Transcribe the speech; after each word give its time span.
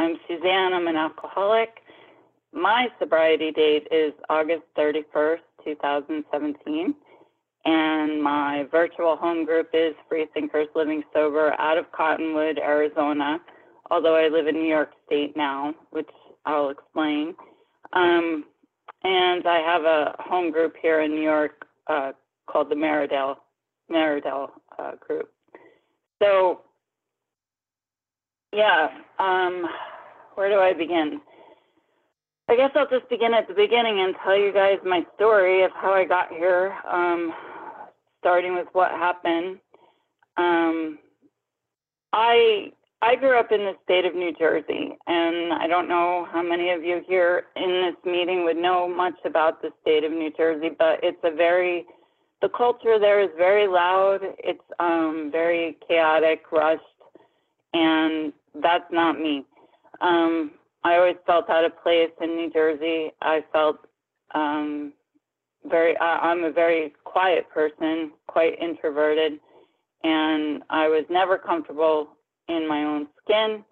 I'm 0.00 0.16
Suzanne. 0.26 0.72
I'm 0.72 0.86
an 0.86 0.96
alcoholic. 0.96 1.82
My 2.54 2.88
sobriety 2.98 3.50
date 3.52 3.86
is 3.90 4.14
August 4.30 4.62
31st, 4.78 5.40
2017. 5.62 6.94
And 7.66 8.22
my 8.22 8.64
virtual 8.70 9.16
home 9.16 9.44
group 9.44 9.68
is 9.74 9.92
Free 10.08 10.26
Thinkers 10.32 10.68
Living 10.74 11.02
Sober 11.12 11.54
out 11.58 11.76
of 11.76 11.92
Cottonwood, 11.92 12.58
Arizona, 12.58 13.40
although 13.90 14.16
I 14.16 14.28
live 14.28 14.46
in 14.46 14.54
New 14.54 14.66
York 14.66 14.92
State 15.04 15.36
now, 15.36 15.74
which 15.90 16.08
I'll 16.46 16.70
explain. 16.70 17.34
Um, 17.92 18.46
and 19.04 19.46
I 19.46 19.58
have 19.58 19.82
a 19.82 20.16
home 20.18 20.50
group 20.50 20.76
here 20.80 21.02
in 21.02 21.10
New 21.10 21.22
York 21.22 21.66
uh, 21.88 22.12
called 22.50 22.70
the 22.70 22.74
Meridale, 22.74 23.36
Meridale 23.92 24.48
uh, 24.78 24.92
group. 24.98 25.30
So, 26.22 26.62
yeah, 28.52 28.88
um, 29.18 29.66
where 30.34 30.48
do 30.48 30.58
I 30.58 30.72
begin? 30.72 31.20
I 32.48 32.56
guess 32.56 32.70
I'll 32.74 32.88
just 32.88 33.08
begin 33.08 33.32
at 33.32 33.46
the 33.46 33.54
beginning 33.54 34.00
and 34.00 34.14
tell 34.24 34.36
you 34.36 34.52
guys 34.52 34.78
my 34.84 35.06
story 35.14 35.62
of 35.62 35.70
how 35.74 35.92
I 35.92 36.04
got 36.04 36.30
here, 36.30 36.74
um, 36.90 37.32
starting 38.18 38.54
with 38.54 38.66
what 38.72 38.90
happened. 38.90 39.58
Um, 40.36 40.98
I 42.12 42.72
I 43.02 43.14
grew 43.16 43.38
up 43.38 43.52
in 43.52 43.60
the 43.60 43.74
state 43.84 44.04
of 44.04 44.14
New 44.14 44.32
Jersey, 44.36 44.98
and 45.06 45.52
I 45.52 45.68
don't 45.68 45.88
know 45.88 46.26
how 46.30 46.42
many 46.42 46.70
of 46.70 46.82
you 46.82 47.02
here 47.06 47.44
in 47.54 47.70
this 47.86 48.12
meeting 48.12 48.44
would 48.44 48.56
know 48.56 48.88
much 48.88 49.14
about 49.24 49.62
the 49.62 49.70
state 49.82 50.02
of 50.02 50.10
New 50.10 50.32
Jersey, 50.36 50.70
but 50.76 50.98
it's 51.02 51.22
a 51.22 51.34
very 51.34 51.86
the 52.42 52.48
culture 52.48 52.98
there 52.98 53.20
is 53.20 53.30
very 53.36 53.68
loud. 53.68 54.20
It's 54.38 54.64
um, 54.78 55.28
very 55.30 55.76
chaotic, 55.86 56.50
rushed, 56.50 56.82
and 57.74 58.32
that's 58.54 58.90
not 58.90 59.18
me. 59.18 59.44
Um, 60.00 60.52
I 60.84 60.96
always 60.96 61.16
felt 61.26 61.50
out 61.50 61.64
of 61.64 61.72
place 61.82 62.10
in 62.20 62.36
New 62.36 62.50
Jersey. 62.50 63.10
I 63.20 63.44
felt 63.52 63.76
um, 64.34 64.92
very, 65.68 65.96
I, 65.98 66.30
I'm 66.30 66.44
a 66.44 66.52
very 66.52 66.94
quiet 67.04 67.48
person, 67.50 68.12
quite 68.26 68.58
introverted, 68.60 69.40
and 70.02 70.62
I 70.70 70.88
was 70.88 71.04
never 71.10 71.36
comfortable 71.36 72.08
in 72.48 72.66
my 72.66 72.84
own 72.84 73.06
skin. 73.22 73.64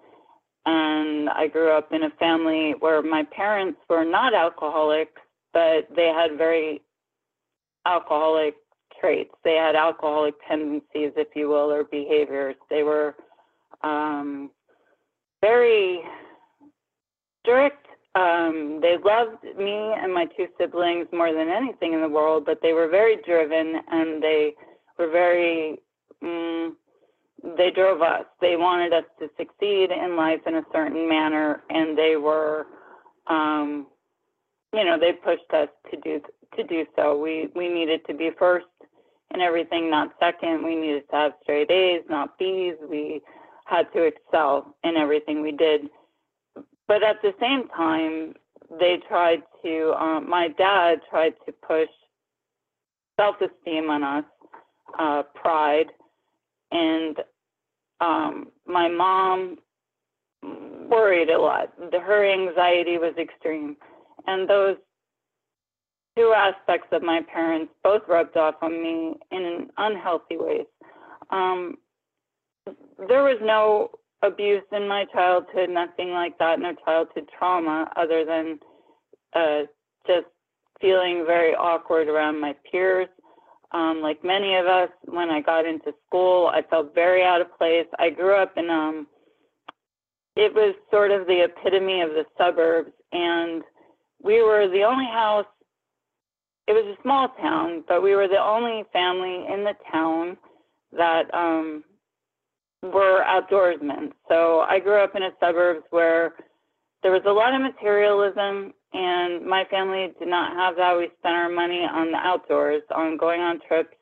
And 0.67 1.31
I 1.31 1.47
grew 1.47 1.71
up 1.73 1.93
in 1.93 2.03
a 2.03 2.11
family 2.19 2.75
where 2.81 3.01
my 3.01 3.25
parents 3.35 3.81
were 3.89 4.05
not 4.05 4.35
alcoholics, 4.35 5.21
but 5.55 5.89
they 5.97 6.09
had 6.09 6.37
very 6.37 6.83
alcoholic 7.87 8.55
traits. 9.01 9.33
They 9.45 9.55
had 9.55 9.77
alcoholic 9.77 10.35
tendencies, 10.47 11.13
if 11.17 11.29
you 11.35 11.49
will, 11.49 11.73
or 11.73 11.85
behaviors. 11.85 12.57
They 12.69 12.83
were 12.83 13.15
um, 13.83 14.51
very 15.41 16.01
strict. 17.41 17.87
Um, 18.15 18.81
they 18.81 18.97
loved 19.05 19.45
me 19.57 19.95
and 19.97 20.13
my 20.13 20.27
two 20.37 20.47
siblings 20.59 21.07
more 21.13 21.33
than 21.33 21.49
anything 21.49 21.93
in 21.93 22.01
the 22.01 22.09
world, 22.09 22.45
but 22.45 22.59
they 22.63 22.73
were 22.73 22.89
very 22.89 23.17
driven 23.25 23.75
and 23.91 24.23
they 24.23 24.55
were 24.99 25.11
very, 25.11 25.79
um, 26.23 26.77
they 27.57 27.71
drove 27.71 28.03
us. 28.03 28.25
They 28.41 28.57
wanted 28.57 28.93
us 28.93 29.05
to 29.21 29.29
succeed 29.37 29.91
in 29.91 30.17
life 30.17 30.41
in 30.47 30.57
a 30.57 30.63
certain 30.73 31.09
manner, 31.09 31.63
and 31.71 31.97
they 31.97 32.17
were, 32.17 32.67
um, 33.29 33.87
you 34.73 34.85
know, 34.85 34.99
they 34.99 35.13
pushed 35.13 35.53
us 35.53 35.69
to 35.91 36.01
do 36.01 36.21
to 36.57 36.65
do 36.65 36.85
so. 36.97 37.17
We 37.17 37.49
we 37.55 37.69
needed 37.69 38.01
to 38.07 38.15
be 38.15 38.31
first 38.39 38.67
in 39.33 39.41
everything, 39.41 39.91
not 39.91 40.15
second. 40.19 40.65
We 40.65 40.75
needed 40.75 41.05
to 41.11 41.17
have 41.17 41.33
straight 41.43 41.71
A's, 41.71 42.03
not 42.09 42.39
B's. 42.39 42.75
We 42.91 43.21
had 43.69 43.93
to 43.93 44.05
excel 44.05 44.75
in 44.85 44.97
everything 44.97 45.43
we 45.43 45.53
did. 45.53 45.83
But 46.87 47.03
at 47.03 47.21
the 47.23 47.33
same 47.41 47.69
time, 47.69 48.35
they 48.81 48.99
tried 49.09 49.43
to, 49.63 49.95
um, 49.99 50.29
my 50.29 50.49
dad 50.49 51.01
tried 51.11 51.35
to 51.47 51.53
push 51.53 51.89
self 53.19 53.37
esteem 53.41 53.91
on 53.91 54.03
us, 54.03 54.25
uh, 54.99 55.23
pride, 55.35 55.87
and 56.71 57.19
um, 58.01 58.49
my 58.67 58.89
mom 58.89 59.57
worried 60.43 61.31
a 61.31 61.39
lot. 61.39 61.73
Her 61.93 62.33
anxiety 62.33 62.99
was 62.99 63.15
extreme. 63.19 63.77
And 64.27 64.49
those 64.49 64.77
two 66.17 66.33
aspects 66.37 66.89
of 66.93 67.03
my 67.03 67.21
parents 67.33 67.73
both 67.83 68.03
rubbed 68.09 68.37
off 68.37 68.55
on 68.63 68.83
me 68.83 69.15
in 69.31 69.69
unhealthy 69.77 70.37
ways. 70.37 70.67
Um, 71.31 71.77
there 73.07 73.23
was 73.23 73.39
no 73.43 73.91
abuse 74.23 74.65
in 74.73 74.89
my 74.89 75.05
childhood, 75.13 75.71
nothing 75.71 76.11
like 76.11 76.37
that, 76.39 76.59
no 76.59 76.75
childhood 76.85 77.29
trauma 77.39 77.89
other 77.97 78.25
than 78.25 78.59
uh, 79.35 79.63
just 80.07 80.27
feeling 80.81 81.25
very 81.27 81.55
awkward 81.55 82.09
around 82.09 82.41
my 82.41 82.55
peers. 82.71 83.09
Um, 83.71 84.01
like 84.03 84.25
many 84.25 84.57
of 84.57 84.67
us, 84.67 84.89
when 85.05 85.31
I 85.31 85.41
got 85.41 85.67
into 85.67 85.93
school, 86.07 86.51
I 86.53 86.63
felt 86.63 86.95
very 86.95 87.23
out 87.23 87.41
of 87.41 87.57
place. 87.59 87.87
I 87.99 88.11
grew 88.11 88.35
up 88.35 88.55
in, 88.57 88.71
um, 88.71 89.07
it 90.37 90.53
was 90.55 90.75
sort 90.91 91.11
of 91.11 91.27
the 91.27 91.45
epitome 91.45 92.01
of 92.01 92.11
the 92.11 92.25
suburbs, 92.39 92.93
and 93.13 93.63
we 94.23 94.43
were 94.43 94.69
the 94.69 94.83
only 94.83 95.05
house, 95.05 95.47
it 96.67 96.73
was 96.73 96.97
a 96.99 97.03
small 97.03 97.29
town, 97.41 97.85
but 97.87 98.03
we 98.03 98.15
were 98.15 98.29
the 98.29 98.43
only 98.43 98.85
family 98.93 99.45
in 99.53 99.65
the 99.65 99.75
town 99.93 100.37
that 100.93 101.33
um, 101.35 101.85
were 102.83 103.25
outdoorsmen. 103.25 104.13
So 104.29 104.61
I 104.61 104.79
grew 104.79 105.03
up 105.03 105.17
in 105.17 105.23
a 105.23 105.31
suburbs 105.41 105.85
where 105.91 106.35
there 107.03 107.13
was 107.13 107.23
a 107.27 107.33
lot 107.33 107.55
of 107.55 107.61
materialism, 107.61 108.73
and 108.93 109.47
my 109.47 109.65
family 109.71 110.13
did 110.19 110.29
not 110.29 110.57
have 110.57 110.77
that. 110.77 110.97
We 110.97 111.11
spent 111.19 111.35
our 111.35 111.49
money 111.49 111.81
on 111.81 112.11
the 112.11 112.19
outdoors, 112.19 112.83
on 112.95 113.17
going 113.17 113.41
on 113.41 113.61
trips 113.67 113.95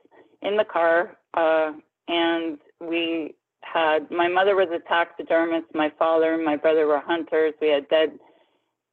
in 0.43 0.57
the 0.57 0.65
car, 0.65 1.17
uh, 1.35 1.73
and 2.09 2.59
we 2.81 3.35
had 3.63 4.11
my 4.11 4.29
mother 4.29 4.55
was 4.55 4.69
a 4.73 4.87
taxidermist, 4.89 5.67
my 5.75 5.93
father 5.99 6.35
and 6.35 6.45
my 6.45 6.57
brother 6.57 6.87
were 6.87 7.01
hunters. 7.01 7.55
We 7.61 7.69
had 7.69 7.89
dead 7.89 8.19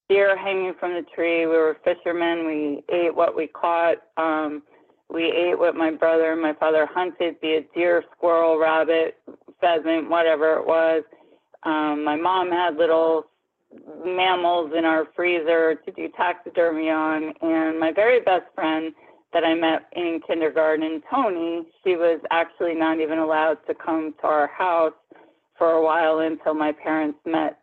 deer 0.09 0.37
hanging 0.37 0.73
from 0.79 0.93
the 0.93 1.05
tree. 1.15 1.45
We 1.45 1.53
were 1.53 1.77
fishermen. 1.83 2.47
We 2.47 2.83
ate 2.93 3.15
what 3.15 3.35
we 3.35 3.47
caught. 3.47 3.97
Um, 4.17 4.63
we 5.09 5.25
ate 5.25 5.59
what 5.59 5.75
my 5.75 5.91
brother 5.91 6.31
and 6.31 6.41
my 6.41 6.53
father 6.53 6.87
hunted, 6.91 7.39
be 7.39 7.49
it 7.49 7.73
deer, 7.73 8.03
squirrel, 8.17 8.57
rabbit, 8.57 9.17
pheasant, 9.59 10.09
whatever 10.09 10.57
it 10.57 10.65
was. 10.65 11.03
Um, 11.63 12.03
my 12.03 12.15
mom 12.15 12.51
had 12.51 12.75
little 12.75 13.25
mammals 14.05 14.71
in 14.77 14.85
our 14.85 15.05
freezer 15.15 15.75
to 15.75 15.91
do 15.91 16.09
taxidermy 16.15 16.89
on. 16.89 17.33
And 17.41 17.79
my 17.79 17.91
very 17.91 18.19
best 18.21 18.45
friend 18.55 18.93
that 19.33 19.43
I 19.43 19.55
met 19.55 19.87
in 19.95 20.21
kindergarten, 20.25 21.01
Tony, 21.09 21.63
she 21.83 21.95
was 21.95 22.19
actually 22.31 22.75
not 22.75 22.99
even 22.99 23.17
allowed 23.17 23.57
to 23.67 23.73
come 23.73 24.13
to 24.21 24.27
our 24.27 24.47
house 24.47 24.93
for 25.57 25.71
a 25.71 25.83
while 25.83 26.19
until 26.19 26.53
my 26.53 26.71
parents 26.71 27.17
met 27.25 27.59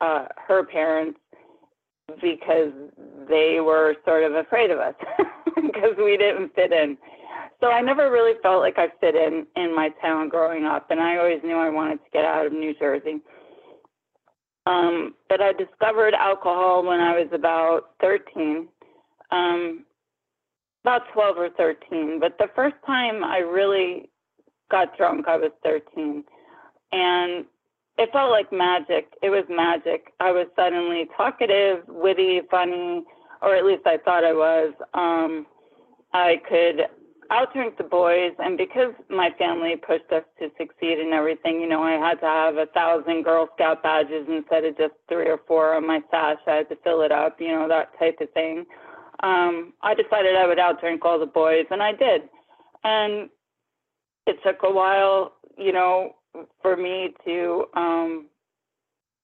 uh, 0.00 0.26
her 0.48 0.64
parents 0.64 1.18
because 2.20 2.72
they 3.28 3.58
were 3.60 3.96
sort 4.04 4.24
of 4.24 4.34
afraid 4.34 4.70
of 4.70 4.78
us 4.78 4.94
because 5.56 5.96
we 5.98 6.16
didn't 6.16 6.54
fit 6.54 6.72
in. 6.72 6.96
So 7.64 7.70
I 7.70 7.80
never 7.80 8.10
really 8.10 8.34
felt 8.42 8.60
like 8.60 8.74
I 8.76 8.88
fit 9.00 9.14
in 9.14 9.46
in 9.56 9.74
my 9.74 9.88
town 10.02 10.28
growing 10.28 10.66
up, 10.66 10.90
and 10.90 11.00
I 11.00 11.16
always 11.16 11.40
knew 11.42 11.56
I 11.56 11.70
wanted 11.70 11.96
to 11.96 12.10
get 12.12 12.22
out 12.22 12.44
of 12.44 12.52
New 12.52 12.74
Jersey. 12.74 13.22
Um, 14.66 15.14
but 15.30 15.40
I 15.40 15.54
discovered 15.54 16.12
alcohol 16.12 16.84
when 16.84 17.00
I 17.00 17.18
was 17.18 17.28
about 17.32 17.92
13, 18.02 18.68
um, 19.30 19.86
about 20.84 21.10
12 21.14 21.38
or 21.38 21.48
13. 21.56 22.20
But 22.20 22.36
the 22.38 22.48
first 22.54 22.76
time 22.84 23.24
I 23.24 23.38
really 23.38 24.10
got 24.70 24.94
drunk, 24.98 25.26
I 25.26 25.38
was 25.38 25.50
13. 25.62 26.22
And 26.92 27.46
it 27.96 28.10
felt 28.12 28.30
like 28.30 28.52
magic. 28.52 29.08
It 29.22 29.30
was 29.30 29.44
magic. 29.48 30.12
I 30.20 30.32
was 30.32 30.48
suddenly 30.54 31.08
talkative, 31.16 31.84
witty, 31.88 32.42
funny, 32.50 33.04
or 33.40 33.56
at 33.56 33.64
least 33.64 33.86
I 33.86 33.96
thought 34.04 34.22
I 34.22 34.34
was. 34.34 34.74
Um, 34.92 35.46
I 36.12 36.42
could 36.46 36.88
outdrink 37.34 37.76
the 37.76 37.84
boys, 37.84 38.32
and 38.38 38.56
because 38.56 38.92
my 39.10 39.30
family 39.38 39.74
pushed 39.76 40.10
us 40.12 40.24
to 40.38 40.48
succeed 40.58 40.98
in 40.98 41.12
everything, 41.12 41.60
you 41.60 41.68
know, 41.68 41.82
I 41.82 41.92
had 41.92 42.20
to 42.20 42.26
have 42.26 42.56
a 42.56 42.66
thousand 42.66 43.24
Girl 43.24 43.48
Scout 43.54 43.82
badges 43.82 44.26
instead 44.28 44.64
of 44.64 44.76
just 44.76 44.94
three 45.08 45.28
or 45.28 45.40
four 45.46 45.74
on 45.74 45.86
my 45.86 46.00
sash. 46.10 46.38
I 46.46 46.56
had 46.56 46.68
to 46.68 46.76
fill 46.84 47.02
it 47.02 47.12
up, 47.12 47.40
you 47.40 47.48
know, 47.48 47.66
that 47.68 47.98
type 47.98 48.18
of 48.20 48.30
thing. 48.32 48.64
Um, 49.22 49.72
I 49.82 49.94
decided 49.94 50.36
I 50.36 50.46
would 50.46 50.58
outdrink 50.58 50.98
all 51.02 51.18
the 51.18 51.26
boys, 51.26 51.66
and 51.70 51.82
I 51.82 51.92
did. 51.92 52.22
And 52.84 53.28
it 54.26 54.36
took 54.44 54.58
a 54.62 54.72
while, 54.72 55.32
you 55.58 55.72
know, 55.72 56.14
for 56.62 56.76
me 56.76 57.14
to 57.24 57.64
um, 57.74 58.26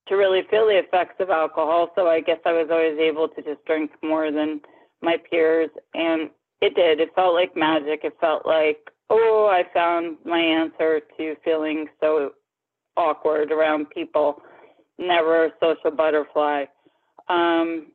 to 0.08 0.16
really 0.16 0.42
feel 0.50 0.66
the 0.66 0.78
effects 0.78 1.16
of 1.20 1.30
alcohol. 1.30 1.90
So 1.94 2.08
I 2.08 2.20
guess 2.20 2.38
I 2.44 2.52
was 2.52 2.68
always 2.70 2.98
able 2.98 3.28
to 3.28 3.42
just 3.42 3.64
drink 3.64 3.92
more 4.02 4.32
than 4.32 4.60
my 5.02 5.16
peers, 5.30 5.70
and 5.94 6.30
it 6.60 6.74
did. 6.74 7.00
It 7.00 7.10
felt 7.14 7.34
like 7.34 7.56
magic. 7.56 8.00
It 8.04 8.14
felt 8.20 8.46
like, 8.46 8.90
oh, 9.08 9.48
I 9.50 9.62
found 9.72 10.18
my 10.24 10.38
answer 10.40 11.00
to 11.16 11.36
feeling 11.44 11.86
so 12.00 12.30
awkward 12.96 13.50
around 13.52 13.90
people. 13.90 14.42
never 14.98 15.46
a 15.46 15.50
social 15.60 15.90
butterfly. 15.96 16.64
Um, 17.28 17.86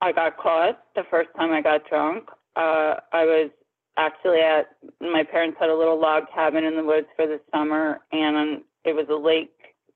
I 0.00 0.12
got 0.12 0.38
caught 0.38 0.80
the 0.94 1.02
first 1.10 1.28
time 1.36 1.52
I 1.52 1.60
got 1.60 1.88
drunk. 1.88 2.24
Uh, 2.56 2.94
I 3.12 3.24
was 3.24 3.50
actually 3.98 4.40
at 4.40 4.66
my 5.00 5.24
parents 5.24 5.56
had 5.60 5.70
a 5.70 5.76
little 5.76 6.00
log 6.00 6.24
cabin 6.34 6.64
in 6.64 6.76
the 6.76 6.84
woods 6.84 7.08
for 7.16 7.26
the 7.26 7.40
summer, 7.52 8.00
and 8.12 8.62
it 8.84 8.94
was 8.94 9.06
a 9.10 9.14
lake 9.14 9.50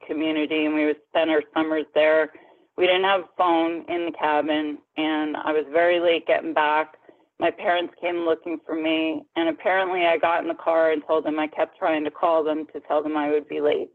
community, 0.06 0.66
and 0.66 0.74
we 0.74 0.84
would 0.84 0.96
spend 1.08 1.30
our 1.30 1.42
summers 1.54 1.86
there. 1.94 2.30
We 2.76 2.86
didn't 2.86 3.04
have 3.04 3.20
a 3.20 3.28
phone 3.38 3.84
in 3.88 4.06
the 4.06 4.12
cabin, 4.18 4.78
and 4.96 5.36
I 5.36 5.52
was 5.52 5.64
very 5.72 6.00
late 6.00 6.26
getting 6.26 6.52
back. 6.52 6.94
My 7.42 7.50
parents 7.50 7.92
came 8.00 8.18
looking 8.18 8.60
for 8.64 8.76
me, 8.76 9.24
and 9.34 9.48
apparently 9.48 10.06
I 10.06 10.16
got 10.16 10.42
in 10.42 10.48
the 10.48 10.54
car 10.54 10.92
and 10.92 11.02
told 11.04 11.24
them 11.24 11.40
I 11.40 11.48
kept 11.48 11.76
trying 11.76 12.04
to 12.04 12.10
call 12.12 12.44
them 12.44 12.66
to 12.72 12.78
tell 12.86 13.02
them 13.02 13.16
I 13.16 13.32
would 13.32 13.48
be 13.48 13.60
late. 13.60 13.90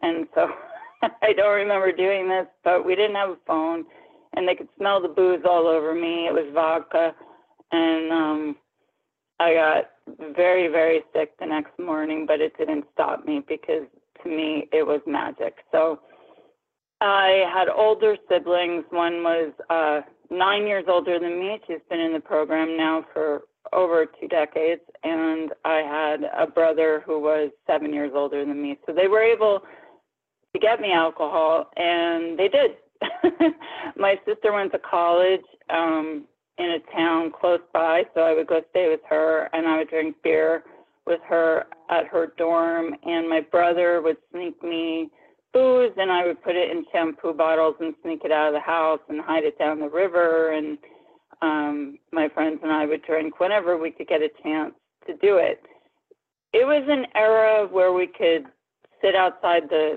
And 0.00 0.26
so 0.34 0.48
I 1.02 1.34
don't 1.34 1.56
remember 1.56 1.92
doing 1.92 2.26
this, 2.26 2.46
but 2.64 2.86
we 2.86 2.94
didn't 2.94 3.16
have 3.16 3.28
a 3.28 3.38
phone, 3.46 3.84
and 4.34 4.48
they 4.48 4.54
could 4.54 4.70
smell 4.78 5.02
the 5.02 5.08
booze 5.08 5.42
all 5.46 5.66
over 5.66 5.94
me. 5.94 6.26
It 6.26 6.32
was 6.32 6.50
vodka, 6.54 7.14
and 7.70 8.10
um, 8.10 8.56
I 9.40 9.52
got 9.52 10.34
very, 10.34 10.68
very 10.68 11.02
sick 11.14 11.38
the 11.38 11.44
next 11.44 11.78
morning, 11.78 12.24
but 12.26 12.40
it 12.40 12.56
didn't 12.56 12.86
stop 12.94 13.26
me 13.26 13.44
because 13.46 13.84
to 14.22 14.28
me 14.30 14.70
it 14.72 14.86
was 14.86 15.02
magic. 15.06 15.56
So 15.70 16.00
I 17.02 17.44
had 17.52 17.68
older 17.68 18.16
siblings. 18.26 18.84
One 18.88 19.22
was 19.22 19.52
uh, 19.68 20.00
nine 20.30 20.66
years 20.66 20.84
older 20.88 21.18
than 21.18 21.38
me. 21.38 21.60
She's 21.66 21.80
been 21.88 22.00
in 22.00 22.12
the 22.12 22.20
program 22.20 22.76
now 22.76 23.04
for 23.12 23.42
over 23.72 24.06
two 24.06 24.28
decades. 24.28 24.82
And 25.04 25.50
I 25.64 25.76
had 25.76 26.30
a 26.36 26.46
brother 26.46 27.02
who 27.06 27.20
was 27.20 27.50
seven 27.66 27.92
years 27.92 28.12
older 28.14 28.44
than 28.44 28.60
me. 28.60 28.78
So 28.86 28.92
they 28.92 29.08
were 29.08 29.22
able 29.22 29.60
to 30.52 30.58
get 30.58 30.80
me 30.80 30.92
alcohol, 30.92 31.70
and 31.76 32.38
they 32.38 32.48
did. 32.48 32.72
My 33.96 34.18
sister 34.26 34.52
went 34.52 34.72
to 34.72 34.78
college 34.78 35.44
um, 35.70 36.24
in 36.58 36.66
a 36.66 36.96
town 36.96 37.32
close 37.38 37.60
by, 37.72 38.02
so 38.14 38.22
I 38.22 38.34
would 38.34 38.46
go 38.46 38.62
stay 38.70 38.88
with 38.88 39.00
her, 39.08 39.50
and 39.52 39.66
I 39.66 39.78
would 39.78 39.90
drink 39.90 40.16
beer 40.22 40.64
with 41.06 41.20
her 41.28 41.66
at 41.90 42.06
her 42.06 42.32
dorm. 42.38 42.94
And 43.04 43.28
my 43.28 43.40
brother 43.40 44.00
would 44.02 44.16
sneak 44.32 44.62
me 44.62 45.10
booze 45.56 45.92
and 45.96 46.12
I 46.12 46.26
would 46.26 46.42
put 46.42 46.54
it 46.54 46.70
in 46.70 46.84
shampoo 46.92 47.32
bottles 47.32 47.76
and 47.80 47.94
sneak 48.02 48.20
it 48.24 48.32
out 48.32 48.48
of 48.48 48.54
the 48.54 48.60
house 48.60 49.00
and 49.08 49.20
hide 49.22 49.44
it 49.44 49.58
down 49.58 49.80
the 49.80 49.88
river. 49.88 50.52
And 50.52 50.76
um, 51.40 51.98
my 52.12 52.28
friends 52.28 52.60
and 52.62 52.70
I 52.70 52.84
would 52.84 53.02
drink 53.02 53.40
whenever 53.40 53.78
we 53.78 53.90
could 53.90 54.06
get 54.06 54.20
a 54.20 54.28
chance 54.42 54.74
to 55.06 55.14
do 55.16 55.38
it. 55.38 55.62
It 56.52 56.66
was 56.66 56.84
an 56.88 57.06
era 57.14 57.66
where 57.66 57.92
we 57.94 58.06
could 58.06 58.44
sit 59.00 59.14
outside 59.14 59.62
the 59.70 59.96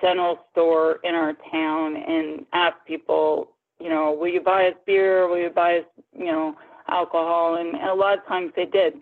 general 0.00 0.38
store 0.50 0.98
in 1.04 1.14
our 1.14 1.34
town 1.52 1.96
and 1.96 2.46
ask 2.54 2.76
people, 2.86 3.50
you 3.78 3.90
know, 3.90 4.16
will 4.18 4.28
you 4.28 4.40
buy 4.40 4.68
us 4.68 4.74
beer? 4.86 5.28
Will 5.28 5.38
you 5.38 5.50
buy 5.50 5.78
us, 5.78 5.84
you 6.18 6.26
know, 6.26 6.54
alcohol? 6.88 7.56
And 7.56 7.74
a 7.76 7.94
lot 7.94 8.18
of 8.18 8.26
times 8.26 8.52
they 8.56 8.64
did. 8.64 8.94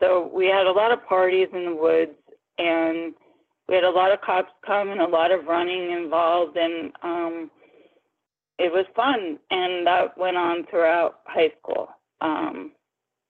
So 0.00 0.30
we 0.34 0.46
had 0.46 0.66
a 0.66 0.72
lot 0.72 0.90
of 0.90 1.06
parties 1.06 1.46
in 1.52 1.64
the 1.64 1.74
woods 1.76 2.10
and 2.58 3.14
we 3.68 3.74
had 3.74 3.84
a 3.84 3.90
lot 3.90 4.12
of 4.12 4.20
cops 4.20 4.50
come 4.66 4.90
and 4.90 5.00
a 5.00 5.06
lot 5.06 5.30
of 5.30 5.46
running 5.46 5.92
involved, 5.92 6.56
and 6.56 6.92
um, 7.02 7.50
it 8.58 8.72
was 8.72 8.86
fun. 8.94 9.38
And 9.50 9.86
that 9.86 10.16
went 10.18 10.36
on 10.36 10.66
throughout 10.68 11.20
high 11.26 11.52
school. 11.60 11.88
Um, 12.20 12.72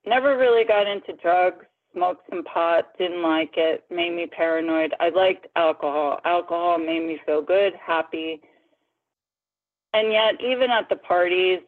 never 0.05 0.37
really 0.37 0.65
got 0.65 0.87
into 0.87 1.13
drugs, 1.21 1.65
smoked 1.93 2.29
some 2.29 2.43
pot, 2.43 2.89
didn't 2.97 3.21
like 3.21 3.53
it, 3.55 3.83
made 3.89 4.13
me 4.13 4.27
paranoid. 4.27 4.93
I 4.99 5.09
liked 5.09 5.47
alcohol. 5.55 6.19
Alcohol 6.25 6.77
made 6.79 7.05
me 7.05 7.19
feel 7.25 7.41
good, 7.41 7.73
happy. 7.85 8.41
And 9.93 10.11
yet, 10.11 10.41
even 10.41 10.71
at 10.71 10.89
the 10.89 10.95
parties, 10.95 11.59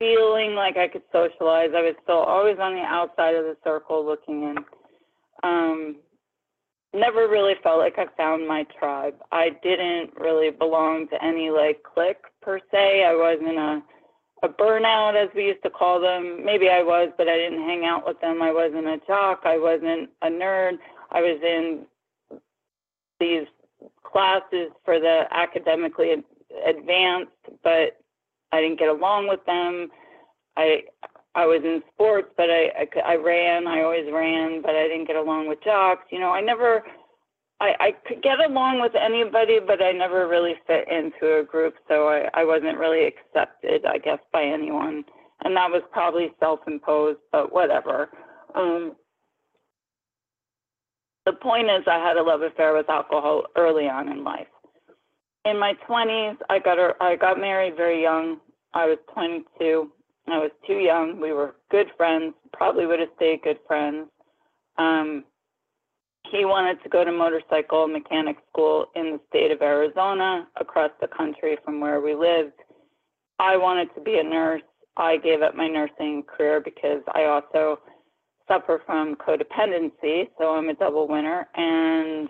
feeling 0.00 0.54
like 0.54 0.76
I 0.76 0.88
could 0.88 1.02
socialize, 1.12 1.70
I 1.76 1.82
was 1.82 1.94
still 2.02 2.18
always 2.18 2.56
on 2.58 2.74
the 2.74 2.80
outside 2.80 3.36
of 3.36 3.44
the 3.44 3.56
circle 3.62 4.04
looking 4.04 4.42
in. 4.42 4.56
Um, 5.42 5.96
never 6.92 7.28
really 7.28 7.54
felt 7.62 7.78
like 7.78 7.98
I 7.98 8.06
found 8.16 8.46
my 8.46 8.64
tribe. 8.78 9.14
I 9.32 9.50
didn't 9.62 10.18
really 10.18 10.50
belong 10.50 11.08
to 11.08 11.24
any 11.24 11.50
like 11.50 11.82
clique 11.82 12.24
per 12.42 12.58
se. 12.70 13.04
I 13.04 13.14
wasn't 13.14 13.58
a 13.58 13.82
a 14.42 14.48
burnout 14.48 15.22
as 15.22 15.28
we 15.34 15.44
used 15.46 15.62
to 15.62 15.70
call 15.70 16.00
them. 16.00 16.44
Maybe 16.44 16.68
I 16.70 16.82
was, 16.82 17.10
but 17.18 17.28
I 17.28 17.36
didn't 17.36 17.62
hang 17.62 17.84
out 17.84 18.06
with 18.06 18.20
them. 18.20 18.40
I 18.40 18.52
wasn't 18.52 18.86
a 18.86 18.98
jock. 19.06 19.42
I 19.44 19.58
wasn't 19.58 20.08
a 20.22 20.28
nerd. 20.28 20.78
I 21.10 21.20
was 21.20 21.38
in 21.42 21.84
these 23.18 23.46
classes 24.02 24.70
for 24.84 24.98
the 24.98 25.24
academically 25.30 26.24
advanced, 26.66 27.32
but 27.62 28.00
I 28.52 28.60
didn't 28.60 28.78
get 28.78 28.88
along 28.88 29.28
with 29.28 29.44
them. 29.44 29.88
I 30.56 30.84
I 31.34 31.46
was 31.46 31.62
in 31.64 31.82
sports, 31.94 32.28
but 32.36 32.50
I, 32.50 32.86
I, 33.06 33.12
I 33.12 33.16
ran. 33.16 33.66
I 33.66 33.82
always 33.82 34.06
ran, 34.12 34.62
but 34.62 34.74
I 34.74 34.88
didn't 34.88 35.06
get 35.06 35.16
along 35.16 35.48
with 35.48 35.62
jocks. 35.62 36.04
You 36.10 36.18
know, 36.18 36.30
I 36.30 36.40
never, 36.40 36.82
I, 37.60 37.72
I 37.78 37.92
could 38.06 38.22
get 38.22 38.40
along 38.40 38.80
with 38.80 38.92
anybody, 38.96 39.58
but 39.64 39.80
I 39.80 39.92
never 39.92 40.26
really 40.26 40.54
fit 40.66 40.88
into 40.90 41.38
a 41.38 41.44
group. 41.44 41.74
So 41.86 42.08
I, 42.08 42.28
I 42.34 42.44
wasn't 42.44 42.78
really 42.78 43.06
accepted, 43.06 43.84
I 43.86 43.98
guess, 43.98 44.18
by 44.32 44.42
anyone. 44.42 45.04
And 45.44 45.56
that 45.56 45.70
was 45.70 45.82
probably 45.92 46.32
self-imposed, 46.40 47.20
but 47.30 47.52
whatever. 47.52 48.10
Um, 48.54 48.96
the 51.26 51.32
point 51.32 51.68
is, 51.70 51.84
I 51.86 51.98
had 51.98 52.16
a 52.16 52.22
love 52.22 52.42
affair 52.42 52.74
with 52.74 52.90
alcohol 52.90 53.44
early 53.56 53.88
on 53.88 54.08
in 54.08 54.24
life. 54.24 54.48
In 55.44 55.58
my 55.58 55.74
20s, 55.88 56.36
I 56.50 56.58
got 56.58 56.76
I 57.00 57.16
got 57.16 57.38
married 57.38 57.76
very 57.76 58.02
young. 58.02 58.38
I 58.74 58.86
was 58.86 58.98
22 59.14 59.90
I 60.28 60.38
was 60.38 60.50
too 60.66 60.78
young. 60.78 61.20
We 61.20 61.32
were 61.32 61.56
good 61.70 61.88
friends, 61.96 62.34
probably 62.52 62.86
would 62.86 63.00
have 63.00 63.08
stayed 63.16 63.42
good 63.42 63.58
friends. 63.66 64.08
Um, 64.78 65.24
he 66.30 66.44
wanted 66.44 66.82
to 66.82 66.88
go 66.88 67.04
to 67.04 67.12
motorcycle 67.12 67.88
mechanic 67.88 68.36
school 68.52 68.86
in 68.94 69.12
the 69.12 69.20
state 69.28 69.50
of 69.50 69.62
Arizona, 69.62 70.46
across 70.60 70.90
the 71.00 71.08
country 71.08 71.58
from 71.64 71.80
where 71.80 72.00
we 72.00 72.14
lived. 72.14 72.52
I 73.38 73.56
wanted 73.56 73.88
to 73.94 74.00
be 74.00 74.18
a 74.18 74.22
nurse. 74.22 74.62
I 74.96 75.16
gave 75.16 75.42
up 75.42 75.56
my 75.56 75.66
nursing 75.66 76.22
career 76.24 76.60
because 76.60 77.02
I 77.14 77.24
also 77.24 77.80
suffer 78.46 78.82
from 78.84 79.16
codependency, 79.16 80.28
so 80.38 80.54
I'm 80.54 80.68
a 80.68 80.74
double 80.74 81.08
winner. 81.08 81.48
And 81.54 82.28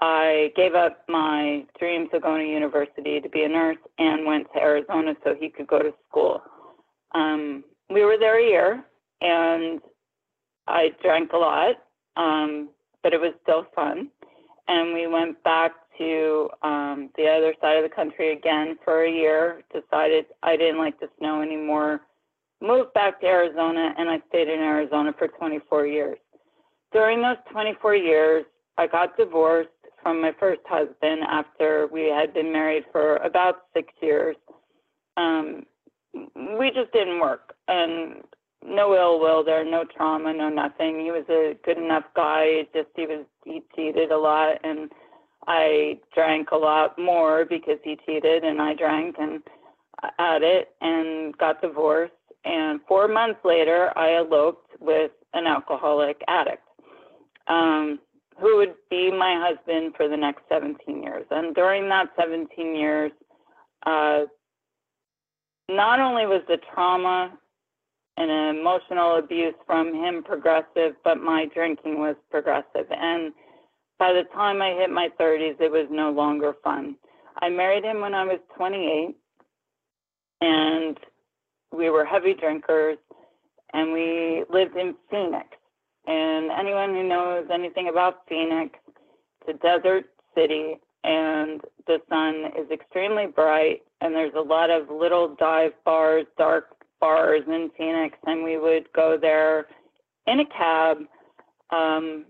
I 0.00 0.50
gave 0.56 0.74
up 0.74 1.04
my 1.08 1.64
dreams 1.78 2.08
of 2.14 2.22
going 2.22 2.46
to 2.46 2.52
university 2.52 3.20
to 3.20 3.28
be 3.28 3.42
a 3.42 3.48
nurse 3.48 3.76
and 3.98 4.24
went 4.26 4.46
to 4.54 4.60
Arizona 4.60 5.14
so 5.22 5.34
he 5.38 5.50
could 5.50 5.66
go 5.66 5.80
to 5.80 5.92
school. 6.08 6.40
Um, 7.12 7.64
we 7.88 8.04
were 8.04 8.16
there 8.18 8.38
a 8.38 8.48
year, 8.48 8.84
and 9.20 9.80
I 10.66 10.90
drank 11.02 11.32
a 11.32 11.36
lot, 11.36 11.76
um, 12.16 12.70
but 13.02 13.12
it 13.12 13.20
was 13.20 13.32
still 13.42 13.66
fun. 13.74 14.08
And 14.68 14.94
we 14.94 15.06
went 15.06 15.42
back 15.42 15.72
to 15.98 16.48
um, 16.62 17.10
the 17.16 17.26
other 17.26 17.54
side 17.60 17.76
of 17.76 17.82
the 17.82 17.94
country 17.94 18.32
again 18.32 18.78
for 18.84 19.04
a 19.04 19.10
year. 19.10 19.62
Decided 19.72 20.26
I 20.42 20.56
didn't 20.56 20.78
like 20.78 20.98
the 21.00 21.08
snow 21.18 21.42
anymore. 21.42 22.00
Moved 22.62 22.92
back 22.94 23.20
to 23.20 23.26
Arizona, 23.26 23.94
and 23.98 24.08
I 24.08 24.20
stayed 24.28 24.48
in 24.48 24.60
Arizona 24.60 25.14
for 25.18 25.28
24 25.28 25.86
years. 25.86 26.18
During 26.92 27.22
those 27.22 27.36
24 27.50 27.96
years, 27.96 28.44
I 28.76 28.86
got 28.86 29.16
divorced 29.16 29.68
from 30.02 30.20
my 30.22 30.32
first 30.38 30.60
husband 30.66 31.22
after 31.28 31.88
we 31.92 32.04
had 32.04 32.32
been 32.32 32.52
married 32.52 32.84
for 32.92 33.16
about 33.16 33.62
six 33.74 33.92
years. 34.00 34.36
Um, 35.16 35.64
we 36.14 36.70
just 36.74 36.92
didn't 36.92 37.20
work 37.20 37.54
and 37.68 38.22
no 38.64 38.94
ill 38.94 39.20
will 39.20 39.44
there, 39.44 39.64
no 39.64 39.84
trauma, 39.84 40.32
no 40.32 40.48
nothing. 40.48 41.00
He 41.00 41.10
was 41.10 41.24
a 41.28 41.56
good 41.64 41.78
enough 41.78 42.04
guy. 42.14 42.66
Just 42.74 42.88
he 42.94 43.06
was 43.06 43.24
he 43.44 43.62
cheated 43.74 44.10
a 44.10 44.18
lot, 44.18 44.58
and 44.62 44.90
I 45.46 45.98
drank 46.14 46.50
a 46.50 46.56
lot 46.56 46.98
more 46.98 47.44
because 47.44 47.78
he 47.82 47.98
cheated, 48.04 48.44
and 48.44 48.60
I 48.60 48.74
drank 48.74 49.16
and 49.18 49.42
at 50.18 50.42
it 50.42 50.68
and 50.80 51.36
got 51.38 51.60
divorced. 51.62 52.12
And 52.44 52.80
four 52.88 53.08
months 53.08 53.40
later, 53.44 53.96
I 53.96 54.16
eloped 54.16 54.72
with 54.80 55.10
an 55.34 55.46
alcoholic 55.46 56.20
addict, 56.28 56.66
um, 57.48 57.98
who 58.38 58.56
would 58.56 58.74
be 58.90 59.10
my 59.10 59.36
husband 59.46 59.94
for 59.96 60.08
the 60.08 60.16
next 60.16 60.42
17 60.48 61.02
years. 61.02 61.26
And 61.30 61.54
during 61.54 61.88
that 61.90 62.08
17 62.18 62.74
years, 62.74 63.12
uh, 63.84 64.20
not 65.70 66.00
only 66.00 66.26
was 66.26 66.42
the 66.48 66.58
trauma 66.72 67.32
and 68.16 68.58
emotional 68.58 69.16
abuse 69.16 69.54
from 69.66 69.94
him 69.94 70.22
progressive, 70.22 70.94
but 71.04 71.18
my 71.18 71.46
drinking 71.54 72.00
was 72.00 72.16
progressive. 72.30 72.86
And 72.90 73.32
by 73.98 74.12
the 74.12 74.24
time 74.34 74.60
I 74.60 74.72
hit 74.72 74.90
my 74.90 75.08
30s, 75.18 75.60
it 75.60 75.70
was 75.70 75.86
no 75.90 76.10
longer 76.10 76.54
fun. 76.62 76.96
I 77.40 77.48
married 77.48 77.84
him 77.84 78.00
when 78.00 78.14
I 78.14 78.24
was 78.24 78.40
28, 78.56 79.16
and 80.40 80.98
we 81.72 81.88
were 81.90 82.04
heavy 82.04 82.34
drinkers, 82.34 82.98
and 83.72 83.92
we 83.92 84.44
lived 84.50 84.76
in 84.76 84.94
Phoenix. 85.10 85.46
And 86.06 86.50
anyone 86.50 86.90
who 86.90 87.04
knows 87.06 87.46
anything 87.52 87.88
about 87.88 88.26
Phoenix, 88.28 88.78
it's 89.46 89.58
a 89.58 89.62
desert 89.62 90.06
city. 90.34 90.76
And 91.04 91.60
the 91.86 91.98
sun 92.08 92.52
is 92.58 92.70
extremely 92.70 93.26
bright, 93.26 93.82
and 94.00 94.14
there's 94.14 94.34
a 94.36 94.40
lot 94.40 94.70
of 94.70 94.90
little 94.90 95.34
dive 95.38 95.72
bars, 95.84 96.26
dark 96.36 96.76
bars 97.00 97.42
in 97.46 97.70
Phoenix, 97.76 98.16
and 98.26 98.44
we 98.44 98.58
would 98.58 98.92
go 98.92 99.16
there 99.20 99.66
in 100.26 100.40
a 100.40 100.46
cab 100.46 100.98
um, 101.70 102.26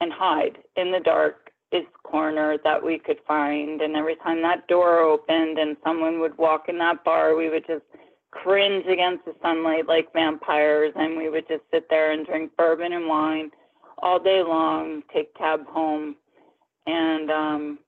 and 0.00 0.12
hide 0.12 0.58
in 0.76 0.92
the 0.92 1.00
dark 1.00 1.50
is 1.72 1.84
corner 2.04 2.56
that 2.62 2.84
we 2.84 2.98
could 2.98 3.18
find. 3.26 3.80
And 3.80 3.96
every 3.96 4.16
time 4.16 4.42
that 4.42 4.68
door 4.68 5.00
opened 5.00 5.58
and 5.58 5.76
someone 5.82 6.20
would 6.20 6.36
walk 6.38 6.68
in 6.68 6.78
that 6.78 7.02
bar, 7.04 7.34
we 7.34 7.50
would 7.50 7.66
just 7.66 7.84
cringe 8.30 8.84
against 8.86 9.24
the 9.24 9.34
sunlight 9.42 9.86
like 9.88 10.12
vampires, 10.12 10.92
and 10.96 11.16
we 11.16 11.30
would 11.30 11.48
just 11.48 11.62
sit 11.72 11.86
there 11.88 12.12
and 12.12 12.26
drink 12.26 12.52
bourbon 12.56 12.92
and 12.92 13.08
wine 13.08 13.50
all 13.98 14.22
day 14.22 14.42
long, 14.42 15.02
take 15.12 15.34
cab 15.34 15.66
home, 15.66 16.16
and 16.86 17.30
um, 17.30 17.78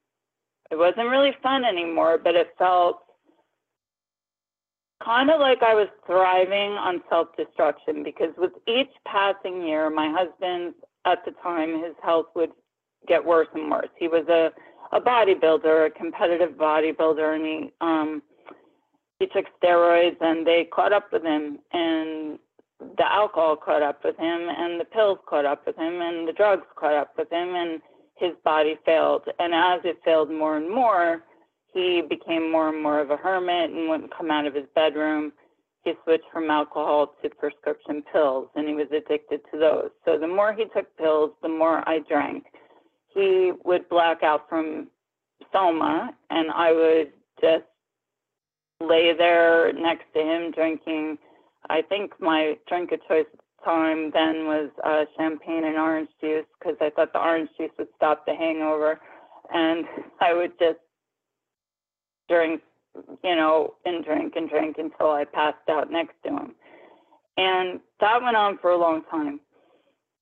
it 0.71 0.77
wasn't 0.77 1.09
really 1.09 1.33
fun 1.43 1.65
anymore, 1.65 2.19
but 2.23 2.35
it 2.35 2.49
felt 2.59 2.99
kind 5.03 5.31
of 5.31 5.41
like 5.41 5.63
I 5.63 5.75
was 5.75 5.89
thriving 6.07 6.73
on 6.73 7.03
self 7.09 7.29
destruction 7.37 8.03
because 8.03 8.31
with 8.37 8.53
each 8.67 8.91
passing 9.07 9.67
year, 9.67 9.91
my 9.91 10.13
husband 10.13 10.75
at 11.07 11.25
the 11.25 11.33
time, 11.43 11.83
his 11.83 11.95
health 12.03 12.27
would 12.35 12.51
get 13.07 13.25
worse 13.25 13.49
and 13.55 13.71
worse. 13.71 13.89
He 13.99 14.09
was 14.09 14.27
a, 14.29 14.51
a 14.95 15.01
bodybuilder, 15.01 15.87
a 15.87 15.91
competitive 15.91 16.57
bodybuilder, 16.57 17.35
and 17.35 17.47
he 17.47 17.73
um, 17.81 18.23
he 19.19 19.27
took 19.27 19.47
steroids, 19.63 20.17
and 20.21 20.47
they 20.47 20.69
caught 20.73 20.93
up 20.93 21.13
with 21.13 21.23
him, 21.23 21.59
and 21.73 22.39
the 22.79 23.11
alcohol 23.11 23.57
caught 23.57 23.83
up 23.83 24.05
with 24.05 24.17
him, 24.17 24.49
and 24.49 24.81
the 24.81 24.85
pills 24.85 25.19
caught 25.29 25.45
up 25.45 25.67
with 25.67 25.77
him, 25.77 26.01
and 26.01 26.29
the 26.29 26.33
drugs 26.33 26.67
caught 26.77 26.95
up 26.95 27.13
with 27.19 27.31
him, 27.31 27.55
and 27.55 27.81
his 28.19 28.33
body 28.45 28.77
failed. 28.85 29.23
And 29.39 29.55
as 29.55 29.81
it 29.85 29.99
failed 30.05 30.31
more 30.31 30.57
and 30.57 30.69
more, 30.69 31.23
he 31.73 32.03
became 32.09 32.51
more 32.51 32.69
and 32.69 32.83
more 32.83 33.01
of 33.01 33.11
a 33.11 33.17
hermit 33.17 33.71
and 33.71 33.89
wouldn't 33.89 34.17
come 34.17 34.31
out 34.31 34.47
of 34.47 34.55
his 34.55 34.67
bedroom. 34.75 35.33
He 35.85 35.93
switched 36.05 36.25
from 36.33 36.51
alcohol 36.51 37.15
to 37.23 37.31
prescription 37.31 38.03
pills, 38.13 38.49
and 38.57 38.69
he 38.69 38.75
was 38.75 38.89
addicted 38.91 39.41
to 39.53 39.59
those. 39.59 39.91
So 40.05 40.19
the 40.19 40.27
more 40.27 40.53
he 40.53 40.65
took 40.75 40.95
pills, 40.97 41.31
the 41.43 41.49
more 41.49 41.89
I 41.89 42.01
drank. 42.09 42.45
He 43.15 43.53
would 43.65 43.89
black 43.89 44.23
out 44.23 44.49
from 44.49 44.89
soma, 45.53 46.11
and 46.31 46.51
I 46.51 46.73
would 46.73 47.13
just 47.41 47.65
lay 48.81 49.13
there 49.17 49.73
next 49.73 50.05
to 50.15 50.21
him 50.21 50.51
drinking. 50.51 51.19
I 51.71 51.83
think 51.83 52.13
my 52.21 52.57
drink 52.69 52.93
of 52.93 53.01
choice 53.09 53.27
time 53.65 54.11
then 54.13 54.47
was 54.47 54.71
uh, 54.85 55.05
champagne 55.17 55.65
and 55.65 55.77
orange 55.77 56.09
juice 56.21 56.47
because 56.59 56.77
I 56.81 56.91
thought 56.91 57.13
the 57.13 57.21
orange 57.21 57.51
juice 57.57 57.71
would 57.79 57.89
stop 57.97 58.27
the 58.27 58.35
hangover. 58.35 59.01
And 59.53 59.85
I 60.21 60.35
would 60.35 60.53
just 60.59 60.79
drink, 62.29 62.61
you 63.25 63.37
know, 63.37 63.75
and 63.85 64.05
drink 64.05 64.35
and 64.37 64.49
drink 64.49 64.77
until 64.79 65.11
I 65.11 65.25
passed 65.25 65.69
out 65.71 65.91
next 65.91 66.15
to 66.25 66.31
him. 66.31 66.55
And 67.37 67.81
that 68.01 68.23
went 68.23 68.37
on 68.37 68.59
for 68.59 68.71
a 68.71 68.79
long 68.79 69.03
time. 69.11 69.41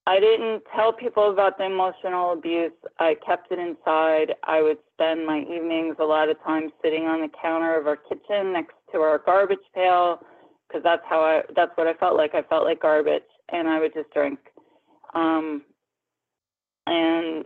I 0.09 0.21
didn't 0.21 0.62
tell 0.75 0.93
people 0.93 1.33
about 1.33 1.59
the 1.59 1.64
emotional 1.64 2.33
abuse. 2.33 2.71
I 3.00 3.16
kept 3.26 3.50
it 3.50 3.59
inside. 3.59 4.35
I 4.45 4.62
would 4.62 4.78
spend 4.95 5.26
my 5.26 5.40
evenings 5.40 5.97
a 5.99 6.05
lot 6.05 6.28
of 6.28 6.40
times 6.45 6.71
sitting 6.81 7.07
on 7.07 7.23
the 7.23 7.31
counter 7.43 7.76
of 7.76 7.88
our 7.88 7.97
kitchen 7.97 8.52
next 8.52 8.75
to 8.93 8.99
our 8.99 9.19
garbage 9.19 9.59
pail 9.75 10.21
because 10.69 10.83
that's 10.83 11.03
how 11.09 11.21
I 11.21 11.43
that's 11.55 11.73
what 11.77 11.87
I 11.87 11.95
felt 11.95 12.17
like. 12.17 12.35
I 12.35 12.43
felt 12.43 12.65
like 12.65 12.83
garbage 12.83 13.23
and 13.51 13.69
I 13.69 13.81
would 13.81 13.95
just 13.95 14.13
drink. 14.13 14.39
Um 15.15 15.63
and 16.87 17.45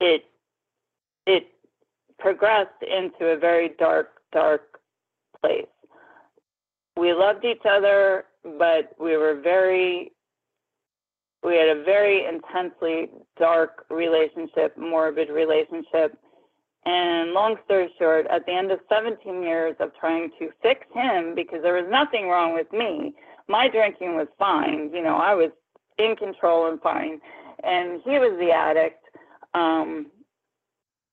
it 0.00 0.24
it 1.26 1.46
progressed 2.18 2.82
into 2.82 3.26
a 3.30 3.36
very 3.36 3.70
dark, 3.78 4.20
dark 4.32 4.80
place. 5.40 5.66
We 6.96 7.12
loved 7.12 7.44
each 7.44 7.62
other, 7.68 8.24
but 8.44 8.94
we 8.98 9.16
were 9.16 9.40
very, 9.40 10.12
we 11.42 11.56
had 11.56 11.68
a 11.68 11.82
very 11.82 12.26
intensely 12.26 13.10
dark 13.38 13.86
relationship, 13.90 14.76
morbid 14.76 15.30
relationship. 15.30 16.18
And 16.86 17.32
long 17.32 17.56
story 17.64 17.92
short, 17.98 18.26
at 18.30 18.46
the 18.46 18.52
end 18.52 18.70
of 18.70 18.80
17 18.88 19.42
years 19.42 19.76
of 19.80 19.90
trying 19.98 20.30
to 20.38 20.50
fix 20.62 20.86
him, 20.94 21.34
because 21.34 21.62
there 21.62 21.74
was 21.74 21.90
nothing 21.90 22.28
wrong 22.28 22.54
with 22.54 22.72
me, 22.72 23.14
my 23.48 23.68
drinking 23.68 24.16
was 24.16 24.28
fine. 24.38 24.90
You 24.94 25.02
know, 25.02 25.16
I 25.16 25.34
was 25.34 25.50
in 25.98 26.16
control 26.16 26.70
and 26.70 26.80
fine. 26.80 27.20
And 27.62 28.00
he 28.04 28.18
was 28.18 28.36
the 28.38 28.50
addict. 28.50 29.04
Um, 29.52 30.06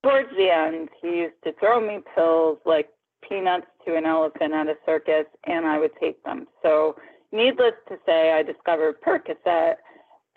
towards 0.03 0.29
the 0.37 0.49
end, 0.49 0.89
he 1.01 1.19
used 1.19 1.35
to 1.43 1.53
throw 1.59 1.81
me 1.81 1.99
pills 2.15 2.59
like 2.65 2.89
peanuts 3.27 3.67
to 3.85 3.95
an 3.95 4.05
elephant 4.05 4.53
at 4.53 4.67
a 4.67 4.75
circus, 4.85 5.25
and 5.45 5.65
I 5.65 5.79
would 5.79 5.91
take 5.99 6.23
them. 6.23 6.47
So, 6.61 6.95
needless 7.31 7.73
to 7.89 7.97
say, 8.05 8.31
I 8.31 8.43
discovered 8.43 9.01
Percocet 9.01 9.75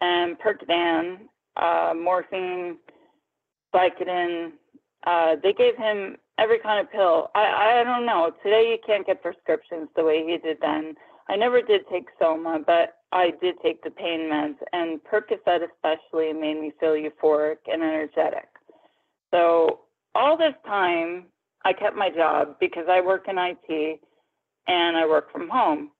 and 0.00 0.36
Percodan, 0.38 1.18
uh, 1.56 1.92
morphine, 1.94 2.78
Vicodin. 3.74 4.52
Uh, 5.06 5.36
they 5.42 5.52
gave 5.52 5.76
him 5.76 6.16
every 6.38 6.58
kind 6.58 6.84
of 6.84 6.90
pill. 6.92 7.30
I, 7.34 7.80
I 7.80 7.84
don't 7.84 8.06
know. 8.06 8.32
Today, 8.42 8.70
you 8.70 8.78
can't 8.86 9.06
get 9.06 9.22
prescriptions 9.22 9.88
the 9.96 10.04
way 10.04 10.24
he 10.26 10.38
did 10.38 10.58
then. 10.60 10.94
I 11.28 11.36
never 11.36 11.62
did 11.62 11.82
take 11.90 12.06
Soma, 12.18 12.58
but 12.66 12.96
I 13.12 13.32
did 13.40 13.54
take 13.62 13.82
the 13.82 13.90
pain 13.90 14.28
meds, 14.30 14.56
and 14.72 15.00
Percocet 15.04 15.60
especially 15.62 16.32
made 16.32 16.60
me 16.60 16.72
feel 16.80 16.90
euphoric 16.90 17.58
and 17.66 17.82
energetic. 17.82 18.48
So 19.32 19.80
all 20.14 20.36
this 20.36 20.54
time, 20.66 21.26
I 21.64 21.72
kept 21.72 21.96
my 21.96 22.10
job 22.10 22.56
because 22.58 22.86
I 22.90 23.00
work 23.00 23.26
in 23.28 23.36
IT 23.38 24.00
and 24.66 24.96
I 24.96 25.06
work 25.06 25.30
from 25.30 25.48
home. 25.48 25.90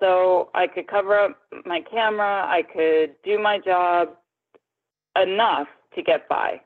So 0.00 0.50
I 0.54 0.66
could 0.66 0.86
cover 0.86 1.18
up 1.18 1.38
my 1.64 1.80
camera, 1.90 2.46
I 2.46 2.62
could 2.62 3.14
do 3.24 3.38
my 3.42 3.58
job 3.58 4.10
enough 5.20 5.66
to 5.96 6.02
get 6.02 6.28
by. 6.28 6.60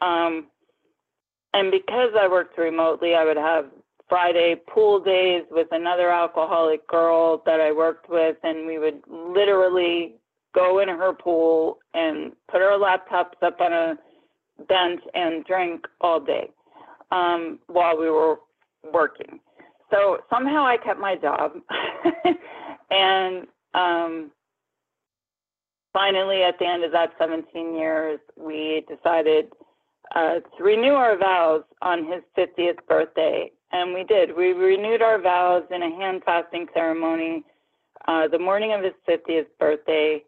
Um, 0.00 0.48
and 1.56 1.70
because 1.70 2.10
I 2.18 2.28
worked 2.28 2.58
remotely, 2.58 3.14
I 3.14 3.24
would 3.24 3.38
have 3.38 3.64
Friday 4.10 4.56
pool 4.68 5.00
days 5.00 5.42
with 5.50 5.68
another 5.70 6.10
alcoholic 6.10 6.86
girl 6.86 7.42
that 7.46 7.60
I 7.60 7.72
worked 7.72 8.10
with, 8.10 8.36
and 8.42 8.66
we 8.66 8.78
would 8.78 9.00
literally 9.08 10.16
go 10.54 10.80
in 10.80 10.88
her 10.88 11.14
pool 11.14 11.78
and 11.94 12.32
put 12.50 12.60
our 12.60 12.78
laptops 12.78 13.42
up 13.42 13.58
on 13.62 13.72
a 13.72 13.94
bench 14.68 15.00
and 15.14 15.46
drink 15.46 15.86
all 16.02 16.20
day 16.20 16.50
um, 17.10 17.58
while 17.68 17.98
we 17.98 18.10
were 18.10 18.36
working. 18.92 19.40
So 19.90 20.18
somehow 20.28 20.66
I 20.66 20.76
kept 20.76 21.00
my 21.00 21.16
job. 21.16 21.52
and 22.90 23.46
um, 23.72 24.30
finally, 25.94 26.42
at 26.42 26.58
the 26.58 26.66
end 26.66 26.84
of 26.84 26.92
that 26.92 27.12
17 27.18 27.74
years, 27.74 28.20
we 28.36 28.84
decided 28.88 29.52
uh, 30.14 30.40
to 30.56 30.64
renew 30.64 30.92
our 30.92 31.18
vows 31.18 31.62
on 31.82 32.04
his 32.04 32.22
50th 32.36 32.78
birthday. 32.88 33.50
And 33.72 33.92
we 33.92 34.04
did. 34.04 34.36
We 34.36 34.52
renewed 34.52 35.02
our 35.02 35.20
vows 35.20 35.64
in 35.70 35.82
a 35.82 35.90
hand 35.90 36.22
fasting 36.24 36.66
ceremony 36.72 37.44
uh, 38.06 38.28
the 38.28 38.38
morning 38.38 38.72
of 38.72 38.82
his 38.82 38.92
50th 39.08 39.46
birthday. 39.58 40.22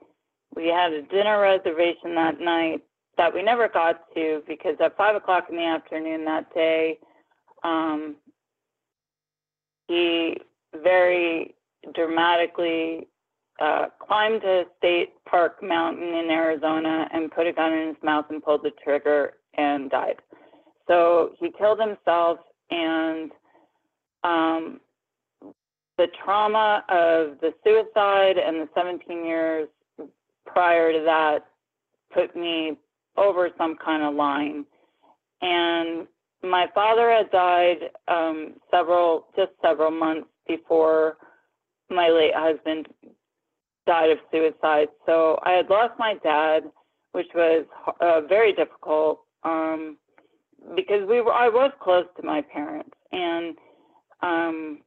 We 0.54 0.68
had 0.68 0.92
a 0.92 1.02
dinner 1.02 1.40
reservation 1.40 2.14
that 2.16 2.40
night 2.40 2.82
that 3.16 3.32
we 3.32 3.42
never 3.42 3.68
got 3.68 4.02
to 4.14 4.42
because 4.46 4.76
at 4.82 4.96
five 4.96 5.16
o'clock 5.16 5.46
in 5.50 5.56
the 5.56 5.64
afternoon 5.64 6.24
that 6.24 6.52
day, 6.54 6.98
um, 7.62 8.16
he 9.86 10.36
very 10.82 11.54
dramatically 11.94 13.08
uh, 13.58 13.86
climbed 13.98 14.44
a 14.44 14.64
state 14.78 15.12
park 15.28 15.62
mountain 15.62 16.08
in 16.14 16.30
Arizona 16.30 17.08
and 17.12 17.30
put 17.30 17.46
a 17.46 17.52
gun 17.52 17.72
in 17.72 17.88
his 17.88 17.96
mouth 18.02 18.26
and 18.30 18.42
pulled 18.42 18.62
the 18.62 18.70
trigger 18.82 19.34
and 19.56 19.90
died. 19.90 20.16
So 20.86 21.32
he 21.38 21.50
killed 21.58 21.80
himself, 21.80 22.38
and 22.70 23.30
um, 24.24 24.80
the 25.96 26.06
trauma 26.24 26.84
of 26.88 27.40
the 27.40 27.52
suicide 27.64 28.38
and 28.38 28.62
the 28.62 28.68
17 28.74 29.24
years 29.24 29.68
prior 30.46 30.92
to 30.92 31.00
that 31.04 31.40
put 32.14 32.34
me 32.34 32.78
over 33.16 33.50
some 33.58 33.76
kind 33.84 34.02
of 34.02 34.14
line. 34.14 34.64
And 35.42 36.06
my 36.42 36.66
father 36.74 37.10
had 37.10 37.30
died 37.30 37.90
um, 38.06 38.54
several, 38.70 39.26
just 39.36 39.50
several 39.60 39.90
months 39.90 40.28
before 40.46 41.16
my 41.90 42.08
late 42.08 42.34
husband 42.34 42.86
died 43.88 44.10
of 44.10 44.18
suicide. 44.30 44.88
So 45.06 45.40
I 45.42 45.52
had 45.52 45.70
lost 45.70 45.94
my 45.98 46.14
dad, 46.22 46.64
which 47.12 47.28
was 47.34 47.64
uh, 48.00 48.20
very 48.28 48.52
difficult 48.52 49.20
um, 49.42 49.96
because 50.76 51.08
we 51.08 51.22
were, 51.22 51.32
I 51.32 51.48
was 51.48 51.72
close 51.80 52.04
to 52.18 52.22
my 52.22 52.42
parents, 52.42 52.94
and 53.10 53.56
um, 54.22 54.80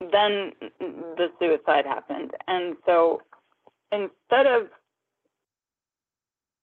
then 0.00 0.52
the 0.80 1.28
suicide 1.38 1.84
happened, 1.84 2.30
and 2.48 2.76
so 2.86 3.20
instead 3.92 4.46
of 4.46 4.68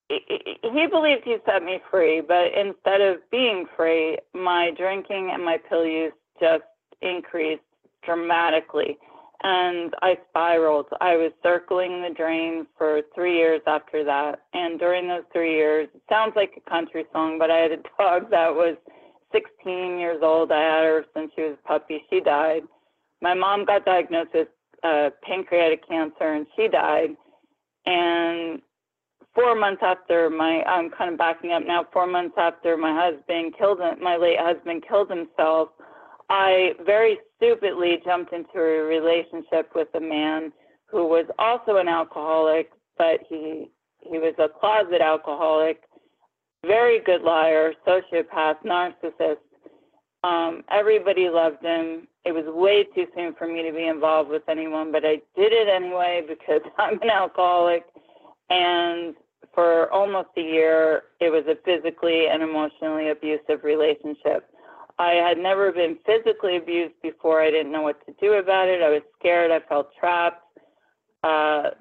he 0.09 0.87
believed 0.89 1.23
he 1.25 1.35
set 1.45 1.61
me 1.63 1.79
free, 1.91 2.21
but 2.21 2.45
instead 2.57 3.01
of 3.01 3.17
being 3.29 3.65
free, 3.75 4.17
my 4.33 4.71
drinking 4.77 5.31
and 5.33 5.43
my 5.43 5.57
pill 5.69 5.85
use 5.85 6.13
just 6.39 6.63
increased 7.01 7.61
dramatically. 8.05 8.97
And 9.43 9.93
I 10.01 10.17
spiraled. 10.29 10.87
I 10.99 11.15
was 11.15 11.31
circling 11.43 12.01
the 12.01 12.13
drain 12.13 12.65
for 12.77 13.01
three 13.13 13.37
years 13.37 13.61
after 13.67 14.03
that. 14.03 14.41
And 14.53 14.79
during 14.79 15.07
those 15.07 15.23
three 15.31 15.53
years, 15.53 15.89
it 15.93 16.01
sounds 16.09 16.33
like 16.35 16.53
a 16.57 16.69
country 16.69 17.05
song, 17.13 17.37
but 17.37 17.51
I 17.51 17.57
had 17.57 17.71
a 17.71 17.77
dog 17.97 18.31
that 18.31 18.53
was 18.53 18.77
16 19.31 19.99
years 19.99 20.21
old. 20.23 20.51
I 20.51 20.61
had 20.61 20.83
her 20.85 21.05
since 21.15 21.31
she 21.35 21.43
was 21.43 21.57
a 21.63 21.67
puppy. 21.67 22.03
She 22.09 22.19
died. 22.19 22.63
My 23.21 23.33
mom 23.33 23.65
got 23.65 23.85
diagnosed 23.85 24.31
with 24.33 24.47
uh, 24.83 25.09
pancreatic 25.21 25.87
cancer 25.87 26.33
and 26.33 26.47
she 26.55 26.67
died. 26.67 27.09
And 27.85 28.61
four 29.35 29.55
months 29.55 29.81
after 29.85 30.29
my, 30.29 30.63
I'm 30.63 30.89
kind 30.89 31.11
of 31.11 31.17
backing 31.17 31.51
up 31.51 31.63
now, 31.65 31.85
four 31.93 32.07
months 32.07 32.35
after 32.37 32.75
my 32.75 32.93
husband 32.93 33.53
killed, 33.57 33.79
my 34.01 34.17
late 34.17 34.39
husband 34.39 34.83
killed 34.87 35.09
himself, 35.09 35.69
I 36.29 36.71
very 36.85 37.19
stupidly 37.37 37.99
jumped 38.03 38.33
into 38.33 38.59
a 38.59 38.83
relationship 38.83 39.71
with 39.73 39.87
a 39.95 39.99
man 39.99 40.51
who 40.87 41.07
was 41.07 41.25
also 41.39 41.77
an 41.77 41.87
alcoholic, 41.87 42.71
but 42.97 43.21
he 43.29 43.69
he 44.01 44.19
was 44.19 44.33
a 44.37 44.47
closet 44.47 45.01
alcoholic, 45.01 45.81
very 46.65 46.99
good 46.99 47.21
liar, 47.21 47.73
sociopath, 47.85 48.57
narcissist. 48.65 49.37
Um, 50.23 50.63
everybody 50.71 51.29
loved 51.29 51.63
him. 51.63 52.07
It 52.25 52.31
was 52.33 52.45
way 52.47 52.83
too 52.95 53.05
soon 53.15 53.33
for 53.37 53.47
me 53.47 53.63
to 53.63 53.73
be 53.75 53.87
involved 53.87 54.29
with 54.29 54.43
anyone, 54.49 54.91
but 54.91 55.03
I 55.05 55.21
did 55.35 55.53
it 55.53 55.67
anyway 55.67 56.23
because 56.27 56.61
I'm 56.77 57.01
an 57.01 57.09
alcoholic. 57.09 57.83
And 58.49 59.15
for 59.53 59.91
almost 59.91 60.29
a 60.37 60.41
year, 60.41 61.03
it 61.19 61.29
was 61.29 61.43
a 61.47 61.55
physically 61.65 62.27
and 62.27 62.41
emotionally 62.43 63.09
abusive 63.09 63.63
relationship. 63.63 64.49
I 64.99 65.11
had 65.11 65.37
never 65.37 65.71
been 65.71 65.97
physically 66.05 66.57
abused 66.57 66.95
before. 67.03 67.41
I 67.41 67.51
didn't 67.51 67.71
know 67.71 67.83
what 67.83 68.03
to 68.05 68.13
do 68.19 68.33
about 68.33 68.67
it. 68.67 68.81
I 68.81 68.89
was 68.89 69.03
scared. 69.19 69.51
I 69.51 69.59
felt 69.67 69.89
trapped. 69.99 70.43
Uh, 71.23 71.71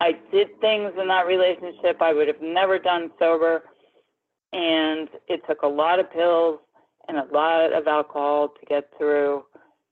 I 0.00 0.12
did 0.30 0.48
things 0.60 0.92
in 1.00 1.08
that 1.08 1.26
relationship 1.26 2.00
I 2.00 2.12
would 2.12 2.28
have 2.28 2.42
never 2.42 2.78
done 2.78 3.10
sober. 3.18 3.64
And 4.52 5.08
it 5.28 5.40
took 5.48 5.62
a 5.62 5.68
lot 5.68 5.98
of 5.98 6.12
pills 6.12 6.60
and 7.08 7.18
a 7.18 7.26
lot 7.32 7.72
of 7.72 7.86
alcohol 7.86 8.48
to 8.48 8.66
get 8.66 8.90
through 8.96 9.42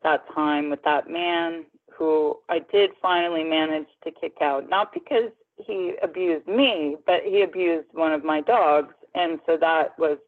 that 0.02 0.23
time 0.35 0.71
with 0.71 0.83
that 0.85 1.09
man 1.11 1.64
who 1.97 2.37
I 2.49 2.61
did 2.73 2.91
finally 3.00 3.45
manage 3.45 3.88
to 4.05 4.11
kick 4.11 4.35
out. 4.41 4.69
Not 4.69 4.93
because 4.93 5.31
he 5.57 5.95
abused 6.02 6.47
me, 6.47 6.97
but 7.07 7.23
he 7.25 7.43
abused 7.43 7.88
one 7.93 8.12
of 8.12 8.25
my 8.25 8.41
dogs. 8.41 8.95
And 9.14 9.41
so 9.47 9.57
that 9.61 9.99
was 9.99 10.19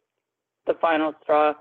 the 0.66 0.74
final 0.80 1.14
straw. 1.22 1.54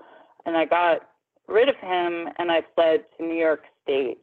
And 0.46 0.56
I 0.56 0.64
got 0.64 1.08
rid 1.48 1.68
of 1.68 1.76
him 1.76 2.28
and 2.38 2.50
I 2.50 2.62
fled 2.74 3.04
to 3.16 3.24
New 3.24 3.34
York 3.34 3.62
State. 3.82 4.18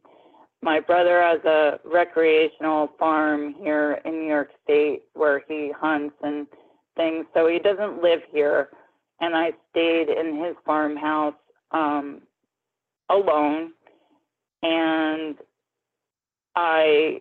My 0.62 0.78
brother 0.78 1.20
has 1.22 1.44
a 1.44 1.80
recreational 1.84 2.90
farm 2.98 3.54
here 3.58 4.00
in 4.04 4.12
New 4.20 4.28
York 4.28 4.50
State 4.62 5.02
where 5.14 5.42
he 5.48 5.72
hunts 5.76 6.14
and 6.22 6.46
things. 6.96 7.26
So 7.34 7.48
he 7.48 7.58
doesn't 7.58 8.02
live 8.02 8.20
here. 8.30 8.68
And 9.20 9.36
I 9.36 9.52
stayed 9.70 10.08
in 10.08 10.42
his 10.44 10.54
farmhouse 10.64 11.34
um, 11.72 12.22
alone. 13.10 13.72
And 14.62 15.36
I 16.54 17.20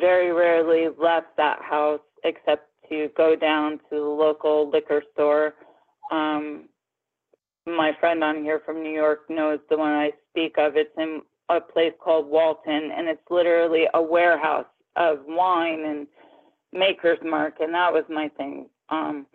very 0.00 0.32
rarely 0.32 0.88
left 1.00 1.36
that 1.36 1.60
house 1.62 2.00
except 2.24 2.66
to 2.88 3.08
go 3.16 3.36
down 3.36 3.78
to 3.90 3.96
the 3.96 4.00
local 4.00 4.68
liquor 4.70 5.02
store. 5.12 5.54
Um, 6.10 6.69
my 7.66 7.92
friend 8.00 8.24
on 8.24 8.42
here 8.42 8.60
from 8.64 8.82
New 8.82 8.92
York 8.92 9.28
knows 9.28 9.58
the 9.68 9.76
one 9.76 9.92
I 9.92 10.12
speak 10.30 10.56
of. 10.58 10.76
It's 10.76 10.90
in 10.96 11.22
a 11.48 11.60
place 11.60 11.92
called 12.02 12.26
Walton, 12.26 12.90
and 12.96 13.08
it's 13.08 13.20
literally 13.30 13.84
a 13.94 14.02
warehouse 14.02 14.66
of 14.96 15.18
wine 15.26 15.84
and 15.84 16.06
Maker's 16.72 17.18
Mark, 17.24 17.54
and 17.60 17.74
that 17.74 17.92
was 17.92 18.04
my 18.08 18.28
thing. 18.36 18.68
Um, 18.88 19.26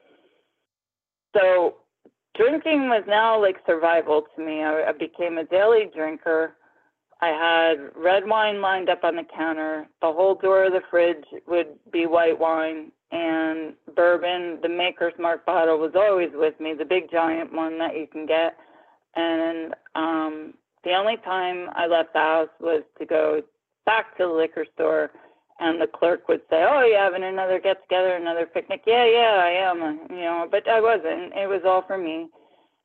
so 1.35 1.75
drinking 2.35 2.89
was 2.89 3.03
now 3.07 3.41
like 3.41 3.57
survival 3.65 4.23
to 4.35 4.45
me. 4.45 4.63
I, 4.63 4.89
I 4.89 4.91
became 4.91 5.37
a 5.37 5.45
daily 5.45 5.89
drinker. 5.93 6.55
I 7.21 7.27
had 7.27 7.91
red 7.95 8.27
wine 8.27 8.61
lined 8.61 8.89
up 8.89 9.03
on 9.03 9.15
the 9.15 9.23
counter. 9.35 9.87
The 10.01 10.11
whole 10.11 10.35
door 10.35 10.65
of 10.65 10.73
the 10.73 10.81
fridge 10.89 11.23
would 11.47 11.67
be 11.91 12.05
white 12.05 12.39
wine 12.39 12.91
and 13.11 13.73
bourbon. 13.95 14.59
The 14.61 14.69
Maker's 14.69 15.13
Mark 15.19 15.45
bottle 15.45 15.77
was 15.77 15.93
always 15.95 16.29
with 16.33 16.59
me, 16.59 16.73
the 16.73 16.85
big 16.85 17.11
giant 17.11 17.53
one 17.53 17.77
that 17.79 17.95
you 17.95 18.07
can 18.07 18.25
get. 18.25 18.57
And 19.15 19.73
um, 19.95 20.53
the 20.83 20.93
only 20.93 21.17
time 21.23 21.69
I 21.73 21.87
left 21.87 22.13
the 22.13 22.19
house 22.19 22.49
was 22.59 22.83
to 22.99 23.05
go 23.05 23.41
back 23.85 24.17
to 24.17 24.23
the 24.23 24.33
liquor 24.33 24.65
store, 24.73 25.11
and 25.59 25.79
the 25.79 25.87
clerk 25.87 26.27
would 26.27 26.41
say, 26.49 26.65
"Oh, 26.67 26.83
you 26.83 26.95
having 26.95 27.23
another 27.23 27.59
get 27.59 27.81
together, 27.83 28.15
another 28.15 28.45
picnic?" 28.45 28.81
Yeah, 28.85 29.05
yeah, 29.05 29.39
I 29.41 29.51
am. 29.69 29.99
You 30.09 30.21
know, 30.21 30.47
but 30.49 30.67
I 30.67 30.81
wasn't. 30.81 31.33
It 31.33 31.47
was 31.47 31.61
all 31.65 31.83
for 31.87 31.97
me, 31.97 32.27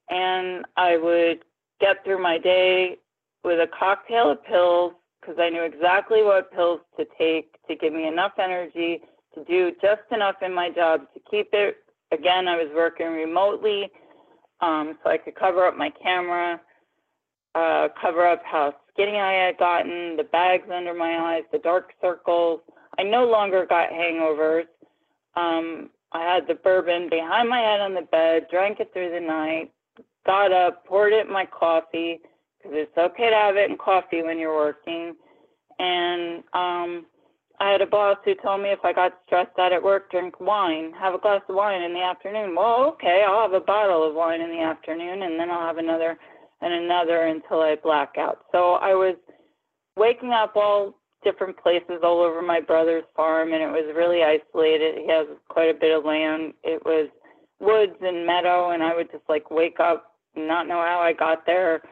and 0.09 0.65
I 0.77 0.97
would 0.97 1.41
get 1.81 2.05
through 2.05 2.23
my 2.23 2.39
day 2.39 2.99
with 3.43 3.59
a 3.59 3.67
cocktail 3.77 4.31
of 4.31 4.45
pills 4.45 4.93
because 5.21 5.37
I 5.41 5.51
knew 5.51 5.63
exactly 5.63 6.23
what 6.23 6.53
pills 6.53 6.81
to 6.99 7.07
take 7.19 7.57
to 7.67 7.75
give 7.75 7.93
me 7.93 8.07
enough 8.07 8.33
energy 8.39 9.03
to 9.35 9.45
do 9.45 9.73
just 9.81 10.03
enough 10.11 10.37
in 10.43 10.55
my 10.55 10.71
job 10.71 11.03
to 11.15 11.21
keep 11.31 11.49
it. 11.53 11.77
Again, 12.13 12.49
I 12.49 12.57
was 12.57 12.71
working 12.75 13.07
remotely, 13.09 13.91
um, 14.61 14.99
so 15.03 15.11
I 15.11 15.19
could 15.19 15.37
cover 15.37 15.65
up 15.65 15.77
my 15.77 15.91
camera, 16.03 16.61
uh, 17.55 17.89
cover 18.01 18.27
up 18.27 18.43
how 18.45 18.75
skinny 18.93 19.19
I 19.19 19.47
had 19.47 19.59
gotten, 19.59 20.17
the 20.17 20.25
bags 20.25 20.69
under 20.73 20.95
my 20.95 21.19
eyes, 21.19 21.45
the 21.53 21.59
dark 21.59 21.93
circles. 22.01 22.61
I 22.99 23.05
no 23.05 23.25
longer 23.25 23.67
got 23.67 23.91
hangovers. 23.91 24.67
Um, 25.37 25.91
I 26.13 26.23
had 26.23 26.49
the 26.49 26.55
bourbon 26.55 27.09
behind 27.09 27.49
my 27.49 27.61
head 27.61 27.81
on 27.81 27.95
the 27.95 28.03
bed, 28.03 28.49
drank 28.51 28.81
it 28.81 28.93
through 28.93 29.13
the 29.13 29.21
night, 29.21 29.71
got 30.27 30.53
up, 30.53 30.85
poured 30.85 31.13
it 31.13 31.27
in 31.27 31.33
my 31.33 31.47
coffee 31.47 32.21
because 32.59 32.77
it's 32.77 32.99
okay 32.99 33.31
to 33.31 33.37
have 33.37 33.57
it 33.57 33.71
in 33.71 33.77
coffee 33.79 34.23
when 34.23 34.39
you're 34.39 34.55
working, 34.55 35.15
and 35.79 36.43
um, 36.53 37.07
I 37.61 37.71
had 37.71 37.83
a 37.83 37.87
boss 37.87 38.17
who 38.25 38.35
told 38.37 38.63
me 38.63 38.71
if 38.71 38.79
I 38.85 38.95
got 38.95 39.13
stressed 39.27 39.59
out 39.59 39.73
at 39.73 39.83
work, 39.83 40.11
drink 40.11 40.41
wine, 40.41 40.93
have 40.99 41.13
a 41.13 41.19
glass 41.19 41.43
of 41.47 41.55
wine 41.55 41.83
in 41.83 41.93
the 41.93 42.01
afternoon. 42.01 42.55
Well, 42.57 42.87
okay, 42.95 43.23
I'll 43.29 43.43
have 43.43 43.53
a 43.53 43.65
bottle 43.65 44.09
of 44.09 44.15
wine 44.15 44.41
in 44.41 44.49
the 44.49 44.63
afternoon, 44.63 45.23
and 45.23 45.39
then 45.39 45.51
I'll 45.51 45.67
have 45.67 45.77
another 45.77 46.17
and 46.63 46.73
another 46.73 47.27
until 47.27 47.61
I 47.61 47.77
black 47.83 48.15
out. 48.19 48.47
So 48.51 48.75
I 48.75 48.95
was 48.95 49.17
waking 49.95 50.33
up 50.33 50.57
all 50.57 50.95
different 51.23 51.59
places 51.59 52.01
all 52.03 52.23
over 52.23 52.41
my 52.41 52.61
brother's 52.61 53.05
farm, 53.15 53.53
and 53.53 53.63
it 53.63 53.67
was 53.67 53.95
really 53.95 54.23
isolated. 54.23 54.97
He 54.97 55.13
has 55.13 55.27
quite 55.51 55.69
a 55.69 55.79
bit 55.79 55.97
of 55.97 56.07
land. 56.07 56.55
It 56.65 56.83
was 56.87 57.11
woods 57.61 57.97
and 58.01 58.27
meadow, 58.27 58.71
and 58.71 58.83
I 58.83 58.97
would 58.97 59.11
just 59.13 59.25
like 59.29 59.51
wake 59.51 59.81
up, 59.81 60.17
not 60.35 60.67
know 60.67 60.81
how 60.81 61.01
I 61.01 61.13
got 61.13 61.45
there. 61.45 61.83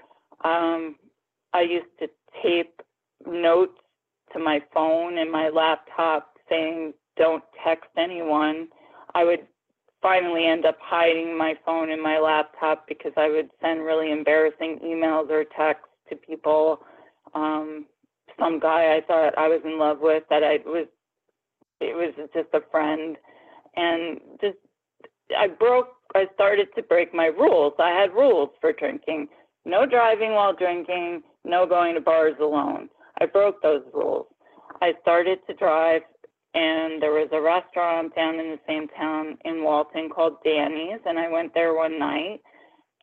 Um, 0.45 0.97
I 1.53 1.61
used 1.61 1.93
to 2.01 2.09
tape 2.43 2.81
notes 3.27 3.79
to 4.33 4.39
my 4.39 4.61
phone 4.73 5.19
and 5.19 5.31
my 5.31 5.49
laptop 5.49 6.35
saying, 6.49 6.95
don't 7.17 7.43
text 7.65 7.91
anyone, 7.97 8.69
I 9.15 9.25
would 9.25 9.47
finally 10.01 10.47
end 10.47 10.65
up 10.65 10.79
hiding 10.81 11.37
my 11.37 11.55
phone 11.65 11.91
and 11.91 12.03
my 12.03 12.19
laptop 12.19 12.87
because 12.87 13.13
I 13.17 13.29
would 13.29 13.51
send 13.61 13.85
really 13.85 14.13
embarrassing 14.13 14.79
emails 14.85 15.29
or 15.31 15.45
texts 15.45 15.89
to 16.09 16.17
people. 16.17 16.81
Um, 17.35 17.87
some 18.39 18.61
guy 18.61 18.97
I 18.97 19.01
thought 19.07 19.37
I 19.37 19.49
was 19.49 19.61
in 19.65 19.79
love 19.79 19.99
with 20.01 20.23
that 20.31 20.45
I 20.45 20.59
was, 20.65 20.87
it 21.81 21.95
was 21.97 22.15
just 22.33 22.49
a 22.55 22.61
friend. 22.71 23.17
And 23.77 24.21
just, 24.41 24.59
I 25.37 25.49
broke, 25.49 25.89
I 26.15 26.27
started 26.35 26.69
to 26.77 26.83
break 26.83 27.13
my 27.13 27.27
rules. 27.27 27.75
I 27.79 27.91
had 27.91 28.13
rules 28.13 28.51
for 28.61 28.73
drinking 28.73 29.29
no 29.69 29.87
driving 29.87 30.33
while 30.33 30.55
drinking, 30.55 31.23
no 31.45 31.67
going 31.67 31.95
to 31.95 32.01
bars 32.01 32.35
alone. 32.41 32.89
I 33.21 33.27
broke 33.27 33.61
those 33.63 33.83
rules. 33.93 34.27
I 34.81 34.93
started 35.03 35.39
to 35.47 35.55
drive, 35.55 36.03
and 36.55 37.03
there 37.03 37.13
was 37.13 37.29
a 37.33 37.41
restaurant 37.41 38.15
down 38.15 38.39
in 38.39 38.51
the 38.51 38.61
same 38.67 38.89
town 38.89 39.39
in 39.45 39.65
Walton 39.65 40.09
called 40.09 40.37
Danny's, 40.45 41.01
and 41.05 41.19
I 41.19 41.29
went 41.29 41.53
there 41.55 41.75
one 41.75 41.99
night 41.99 42.41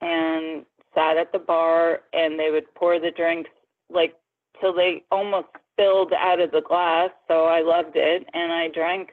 and 0.01 0.65
sat 0.93 1.17
at 1.17 1.31
the 1.31 1.39
bar, 1.39 2.01
and 2.13 2.39
they 2.39 2.49
would 2.51 2.73
pour 2.75 2.99
the 2.99 3.11
drinks 3.11 3.49
like 3.89 4.15
till 4.61 4.73
they 4.73 5.03
almost 5.11 5.47
spilled 5.73 6.13
out 6.13 6.39
of 6.39 6.51
the 6.51 6.61
glass. 6.61 7.09
So 7.27 7.45
I 7.45 7.61
loved 7.61 7.95
it, 7.95 8.25
and 8.33 8.51
I 8.51 8.69
drank 8.69 9.09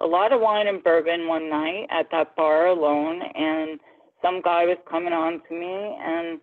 a 0.00 0.06
lot 0.06 0.32
of 0.32 0.40
wine 0.40 0.66
and 0.66 0.82
bourbon 0.82 1.28
one 1.28 1.48
night 1.48 1.86
at 1.90 2.10
that 2.10 2.34
bar 2.36 2.66
alone, 2.66 3.22
and 3.34 3.78
some 4.22 4.40
guy 4.42 4.64
was 4.64 4.78
coming 4.90 5.12
on 5.12 5.42
to 5.48 5.54
me, 5.54 5.96
and 6.00 6.40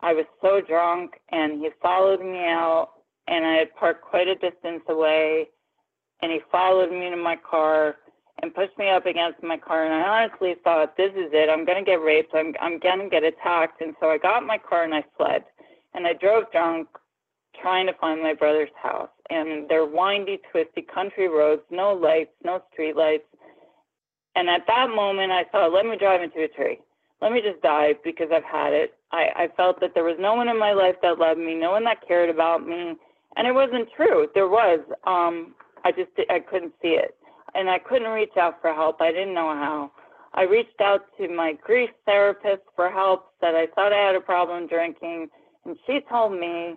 I 0.00 0.12
was 0.12 0.26
so 0.40 0.60
drunk, 0.60 1.12
and 1.30 1.60
he 1.60 1.68
followed 1.82 2.20
me 2.20 2.44
out, 2.46 2.90
and 3.28 3.44
I 3.44 3.54
had 3.54 3.74
parked 3.76 4.02
quite 4.02 4.28
a 4.28 4.34
distance 4.34 4.82
away, 4.88 5.48
and 6.22 6.30
he 6.32 6.40
followed 6.50 6.90
me 6.90 7.10
to 7.10 7.16
my 7.16 7.36
car, 7.36 7.96
and 8.42 8.54
pushed 8.54 8.76
me 8.78 8.88
up 8.88 9.06
against 9.06 9.42
my 9.42 9.56
car. 9.56 9.84
And 9.84 9.94
I 9.94 10.22
honestly 10.24 10.54
thought, 10.64 10.96
this 10.96 11.12
is 11.12 11.30
it. 11.32 11.50
I'm 11.50 11.64
going 11.64 11.84
to 11.84 11.88
get 11.88 12.00
raped. 12.00 12.32
I'm, 12.34 12.54
I'm 12.60 12.78
going 12.78 13.00
to 13.00 13.08
get 13.08 13.22
attacked. 13.24 13.80
And 13.80 13.94
so 14.00 14.08
I 14.08 14.18
got 14.18 14.44
my 14.44 14.58
car 14.58 14.84
and 14.84 14.94
I 14.94 15.04
fled. 15.16 15.44
And 15.94 16.06
I 16.06 16.14
drove 16.14 16.50
drunk 16.52 16.88
trying 17.60 17.86
to 17.86 17.92
find 18.00 18.22
my 18.22 18.34
brother's 18.34 18.70
house. 18.80 19.10
And 19.28 19.68
they're 19.68 19.84
windy, 19.84 20.40
twisty 20.50 20.82
country 20.82 21.28
roads, 21.28 21.62
no 21.70 21.92
lights, 21.92 22.32
no 22.44 22.62
street 22.72 22.96
lights. 22.96 23.24
And 24.36 24.48
at 24.48 24.66
that 24.68 24.88
moment, 24.88 25.32
I 25.32 25.44
thought, 25.44 25.72
let 25.72 25.84
me 25.84 25.96
drive 25.98 26.22
into 26.22 26.42
a 26.44 26.48
tree. 26.48 26.78
Let 27.20 27.32
me 27.32 27.42
just 27.42 27.60
die 27.62 27.94
because 28.02 28.28
I've 28.32 28.44
had 28.44 28.72
it. 28.72 28.94
I, 29.12 29.26
I 29.36 29.48
felt 29.56 29.80
that 29.80 29.90
there 29.92 30.04
was 30.04 30.16
no 30.18 30.34
one 30.34 30.48
in 30.48 30.58
my 30.58 30.72
life 30.72 30.94
that 31.02 31.18
loved 31.18 31.40
me, 31.40 31.54
no 31.54 31.72
one 31.72 31.84
that 31.84 32.06
cared 32.06 32.30
about 32.30 32.66
me. 32.66 32.94
And 33.36 33.46
it 33.46 33.52
wasn't 33.52 33.88
true. 33.96 34.28
There 34.34 34.48
was. 34.48 34.80
Um, 35.06 35.54
I 35.84 35.92
just 35.92 36.10
I 36.28 36.40
couldn't 36.40 36.74
see 36.82 36.98
it. 36.98 37.16
And 37.54 37.68
I 37.70 37.78
couldn't 37.78 38.10
reach 38.10 38.36
out 38.38 38.60
for 38.60 38.72
help. 38.72 39.00
I 39.00 39.12
didn't 39.12 39.34
know 39.34 39.54
how. 39.54 39.92
I 40.34 40.42
reached 40.42 40.80
out 40.80 41.06
to 41.18 41.28
my 41.28 41.54
grief 41.64 41.90
therapist 42.06 42.62
for 42.76 42.90
help, 42.90 43.32
said 43.40 43.54
I 43.54 43.66
thought 43.74 43.92
I 43.92 44.06
had 44.06 44.14
a 44.14 44.20
problem 44.20 44.68
drinking. 44.68 45.28
And 45.64 45.76
she 45.86 46.00
told 46.08 46.38
me 46.38 46.76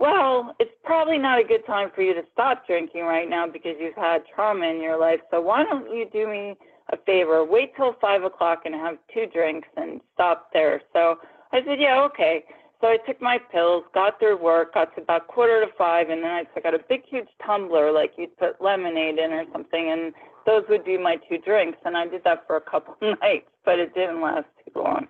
well, 0.00 0.56
it's 0.58 0.70
probably 0.82 1.18
not 1.18 1.38
a 1.38 1.44
good 1.44 1.64
time 1.66 1.90
for 1.94 2.00
you 2.00 2.14
to 2.14 2.22
stop 2.32 2.66
drinking 2.66 3.02
right 3.02 3.28
now 3.28 3.46
because 3.46 3.76
you've 3.78 3.94
had 3.94 4.22
trauma 4.34 4.66
in 4.66 4.80
your 4.80 4.98
life. 4.98 5.20
So 5.30 5.42
why 5.42 5.62
don't 5.62 5.94
you 5.94 6.06
do 6.10 6.26
me 6.26 6.54
a 6.90 6.96
favor? 7.04 7.44
Wait 7.44 7.76
till 7.76 7.94
five 8.00 8.24
o'clock 8.24 8.62
and 8.64 8.74
have 8.74 8.96
two 9.12 9.26
drinks 9.30 9.68
and 9.76 10.00
stop 10.14 10.48
there. 10.54 10.80
So 10.94 11.16
I 11.52 11.58
said, 11.66 11.78
yeah, 11.78 12.00
okay. 12.04 12.44
So 12.80 12.86
I 12.88 12.96
took 13.06 13.20
my 13.20 13.38
pills, 13.52 13.84
got 13.92 14.18
through 14.18 14.42
work, 14.42 14.72
got 14.72 14.94
to 14.96 15.02
about 15.02 15.28
quarter 15.28 15.64
to 15.64 15.72
five, 15.76 16.08
and 16.08 16.22
then 16.22 16.30
I 16.30 16.44
took 16.44 16.64
out 16.64 16.74
a 16.74 16.78
big, 16.88 17.02
huge 17.06 17.28
tumbler 17.44 17.92
like 17.92 18.12
you'd 18.16 18.36
put 18.38 18.60
lemonade 18.60 19.18
in 19.18 19.32
or 19.32 19.44
something, 19.52 19.90
and 19.90 20.14
those 20.46 20.64
would 20.70 20.84
be 20.84 20.96
my 20.96 21.16
two 21.28 21.36
drinks. 21.38 21.78
And 21.84 21.96
I 21.96 22.06
did 22.06 22.24
that 22.24 22.46
for 22.46 22.56
a 22.56 22.60
couple 22.60 22.96
nights, 23.02 23.50
but 23.66 23.78
it 23.78 23.94
didn't 23.94 24.22
last 24.22 24.46
too 24.64 24.80
long. 24.80 25.08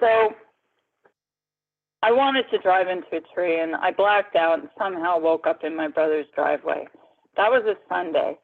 So 0.00 0.30
I 2.02 2.10
wanted 2.12 2.46
to 2.50 2.58
drive 2.58 2.88
into 2.88 3.16
a 3.16 3.34
tree 3.34 3.60
and 3.60 3.74
I 3.74 3.90
blacked 3.90 4.36
out 4.36 4.60
and 4.60 4.68
somehow 4.78 5.18
woke 5.18 5.46
up 5.46 5.64
in 5.64 5.76
my 5.76 5.88
brother's 5.88 6.26
driveway. 6.34 6.86
That 7.36 7.50
was 7.50 7.64
a 7.66 7.76
Sunday. 7.88 8.38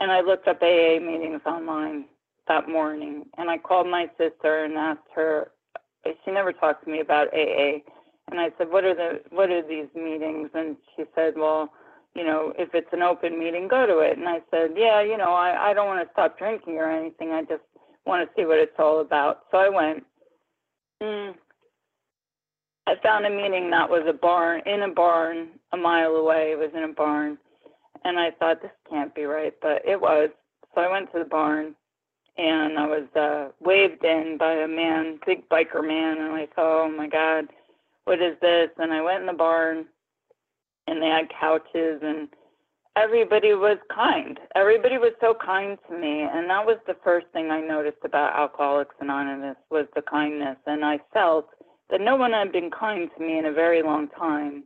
And 0.00 0.12
I 0.12 0.20
looked 0.20 0.46
up 0.46 0.60
AA 0.60 0.98
meetings 1.00 1.40
online 1.46 2.06
that 2.48 2.68
morning 2.68 3.24
and 3.38 3.48
I 3.48 3.58
called 3.58 3.86
my 3.88 4.10
sister 4.18 4.64
and 4.64 4.74
asked 4.74 5.08
her 5.14 5.50
she 6.24 6.30
never 6.30 6.52
talked 6.52 6.84
to 6.84 6.90
me 6.90 7.00
about 7.00 7.28
AA. 7.34 7.78
And 8.30 8.40
I 8.40 8.50
said, 8.58 8.70
What 8.70 8.84
are 8.84 8.94
the 8.94 9.20
what 9.30 9.50
are 9.50 9.66
these 9.66 9.88
meetings? 9.94 10.50
And 10.54 10.76
she 10.96 11.04
said, 11.14 11.34
Well, 11.36 11.72
you 12.14 12.24
know, 12.24 12.52
if 12.58 12.70
it's 12.74 12.92
an 12.92 13.02
open 13.02 13.38
meeting, 13.38 13.68
go 13.68 13.86
to 13.86 13.98
it. 13.98 14.18
And 14.18 14.28
I 14.28 14.40
said, 14.50 14.70
Yeah, 14.76 15.02
you 15.02 15.16
know, 15.16 15.32
I, 15.32 15.70
I 15.70 15.74
don't 15.74 15.86
want 15.86 16.06
to 16.06 16.12
stop 16.12 16.38
drinking 16.38 16.74
or 16.74 16.90
anything. 16.90 17.32
I 17.32 17.42
just 17.42 17.62
want 18.04 18.26
to 18.28 18.34
see 18.36 18.46
what 18.46 18.58
it's 18.58 18.78
all 18.78 19.00
about. 19.00 19.42
So 19.50 19.58
I 19.58 19.68
went. 19.68 20.04
Mm, 21.02 21.34
I 22.86 22.94
found 23.02 23.26
a 23.26 23.30
meeting 23.30 23.70
that 23.70 23.90
was 23.90 24.04
a 24.08 24.12
barn, 24.12 24.62
in 24.64 24.82
a 24.82 24.88
barn, 24.88 25.48
a 25.72 25.76
mile 25.76 26.12
away. 26.12 26.52
It 26.52 26.58
was 26.58 26.70
in 26.74 26.84
a 26.84 26.92
barn. 26.92 27.36
And 28.04 28.18
I 28.18 28.30
thought, 28.30 28.62
this 28.62 28.70
can't 28.88 29.12
be 29.14 29.24
right, 29.24 29.52
but 29.60 29.82
it 29.84 30.00
was. 30.00 30.30
So 30.74 30.80
I 30.80 30.90
went 30.90 31.10
to 31.12 31.18
the 31.18 31.24
barn 31.24 31.74
and 32.38 32.78
I 32.78 32.86
was 32.86 33.08
uh, 33.16 33.50
waved 33.60 34.04
in 34.04 34.36
by 34.38 34.52
a 34.52 34.68
man, 34.68 35.18
big 35.26 35.48
biker 35.48 35.84
man. 35.86 36.18
And 36.18 36.34
I 36.34 36.46
thought, 36.54 36.84
oh 36.84 36.90
my 36.96 37.08
God, 37.08 37.46
what 38.06 38.22
is 38.22 38.36
this? 38.40 38.70
And 38.78 38.92
I 38.92 39.02
went 39.02 39.20
in 39.20 39.26
the 39.26 39.32
barn 39.32 39.84
and 40.86 41.02
they 41.02 41.08
had 41.08 41.28
couches 41.28 42.00
and 42.02 42.28
everybody 42.96 43.52
was 43.52 43.78
kind. 43.94 44.38
Everybody 44.54 44.96
was 44.96 45.12
so 45.20 45.34
kind 45.44 45.76
to 45.88 45.98
me. 45.98 46.22
And 46.22 46.48
that 46.48 46.64
was 46.64 46.78
the 46.86 46.96
first 47.04 47.26
thing 47.32 47.50
I 47.50 47.60
noticed 47.60 48.04
about 48.04 48.38
Alcoholics 48.38 48.94
Anonymous 49.00 49.56
was 49.70 49.86
the 49.94 50.02
kindness. 50.02 50.56
And 50.66 50.84
I 50.84 51.00
felt 51.12 51.48
that 51.90 52.00
no 52.00 52.16
one 52.16 52.32
had 52.32 52.52
been 52.52 52.70
kind 52.70 53.10
to 53.16 53.24
me 53.24 53.38
in 53.38 53.46
a 53.46 53.52
very 53.52 53.82
long 53.82 54.08
time. 54.08 54.64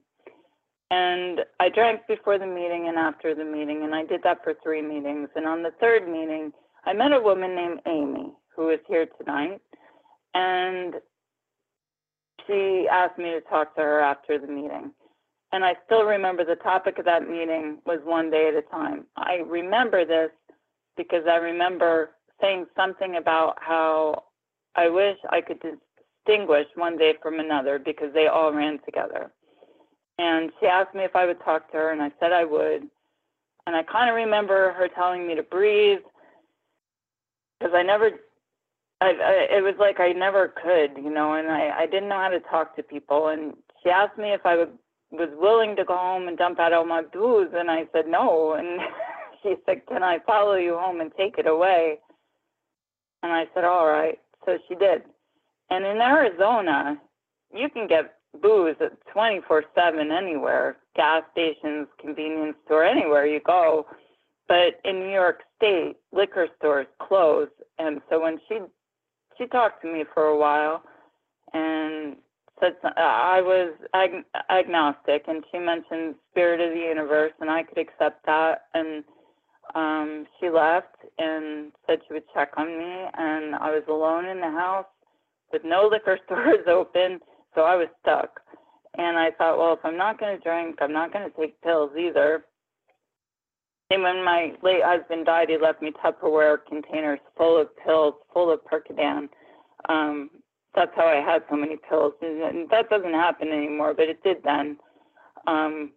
And 0.91 1.41
I 1.61 1.69
drank 1.69 2.01
before 2.09 2.39
the 2.39 2.47
meeting 2.47 2.89
and 2.89 2.99
after 2.99 3.35
the 3.35 3.45
meeting, 3.45 3.85
and 3.85 3.95
I 3.95 4.05
did 4.05 4.23
that 4.25 4.43
for 4.43 4.55
three 4.63 4.83
meetings. 4.83 5.29
And 5.37 5.47
on 5.47 5.63
the 5.63 5.71
third 5.81 6.09
meeting, 6.09 6.53
I 6.85 6.93
met 6.93 7.13
a 7.13 7.21
woman 7.21 7.55
named 7.55 7.81
Amy, 7.87 8.33
who 8.57 8.71
is 8.71 8.81
here 8.89 9.07
tonight. 9.19 9.61
And 10.35 10.95
she 12.51 12.89
asked 12.91 13.19
me 13.19 13.31
to 13.31 13.41
talk 13.43 13.75
to 13.77 13.83
her 13.83 14.01
after 14.01 14.39
the 14.39 14.47
meeting. 14.47 14.93
And 15.53 15.65
I 15.65 15.75
still 15.87 16.05
remember 16.05 16.45
the 16.45 16.57
topic 16.57 16.99
of 16.99 17.05
that 17.05 17.29
meeting 17.29 17.79
was 17.87 17.99
one 18.05 18.31
day 18.31 18.49
at 18.49 18.55
a 18.55 18.63
time. 18.63 19.07
I 19.17 19.39
remember 19.47 20.05
this 20.05 20.31
because 20.97 21.25
I 21.29 21.37
remember 21.37 22.11
saying 22.41 22.67
something 22.77 23.17
about 23.17 23.57
how 23.61 24.25
I 24.77 24.89
wish 24.89 25.17
I 25.31 25.41
could 25.41 25.59
distinguish 25.61 26.67
one 26.75 26.97
day 26.97 27.15
from 27.23 27.41
another 27.41 27.79
because 27.79 28.13
they 28.15 28.27
all 28.27 28.53
ran 28.53 28.79
together. 28.85 29.33
And 30.19 30.51
she 30.61 30.67
asked 30.67 30.95
me 30.95 31.05
if 31.05 31.17
I 31.17 31.27
would 31.27 31.43
talk 31.43 31.71
to 31.71 31.79
her, 31.79 31.93
and 31.93 32.03
I 32.03 32.11
said 32.21 32.33
I 32.33 32.45
would. 32.45 32.83
And 33.67 33.75
I 33.75 33.83
kind 33.83 34.11
of 34.11 34.17
remember 34.17 34.73
her 34.73 34.89
telling 34.89 35.27
me 35.27 35.35
to 35.35 35.43
breathe 35.43 36.01
because 37.59 37.75
I 37.75 37.83
never, 37.83 38.11
I, 39.01 39.07
I, 39.07 39.57
it 39.57 39.63
was 39.63 39.75
like 39.79 39.99
I 39.99 40.13
never 40.13 40.49
could, 40.49 41.03
you 41.03 41.11
know, 41.11 41.35
and 41.35 41.49
I, 41.49 41.71
I 41.81 41.87
didn't 41.87 42.09
know 42.09 42.19
how 42.19 42.29
to 42.29 42.41
talk 42.41 42.77
to 42.77 42.83
people. 42.83 43.29
And 43.29 43.55
she 43.83 43.91
asked 43.91 44.19
me 44.19 44.33
if 44.33 44.45
I 44.45 44.57
would, 44.57 44.73
was 45.11 45.31
willing 45.39 45.75
to 45.77 45.85
go 45.85 45.97
home 45.97 46.29
and 46.29 46.37
dump 46.37 46.61
out 46.61 46.73
all 46.73 46.85
my 46.85 47.03
booze, 47.03 47.49
and 47.55 47.71
I 47.71 47.85
said 47.93 48.07
no. 48.07 48.55
And 48.55 48.81
she 49.43 49.55
said, 49.67 49.87
Can 49.87 50.03
I 50.03 50.19
follow 50.27 50.55
you 50.55 50.75
home 50.75 51.01
and 51.01 51.11
take 51.17 51.39
it 51.39 51.47
away? 51.47 51.99
And 53.23 53.33
I 53.33 53.45
said, 53.55 53.65
All 53.65 53.87
right. 53.87 54.19
So 54.45 54.59
she 54.69 54.75
did. 54.75 55.03
And 55.71 55.85
in 55.85 55.99
Arizona, 55.99 57.01
you 57.55 57.69
can 57.71 57.87
get 57.87 58.15
booze 58.43 58.77
at 58.81 58.93
24 59.13 59.65
7 59.75 60.11
anywhere 60.11 60.77
gas 60.95 61.23
stations, 61.33 61.89
convenience 62.01 62.57
store, 62.67 62.85
anywhere 62.85 63.27
you 63.27 63.41
go. 63.41 63.87
But 64.49 64.81
in 64.85 64.99
New 65.01 65.13
York 65.13 65.43
State, 65.57 65.97
liquor 66.13 66.49
stores 66.59 66.87
close. 67.01 67.49
And 67.79 68.01
so 68.11 68.21
when 68.21 68.39
she 68.49 68.59
she 69.41 69.47
talked 69.47 69.83
to 69.83 69.93
me 69.93 70.05
for 70.13 70.25
a 70.25 70.37
while 70.37 70.83
and 71.53 72.17
said 72.61 72.75
I 72.97 73.41
was 73.41 73.73
ag- 73.95 74.25
agnostic, 74.51 75.25
and 75.27 75.43
she 75.51 75.59
mentioned 75.59 76.15
spirit 76.31 76.61
of 76.61 76.75
the 76.75 76.81
universe, 76.81 77.33
and 77.41 77.51
I 77.51 77.63
could 77.63 77.79
accept 77.79 78.27
that. 78.27 78.67
And 78.75 79.03
um, 79.75 80.27
she 80.39 80.51
left 80.51 80.95
and 81.19 81.73
said 81.87 82.01
she 82.07 82.15
would 82.15 82.25
check 82.35 82.53
on 82.57 82.67
me, 82.67 83.07
and 83.17 83.55
I 83.55 83.71
was 83.71 83.85
alone 83.89 84.27
in 84.27 84.41
the 84.41 84.51
house 84.51 84.87
with 85.53 85.63
no 85.65 85.89
liquor 85.91 86.19
stores 86.27 86.67
open, 86.69 87.21
so 87.55 87.63
I 87.63 87.77
was 87.77 87.89
stuck. 88.03 88.41
And 88.99 89.17
I 89.19 89.31
thought, 89.39 89.57
well, 89.57 89.73
if 89.73 89.81
I'm 89.85 89.97
not 89.97 90.19
going 90.21 90.37
to 90.37 90.43
drink, 90.43 90.77
I'm 90.81 90.93
not 90.93 91.13
going 91.13 91.31
to 91.31 91.37
take 91.37 91.61
pills 91.63 91.93
either. 91.99 92.45
And 93.91 94.05
when 94.05 94.25
my 94.25 94.53
late 94.63 94.83
husband 94.85 95.27
died, 95.27 95.49
he 95.49 95.59
left 95.59 95.83
me 95.83 95.93
Tupperware 96.05 96.59
containers 96.69 97.19
full 97.37 97.61
of 97.61 97.69
pills, 97.85 98.15
full 98.33 98.53
of 98.53 98.61
Percodan. 98.65 99.29
Um, 99.89 100.31
that's 100.75 100.93
how 100.95 101.07
I 101.07 101.17
had 101.17 101.43
so 101.51 101.57
many 101.57 101.77
pills. 101.89 102.15
And 102.23 102.71
that 102.71 102.89
doesn't 102.89 103.13
happen 103.13 103.49
anymore, 103.49 103.95
but 103.95 104.09
it 104.09 104.23
did 104.23 104.39
then. 104.45 104.79
Um, 105.47 105.91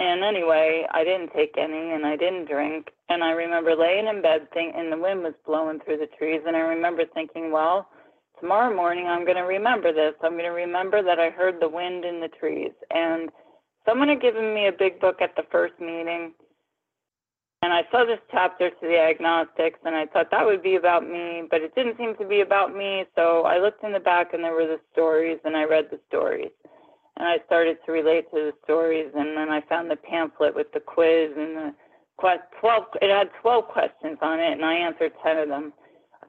and 0.00 0.24
anyway, 0.24 0.86
I 0.90 1.04
didn't 1.04 1.32
take 1.36 1.54
any 1.58 1.92
and 1.92 2.06
I 2.06 2.16
didn't 2.16 2.48
drink. 2.48 2.88
And 3.10 3.22
I 3.22 3.32
remember 3.32 3.76
laying 3.76 4.06
in 4.06 4.22
bed 4.22 4.48
think, 4.54 4.74
and 4.74 4.90
the 4.90 4.96
wind 4.96 5.22
was 5.22 5.34
blowing 5.46 5.80
through 5.84 5.98
the 5.98 6.08
trees. 6.18 6.40
And 6.46 6.56
I 6.56 6.60
remember 6.60 7.02
thinking, 7.12 7.52
well, 7.52 7.88
tomorrow 8.40 8.74
morning 8.74 9.06
I'm 9.06 9.24
going 9.24 9.36
to 9.36 9.42
remember 9.42 9.92
this. 9.92 10.14
I'm 10.22 10.32
going 10.32 10.44
to 10.44 10.50
remember 10.50 11.02
that 11.02 11.20
I 11.20 11.28
heard 11.28 11.60
the 11.60 11.68
wind 11.68 12.06
in 12.06 12.20
the 12.20 12.28
trees. 12.28 12.72
And 12.90 13.28
someone 13.86 14.08
had 14.08 14.22
given 14.22 14.54
me 14.54 14.66
a 14.66 14.72
big 14.72 14.98
book 14.98 15.16
at 15.20 15.36
the 15.36 15.44
first 15.52 15.74
meeting. 15.78 16.32
And 17.62 17.72
I 17.72 17.82
saw 17.92 18.04
this 18.04 18.18
chapter 18.30 18.70
to 18.70 18.80
the 18.82 18.98
agnostics, 18.98 19.78
and 19.84 19.94
I 19.94 20.06
thought 20.06 20.32
that 20.32 20.44
would 20.44 20.62
be 20.64 20.74
about 20.74 21.08
me, 21.08 21.44
but 21.48 21.62
it 21.62 21.74
didn't 21.76 21.96
seem 21.96 22.16
to 22.16 22.26
be 22.26 22.40
about 22.40 22.76
me. 22.76 23.04
So 23.14 23.42
I 23.42 23.58
looked 23.58 23.84
in 23.84 23.92
the 23.92 24.00
back, 24.00 24.34
and 24.34 24.42
there 24.42 24.52
were 24.52 24.66
the 24.66 24.80
stories, 24.92 25.38
and 25.44 25.56
I 25.56 25.62
read 25.64 25.86
the 25.90 26.00
stories. 26.08 26.50
And 27.16 27.28
I 27.28 27.36
started 27.46 27.78
to 27.86 27.92
relate 27.92 28.28
to 28.30 28.50
the 28.50 28.52
stories, 28.64 29.12
and 29.14 29.36
then 29.36 29.48
I 29.48 29.60
found 29.68 29.88
the 29.88 29.96
pamphlet 29.96 30.56
with 30.56 30.72
the 30.72 30.80
quiz 30.80 31.30
and 31.36 31.56
the 31.56 31.74
quest 32.16 32.42
12, 32.60 32.84
it 33.00 33.10
had 33.10 33.30
12 33.40 33.64
questions 33.68 34.18
on 34.22 34.40
it, 34.40 34.52
and 34.52 34.64
I 34.64 34.74
answered 34.74 35.12
10 35.22 35.38
of 35.38 35.48
them. 35.48 35.72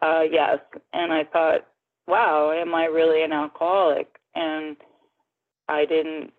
Uh, 0.02 0.22
yes. 0.30 0.60
And 0.92 1.14
I 1.14 1.24
thought, 1.24 1.66
wow, 2.08 2.52
am 2.52 2.76
I 2.76 2.86
really 2.86 3.24
an 3.24 3.32
alcoholic? 3.32 4.08
And 4.36 4.78
I 5.70 5.86
didn't 5.86 6.32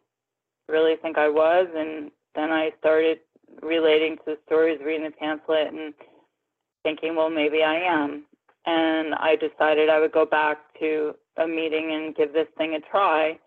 really 0.69 0.97
think 1.01 1.19
I 1.19 1.29
was. 1.29 1.69
And 1.75 2.11
then 2.35 2.51
I 2.51 2.71
started 2.79 3.19
relating 3.63 4.17
to 4.19 4.23
the 4.27 4.39
stories, 4.47 4.81
reading 4.85 5.05
the 5.05 5.13
pamphlet, 5.13 5.69
and 5.73 5.95
thinking, 6.83 7.17
well, 7.17 7.31
maybe 7.31 7.63
I 7.63 7.77
am. 7.77 8.25
And 8.67 9.15
I 9.15 9.37
decided 9.37 9.91
I 9.91 10.01
would 10.01 10.13
go 10.13 10.25
back 10.27 10.59
to 10.81 11.15
a 11.37 11.47
meeting 11.47 11.93
and 11.93 12.15
give 12.15 12.33
this 12.33 12.49
thing 12.57 12.75
a 12.75 12.81
try. 12.81 13.39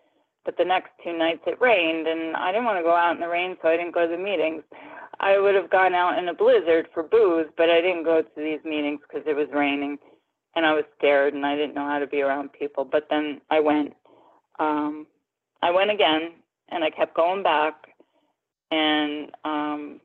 but 0.44 0.56
the 0.56 0.64
next 0.64 0.90
two 1.04 1.12
nights 1.12 1.42
it 1.46 1.60
rained, 1.60 2.06
and 2.06 2.34
I 2.34 2.52
didn't 2.52 2.64
want 2.64 2.78
to 2.78 2.82
go 2.82 2.94
out 2.94 3.14
in 3.14 3.20
the 3.20 3.28
rain, 3.28 3.56
so 3.60 3.68
I 3.68 3.76
didn't 3.76 3.92
go 3.92 4.06
to 4.06 4.16
the 4.16 4.22
meetings. 4.22 4.62
I 5.20 5.38
would 5.38 5.54
have 5.54 5.68
gone 5.68 5.94
out 5.94 6.16
in 6.18 6.28
a 6.28 6.34
blizzard 6.34 6.88
for 6.94 7.02
booze, 7.02 7.46
but 7.56 7.68
I 7.68 7.82
didn't 7.82 8.04
go 8.04 8.22
to 8.22 8.28
these 8.36 8.64
meetings 8.64 9.00
because 9.02 9.26
it 9.26 9.36
was 9.36 9.48
raining, 9.52 9.98
and 10.56 10.64
I 10.64 10.72
was 10.72 10.84
scared, 10.96 11.34
and 11.34 11.44
I 11.44 11.54
didn't 11.54 11.74
know 11.74 11.86
how 11.86 11.98
to 11.98 12.06
be 12.06 12.22
around 12.22 12.52
people. 12.52 12.84
But 12.84 13.08
then 13.10 13.42
I 13.50 13.60
went. 13.60 13.92
Um, 14.58 15.06
I 15.60 15.70
went 15.70 15.90
again, 15.90 16.32
and 16.70 16.82
I 16.82 16.90
kept 16.90 17.14
going 17.14 17.42
back, 17.42 17.87
and 18.70 19.30
um, 19.44 20.00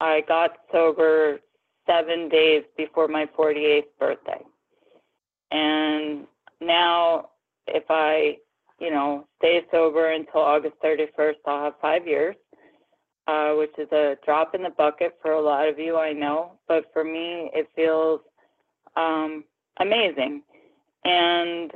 I 0.00 0.22
got 0.26 0.52
sober 0.72 1.38
seven 1.86 2.28
days 2.28 2.64
before 2.76 3.08
my 3.08 3.26
48th 3.38 3.84
birthday. 3.98 4.42
And 5.50 6.26
now, 6.60 7.30
if 7.66 7.84
I, 7.88 8.38
you 8.80 8.90
know, 8.90 9.26
stay 9.38 9.62
sober 9.70 10.12
until 10.12 10.40
August 10.40 10.74
31st, 10.84 11.34
I'll 11.46 11.64
have 11.64 11.74
five 11.80 12.06
years, 12.06 12.34
uh, 13.28 13.52
which 13.52 13.72
is 13.78 13.90
a 13.92 14.16
drop 14.24 14.54
in 14.54 14.62
the 14.62 14.70
bucket 14.70 15.16
for 15.22 15.32
a 15.32 15.40
lot 15.40 15.68
of 15.68 15.78
you, 15.78 15.96
I 15.96 16.12
know. 16.12 16.52
But 16.66 16.84
for 16.92 17.04
me, 17.04 17.50
it 17.54 17.68
feels 17.76 18.20
um, 18.96 19.44
amazing. 19.78 20.42
And 21.04 21.72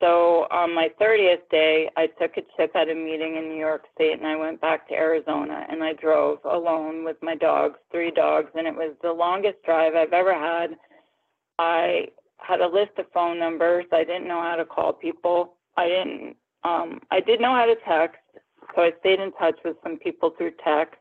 so 0.00 0.46
on 0.50 0.74
my 0.74 0.88
30th 1.00 1.48
day, 1.50 1.90
I 1.96 2.06
took 2.06 2.36
a 2.36 2.42
chip 2.56 2.74
at 2.74 2.88
a 2.88 2.94
meeting 2.94 3.36
in 3.36 3.48
New 3.48 3.58
York 3.58 3.84
State 3.94 4.14
and 4.14 4.26
I 4.26 4.36
went 4.36 4.60
back 4.60 4.88
to 4.88 4.94
Arizona 4.94 5.66
and 5.70 5.82
I 5.84 5.92
drove 5.92 6.38
alone 6.44 7.04
with 7.04 7.16
my 7.22 7.34
dogs, 7.34 7.78
three 7.90 8.10
dogs, 8.10 8.50
and 8.54 8.66
it 8.66 8.74
was 8.74 8.94
the 9.02 9.12
longest 9.12 9.62
drive 9.64 9.94
I've 9.94 10.12
ever 10.12 10.32
had. 10.32 10.76
I 11.58 12.08
had 12.38 12.60
a 12.60 12.66
list 12.66 12.92
of 12.98 13.06
phone 13.12 13.38
numbers. 13.38 13.84
I 13.92 14.04
didn't 14.04 14.28
know 14.28 14.40
how 14.40 14.56
to 14.56 14.64
call 14.64 14.94
people. 14.94 15.56
I 15.76 15.88
didn't, 15.88 16.36
um, 16.64 17.00
I 17.10 17.20
did 17.20 17.40
know 17.40 17.54
how 17.54 17.66
to 17.66 17.76
text, 17.86 18.20
so 18.74 18.82
I 18.82 18.92
stayed 19.00 19.20
in 19.20 19.32
touch 19.32 19.58
with 19.64 19.76
some 19.82 19.98
people 19.98 20.30
through 20.36 20.52
text. 20.64 20.96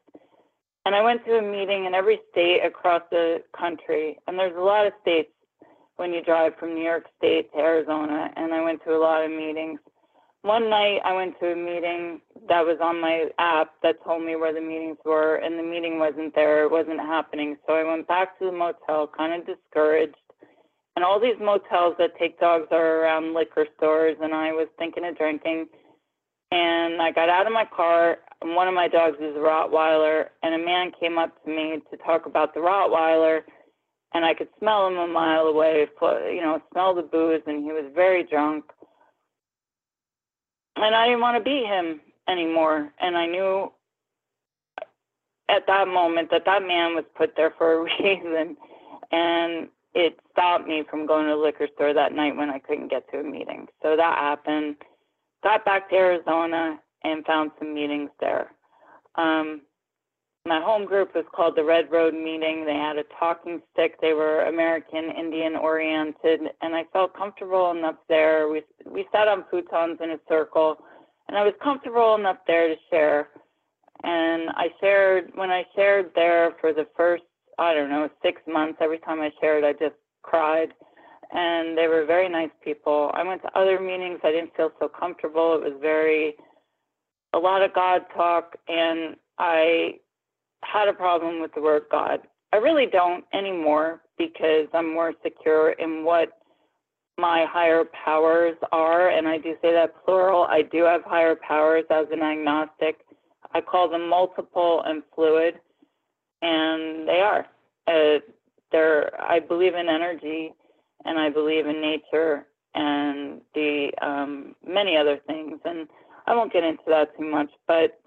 And 0.85 0.93
I 0.93 1.01
went 1.01 1.23
to 1.25 1.37
a 1.37 1.41
meeting 1.41 1.85
in 1.85 1.93
every 1.93 2.19
state 2.31 2.59
across 2.65 3.01
the 3.09 3.41
country, 3.57 4.17
and 4.27 4.37
there's 4.37 4.57
a 4.57 4.61
lot 4.61 4.85
of 4.85 4.91
states 5.01 5.29
when 5.97 6.13
you 6.13 6.23
drive 6.23 6.53
from 6.59 6.75
New 6.75 6.83
York 6.83 7.05
State 7.17 7.51
to 7.53 7.59
Arizona, 7.59 8.31
and 8.35 8.53
I 8.53 8.63
went 8.63 8.83
to 8.83 8.95
a 8.95 8.97
lot 8.97 9.23
of 9.23 9.31
meetings. 9.31 9.79
One 10.41 10.69
night 10.69 10.99
I 11.05 11.13
went 11.13 11.39
to 11.39 11.53
a 11.53 11.55
meeting 11.55 12.19
that 12.49 12.65
was 12.65 12.77
on 12.81 12.99
my 12.99 13.29
app 13.39 13.71
that 13.81 14.03
told 14.03 14.25
me 14.25 14.35
where 14.35 14.53
the 14.53 14.59
meetings 14.59 14.97
were, 15.05 15.35
and 15.35 15.57
the 15.57 15.63
meeting 15.63 15.99
wasn't 15.99 16.35
there, 16.35 16.63
it 16.63 16.71
wasn't 16.71 16.99
happening. 16.99 17.55
So 17.65 17.73
I 17.73 17.83
went 17.83 18.07
back 18.07 18.37
to 18.39 18.45
the 18.45 18.51
motel, 18.51 19.09
kind 19.15 19.33
of 19.33 19.47
discouraged. 19.47 20.15
And 20.95 21.05
all 21.05 21.19
these 21.19 21.39
motels 21.39 21.95
that 21.97 22.17
take 22.19 22.39
dogs 22.39 22.67
are 22.71 23.01
around 23.01 23.33
liquor 23.33 23.65
stores, 23.77 24.17
and 24.21 24.33
I 24.33 24.51
was 24.51 24.67
thinking 24.77 25.05
of 25.05 25.17
drinking. 25.17 25.67
And 26.51 27.01
I 27.01 27.11
got 27.11 27.29
out 27.29 27.47
of 27.47 27.53
my 27.53 27.65
car, 27.65 28.17
and 28.41 28.55
one 28.55 28.67
of 28.67 28.73
my 28.73 28.87
dogs 28.87 29.17
is 29.19 29.35
a 29.35 29.39
Rottweiler, 29.39 30.25
and 30.43 30.53
a 30.53 30.63
man 30.63 30.91
came 30.99 31.17
up 31.17 31.41
to 31.43 31.49
me 31.49 31.81
to 31.89 31.97
talk 31.97 32.25
about 32.25 32.53
the 32.53 32.59
Rottweiler 32.59 33.41
and 34.13 34.23
I 34.23 34.33
could 34.33 34.49
smell 34.59 34.87
him 34.87 34.97
a 34.97 35.07
mile 35.07 35.47
away, 35.47 35.87
you 36.01 36.41
know, 36.41 36.61
smell 36.71 36.93
the 36.93 37.01
booze, 37.01 37.41
and 37.47 37.63
he 37.63 37.71
was 37.71 37.91
very 37.95 38.23
drunk. 38.23 38.65
And 40.75 40.95
I 40.95 41.07
didn't 41.07 41.21
want 41.21 41.37
to 41.37 41.43
be 41.43 41.63
him 41.63 42.01
anymore. 42.27 42.91
And 42.99 43.17
I 43.17 43.25
knew 43.25 43.71
at 45.49 45.67
that 45.67 45.87
moment 45.87 46.29
that 46.31 46.45
that 46.45 46.61
man 46.63 46.95
was 46.95 47.05
put 47.15 47.35
there 47.35 47.53
for 47.57 47.73
a 47.73 47.83
reason. 48.03 48.57
And 49.11 49.67
it 49.93 50.19
stopped 50.31 50.67
me 50.67 50.83
from 50.89 51.05
going 51.05 51.25
to 51.25 51.31
the 51.31 51.37
liquor 51.37 51.67
store 51.75 51.93
that 51.93 52.13
night 52.13 52.35
when 52.35 52.49
I 52.49 52.59
couldn't 52.59 52.89
get 52.89 53.09
to 53.11 53.19
a 53.19 53.23
meeting. 53.23 53.67
So 53.81 53.95
that 53.95 54.17
happened. 54.17 54.77
Got 55.43 55.65
back 55.65 55.89
to 55.89 55.95
Arizona 55.95 56.79
and 57.03 57.25
found 57.25 57.51
some 57.59 57.73
meetings 57.73 58.09
there. 58.19 58.51
Um, 59.15 59.61
my 60.45 60.59
home 60.59 60.85
group 60.85 61.15
was 61.15 61.23
called 61.33 61.55
the 61.55 61.63
Red 61.63 61.89
Road 61.89 62.13
Meeting. 62.13 62.65
They 62.65 62.75
had 62.75 62.97
a 62.97 63.03
talking 63.17 63.61
stick. 63.71 63.99
They 64.01 64.13
were 64.13 64.41
American 64.41 65.09
Indian 65.17 65.55
oriented, 65.55 66.41
and 66.61 66.75
I 66.75 66.83
felt 66.91 67.15
comfortable 67.15 67.71
enough 67.71 67.95
there. 68.09 68.49
We 68.49 68.61
we 68.85 69.07
sat 69.13 69.29
on 69.29 69.45
futons 69.51 70.01
in 70.01 70.11
a 70.11 70.19
circle, 70.27 70.77
and 71.27 71.37
I 71.37 71.43
was 71.43 71.53
comfortable 71.63 72.15
enough 72.15 72.37
there 72.45 72.67
to 72.67 72.75
share. 72.89 73.29
And 74.03 74.49
I 74.49 74.67
shared 74.81 75.31
when 75.35 75.49
I 75.49 75.63
shared 75.75 76.11
there 76.13 76.51
for 76.59 76.73
the 76.73 76.87
first 76.97 77.23
I 77.57 77.73
don't 77.73 77.89
know 77.89 78.09
six 78.21 78.41
months. 78.45 78.79
Every 78.81 78.99
time 78.99 79.21
I 79.21 79.31
shared, 79.39 79.63
I 79.63 79.71
just 79.71 79.95
cried. 80.23 80.73
And 81.31 81.77
they 81.77 81.87
were 81.87 82.05
very 82.05 82.27
nice 82.27 82.51
people. 82.61 83.11
I 83.13 83.23
went 83.23 83.41
to 83.43 83.57
other 83.57 83.79
meetings. 83.79 84.19
I 84.23 84.31
didn't 84.31 84.55
feel 84.57 84.71
so 84.77 84.89
comfortable. 84.89 85.55
It 85.55 85.63
was 85.63 85.79
very 85.81 86.35
a 87.31 87.39
lot 87.39 87.63
of 87.63 87.73
God 87.73 88.01
talk, 88.13 88.55
and 88.67 89.15
I 89.39 89.95
had 90.71 90.87
a 90.87 90.93
problem 90.93 91.41
with 91.41 91.53
the 91.53 91.61
word 91.61 91.83
God. 91.91 92.21
I 92.51 92.57
really 92.57 92.85
don't 92.85 93.25
anymore 93.33 94.01
because 94.17 94.67
I'm 94.73 94.93
more 94.93 95.13
secure 95.23 95.71
in 95.71 96.03
what 96.03 96.29
my 97.17 97.45
higher 97.49 97.83
powers 98.05 98.55
are, 98.71 99.09
and 99.09 99.27
I 99.27 99.37
do 99.37 99.55
say 99.61 99.71
that 99.71 99.93
plural. 100.05 100.43
I 100.43 100.63
do 100.63 100.83
have 100.83 101.03
higher 101.03 101.35
powers 101.35 101.85
as 101.89 102.07
an 102.11 102.21
agnostic. 102.21 102.97
I 103.53 103.61
call 103.61 103.89
them 103.89 104.09
multiple 104.09 104.81
and 104.85 105.03
fluid, 105.13 105.55
and 106.41 107.07
they 107.07 107.21
are. 107.21 107.45
Uh, 107.87 108.19
they're. 108.71 109.11
I 109.21 109.39
believe 109.39 109.75
in 109.75 109.87
energy, 109.89 110.53
and 111.05 111.19
I 111.19 111.29
believe 111.29 111.67
in 111.67 111.81
nature, 111.81 112.47
and 112.73 113.41
the 113.53 113.91
um, 114.01 114.55
many 114.65 114.97
other 114.97 115.19
things. 115.27 115.59
And 115.65 115.87
I 116.25 116.35
won't 116.35 116.53
get 116.53 116.63
into 116.63 116.83
that 116.87 117.15
too 117.17 117.29
much, 117.29 117.49
but 117.67 117.99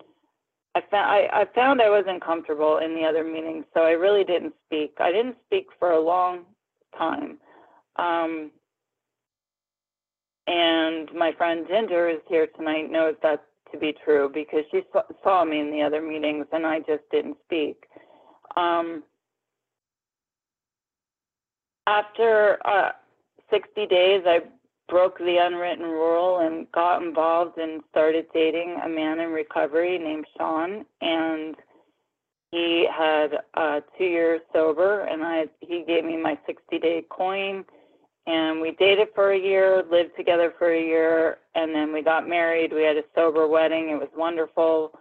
I 0.77 0.83
found 0.91 1.11
I, 1.11 1.41
I 1.41 1.45
found 1.55 1.81
I 1.81 1.89
wasn't 1.89 2.23
comfortable 2.23 2.79
in 2.79 2.95
the 2.95 3.03
other 3.03 3.25
meetings, 3.25 3.65
so 3.73 3.81
I 3.81 3.93
really 3.93 4.25
didn't 4.25 4.53
speak. 4.67 4.93
I 5.01 5.11
didn't 5.11 5.37
speak 5.47 5.69
for 5.79 5.93
a 5.93 6.01
long 6.01 6.45
time. 6.99 7.39
Um, 7.97 8.51
and 10.47 11.09
my 11.15 11.33
friend 11.33 11.65
Ginger 11.67 12.11
is 12.11 12.21
here 12.29 12.47
tonight 12.59 12.91
knows 12.91 13.15
that 13.23 13.43
to 13.73 13.79
be 13.79 13.95
true 14.05 14.31
because 14.33 14.65
she 14.71 14.83
saw, 15.25 15.45
me 15.47 15.61
in 15.61 15.71
the 15.71 15.81
other 15.81 16.03
meetings 16.03 16.45
and 16.53 16.67
I 16.67 16.81
just 16.81 17.05
didn't 17.11 17.39
speak. 17.47 17.85
Um, 18.55 19.03
after 21.87 22.59
uh, 22.67 22.91
60 23.51 23.87
days, 23.87 24.23
I 24.27 24.41
broke 24.89 25.19
the 25.19 25.39
unwritten 25.41 25.85
rule 25.85 26.39
and 26.39 26.71
got 26.73 27.03
involved 27.03 27.59
and 27.59 27.83
started 27.91 28.27
dating 28.33 28.77
a 28.85 28.89
man 28.89 29.21
in 29.21 29.31
recovery 29.31 29.99
named 29.99 30.27
Sean 30.37 30.85
and 31.01 31.57
he 32.53 32.87
had 32.97 33.39
uh 33.55 33.81
two 33.99 34.05
years 34.05 34.41
sober 34.53 35.01
and 35.03 35.25
I 35.25 35.47
he 35.61 35.85
gave 35.87 36.05
me 36.05 36.17
my 36.17 36.39
60 36.47 36.79
day 36.79 37.05
coin 37.11 37.65
and 38.29 38.61
we 38.61 38.73
dated 38.73 39.09
for 39.15 39.33
a 39.33 39.39
year, 39.39 39.85
lived 39.89 40.17
together 40.17 40.53
for 40.59 40.73
a 40.73 40.81
year 40.81 41.39
and 41.55 41.73
then 41.73 41.93
we 41.93 42.03
got 42.03 42.29
married. 42.29 42.73
We 42.73 42.83
had 42.83 42.97
a 42.97 43.05
sober 43.15 43.47
wedding. 43.47 43.91
It 43.91 43.99
was 43.99 44.09
wonderful 44.17 44.99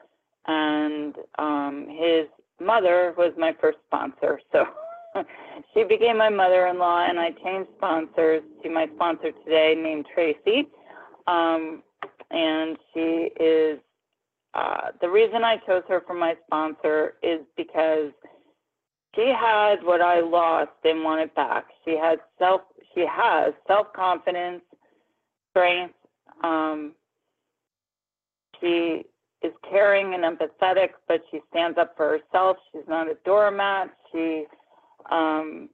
and 0.48 1.16
um 1.38 1.88
his 1.90 2.28
mother 2.60 3.14
was 3.18 3.34
my 3.38 3.56
first 3.62 3.78
sponsor. 3.88 4.40
So 4.52 4.66
she 5.74 5.84
became 5.84 6.18
my 6.18 6.30
mother-in-law, 6.30 7.08
and 7.10 7.20
I 7.20 7.32
changed 7.44 7.70
sponsors 7.78 8.44
to 8.64 8.70
my 8.70 8.88
sponsor 8.96 9.32
today, 9.44 9.76
named 9.78 10.06
Tracy. 10.14 10.68
Um, 11.28 11.84
and 12.32 12.78
she 12.94 13.30
is 13.40 13.80
uh, 14.54 14.92
the 15.02 15.10
reason 15.10 15.44
I 15.44 15.58
chose 15.68 15.84
her 15.90 16.02
for 16.08 16.14
my 16.14 16.36
sponsor 16.46 17.16
is 17.22 17.42
because 17.58 18.12
she 19.16 19.34
had 19.38 19.84
what 19.84 20.02
I 20.02 20.22
lost 20.22 20.72
and 20.84 21.04
wanted 21.04 21.34
back. 21.36 21.66
She 21.84 21.92
had 21.92 22.20
self. 22.40 22.62
She 22.94 23.06
has 23.10 23.54
self 23.68 23.88
confidence, 23.94 24.62
strength. 25.52 25.96
Um, 26.44 26.94
she 28.62 29.04
is 29.42 29.52
caring 29.70 30.14
and 30.14 30.24
empathetic, 30.24 30.90
but 31.08 31.22
she 31.32 31.40
stands 31.50 31.78
up 31.78 31.94
for 31.98 32.18
herself. 32.18 32.58
She's 32.72 32.88
not 32.88 33.10
a 33.10 33.16
doormat. 33.26 33.90
She 34.12 34.46
um, 35.12 35.70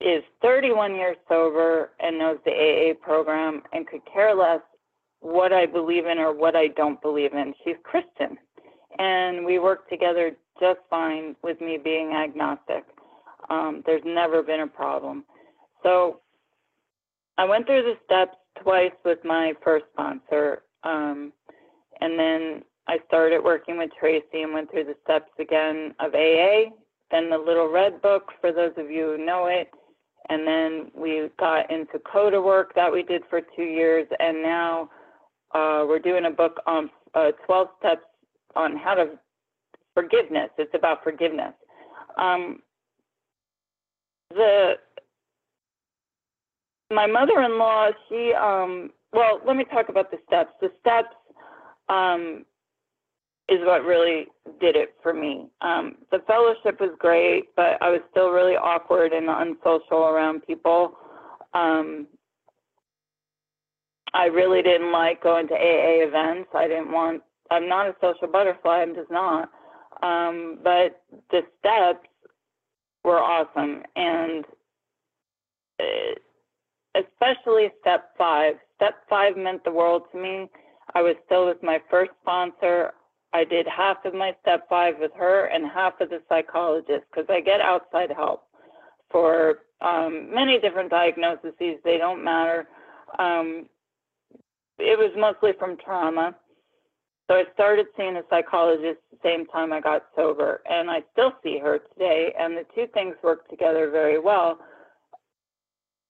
is 0.00 0.22
31 0.42 0.94
years 0.94 1.16
sober 1.28 1.90
and 2.00 2.18
knows 2.18 2.38
the 2.44 2.52
AA 2.52 2.94
program 3.04 3.62
and 3.72 3.86
could 3.86 4.00
care 4.12 4.34
less 4.34 4.60
what 5.20 5.52
I 5.52 5.66
believe 5.66 6.06
in 6.06 6.18
or 6.18 6.32
what 6.32 6.54
I 6.54 6.68
don't 6.68 7.00
believe 7.02 7.32
in. 7.32 7.52
She's 7.64 7.76
Christian. 7.82 8.38
And 8.98 9.44
we 9.44 9.58
work 9.58 9.88
together 9.88 10.32
just 10.60 10.80
fine 10.88 11.34
with 11.42 11.60
me 11.60 11.78
being 11.82 12.12
agnostic. 12.12 12.84
Um, 13.50 13.82
there's 13.86 14.02
never 14.04 14.42
been 14.42 14.60
a 14.60 14.66
problem. 14.66 15.24
So 15.82 16.20
I 17.36 17.44
went 17.44 17.66
through 17.66 17.82
the 17.82 17.94
steps 18.04 18.36
twice 18.62 18.92
with 19.04 19.18
my 19.24 19.52
first 19.64 19.86
sponsor. 19.92 20.62
Um, 20.84 21.32
and 22.00 22.18
then 22.18 22.62
I 22.86 22.98
started 23.06 23.42
working 23.42 23.78
with 23.78 23.90
Tracy 23.98 24.42
and 24.42 24.52
went 24.52 24.70
through 24.70 24.84
the 24.84 24.96
steps 25.04 25.30
again 25.38 25.94
of 26.00 26.14
AA 26.14 26.70
then 27.10 27.30
the 27.30 27.38
Little 27.38 27.70
Red 27.70 28.02
Book, 28.02 28.32
for 28.40 28.52
those 28.52 28.72
of 28.76 28.90
you 28.90 29.16
who 29.16 29.24
know 29.24 29.46
it. 29.46 29.70
And 30.28 30.46
then 30.46 30.90
we 30.94 31.28
got 31.38 31.70
into 31.70 31.98
CODA 31.98 32.40
work 32.42 32.74
that 32.74 32.92
we 32.92 33.02
did 33.02 33.22
for 33.30 33.40
two 33.56 33.64
years. 33.64 34.06
And 34.20 34.42
now 34.42 34.90
Uh, 35.54 35.84
we're 35.88 35.98
doing 35.98 36.26
a 36.26 36.30
book 36.30 36.60
on 36.66 36.90
uh, 37.14 37.30
12 37.46 37.68
steps 37.78 38.02
on 38.54 38.76
how 38.76 38.94
to 38.94 39.18
forgiveness. 39.94 40.50
It's 40.58 40.74
about 40.74 41.02
forgiveness. 41.02 41.54
Um, 42.18 42.60
the 44.30 44.74
my 46.90 47.06
mother-in-law, 47.06 47.90
she 48.08 48.34
um, 48.34 48.90
well, 49.12 49.40
let 49.46 49.56
me 49.56 49.64
talk 49.64 49.88
about 49.88 50.10
the 50.10 50.18
steps. 50.26 50.52
The 50.60 50.70
steps 50.80 51.16
um, 51.88 52.44
is 53.48 53.60
what 53.62 53.84
really 53.84 54.26
did 54.60 54.76
it 54.76 54.94
for 55.02 55.14
me. 55.14 55.46
Um, 55.62 55.96
the 56.10 56.18
fellowship 56.26 56.80
was 56.80 56.94
great, 56.98 57.54
but 57.56 57.80
I 57.80 57.90
was 57.90 58.00
still 58.10 58.30
really 58.30 58.56
awkward 58.56 59.12
and 59.12 59.28
unsocial 59.28 60.04
around 60.04 60.46
people. 60.46 60.92
Um, 61.54 62.06
I 64.14 64.26
really 64.26 64.62
didn't 64.62 64.92
like 64.92 65.22
going 65.22 65.48
to 65.48 65.54
AA 65.54 66.06
events. 66.06 66.50
I 66.54 66.68
didn't 66.68 66.92
want. 66.92 67.22
I'm 67.50 67.68
not 67.68 67.88
a 67.88 67.96
social 68.00 68.28
butterfly. 68.28 68.82
I'm 68.82 68.94
just 68.94 69.10
not. 69.10 69.50
Um, 70.02 70.58
but 70.62 71.02
the 71.30 71.42
steps 71.58 72.06
were 73.04 73.18
awesome, 73.18 73.82
and 73.96 74.44
uh, 75.80 77.00
especially 77.00 77.68
step 77.80 78.10
five. 78.16 78.54
Step 78.76 78.94
five 79.08 79.36
meant 79.36 79.64
the 79.64 79.72
world 79.72 80.02
to 80.12 80.18
me. 80.18 80.50
I 80.94 81.02
was 81.02 81.16
still 81.26 81.46
with 81.46 81.62
my 81.62 81.80
first 81.90 82.12
sponsor. 82.22 82.92
I 83.32 83.44
did 83.44 83.66
half 83.66 84.04
of 84.04 84.14
my 84.14 84.34
step 84.40 84.68
five 84.68 84.94
with 84.98 85.12
her 85.16 85.46
and 85.46 85.66
half 85.70 86.00
of 86.00 86.10
the 86.10 86.22
psychologist 86.28 87.04
because 87.10 87.26
I 87.28 87.40
get 87.40 87.60
outside 87.60 88.10
help 88.10 88.44
for 89.10 89.58
um, 89.80 90.32
many 90.34 90.58
different 90.58 90.90
diagnoses. 90.90 91.52
They 91.58 91.98
don't 91.98 92.24
matter. 92.24 92.68
Um, 93.18 93.66
it 94.78 94.98
was 94.98 95.12
mostly 95.16 95.52
from 95.58 95.76
trauma. 95.76 96.34
So 97.28 97.34
I 97.34 97.44
started 97.52 97.86
seeing 97.96 98.16
a 98.16 98.22
psychologist 98.30 99.00
the 99.10 99.18
same 99.22 99.44
time 99.46 99.72
I 99.72 99.80
got 99.80 100.06
sober, 100.16 100.62
and 100.68 100.90
I 100.90 101.02
still 101.12 101.32
see 101.42 101.58
her 101.58 101.78
today, 101.92 102.32
and 102.38 102.56
the 102.56 102.64
two 102.74 102.86
things 102.94 103.16
work 103.22 103.48
together 103.50 103.90
very 103.90 104.18
well. 104.18 104.58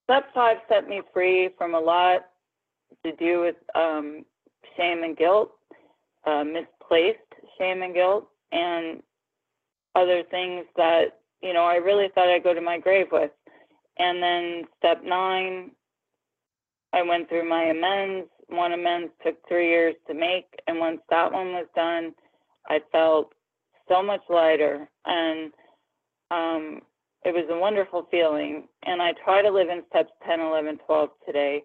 Step 0.04 0.26
five 0.33 0.59
set 0.68 0.88
me 0.88 1.02
free 1.12 1.50
from 1.59 1.74
a 1.74 1.81
lot 1.81 2.20
to 3.04 3.12
do 3.16 3.40
with 3.40 3.57
um, 3.74 4.24
shame 4.76 5.02
and 5.02 5.16
guilt, 5.16 5.50
uh, 6.24 6.44
misplaced 6.88 7.18
shame 7.59 7.83
and 7.83 7.94
guilt, 7.94 8.29
and 8.53 9.03
other 9.94 10.22
things 10.31 10.64
that, 10.77 11.20
you 11.42 11.53
know, 11.53 11.64
I 11.64 11.77
really 11.77 12.09
thought 12.14 12.29
I'd 12.29 12.44
go 12.44 12.55
to 12.55 12.61
my 12.61 12.79
grave 12.79 13.07
with. 13.11 13.31
And 13.98 14.22
then 14.22 14.64
step 14.79 15.03
nine, 15.05 15.72
I 16.92 17.03
went 17.03 17.29
through 17.29 17.48
my 17.48 17.64
amends. 17.64 18.29
One 18.48 18.72
amends 18.72 19.12
took 19.24 19.37
three 19.46 19.68
years 19.68 19.94
to 20.07 20.14
make, 20.14 20.46
and 20.66 20.79
once 20.79 21.01
that 21.11 21.33
one 21.33 21.53
was 21.53 21.66
done, 21.74 22.14
I 22.68 22.81
felt 22.92 23.33
so 23.88 24.03
much 24.03 24.20
lighter, 24.31 24.88
and 25.05 25.53
um, 26.31 26.81
it 27.24 27.35
was 27.35 27.46
a 27.51 27.59
wonderful 27.59 28.07
feeling. 28.11 28.68
And 28.85 29.03
I 29.03 29.12
try 29.24 29.42
to 29.42 29.51
live 29.51 29.68
in 29.68 29.83
steps 29.90 30.12
10, 30.27 30.40
11, 30.40 30.79
12 30.87 31.09
today. 31.27 31.62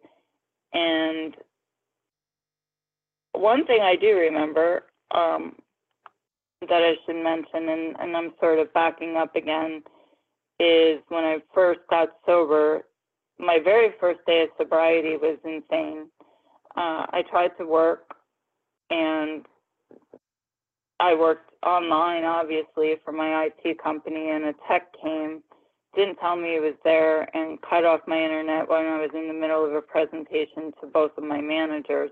And 0.74 1.36
one 3.34 3.66
thing 3.66 3.82
I 3.82 3.96
do 3.96 4.16
remember 4.16 4.84
um, 5.14 5.56
that 6.62 6.84
I 6.84 6.94
should 7.06 7.22
mention, 7.22 7.70
and, 7.70 7.96
and 8.00 8.18
I'm 8.18 8.34
sort 8.40 8.60
of 8.60 8.74
backing 8.74 9.18
up 9.18 9.36
again, 9.36 9.84
is 10.60 11.00
when 11.10 11.24
I 11.24 11.38
first 11.54 11.82
got 11.90 12.10
sober, 12.26 12.84
my 13.40 13.60
very 13.64 13.94
first 14.00 14.20
day 14.26 14.44
of 14.44 14.50
sobriety 14.58 15.18
was 15.18 15.38
insane. 15.44 16.08
Uh, 16.76 17.06
I 17.12 17.24
tried 17.30 17.52
to 17.60 17.66
work 17.66 18.14
and 18.90 19.46
I 21.00 21.14
worked 21.16 21.52
online, 21.66 22.24
obviously, 22.24 22.96
for 23.04 23.12
my 23.12 23.50
IT 23.50 23.82
company, 23.82 24.30
and 24.30 24.46
a 24.46 24.54
tech 24.68 24.88
came, 25.02 25.42
didn't 25.96 26.16
tell 26.16 26.36
me 26.36 26.56
it 26.56 26.62
was 26.62 26.76
there, 26.84 27.28
and 27.36 27.60
cut 27.62 27.84
off 27.84 28.02
my 28.08 28.22
internet 28.22 28.70
when 28.70 28.86
I 28.86 29.00
was 29.00 29.10
in 29.14 29.28
the 29.28 29.34
middle 29.34 29.66
of 29.66 29.74
a 29.74 29.82
presentation 29.82 30.72
to 30.80 30.88
both 30.88 31.12
of 31.18 31.24
my 31.24 31.42
managers. 31.42 32.12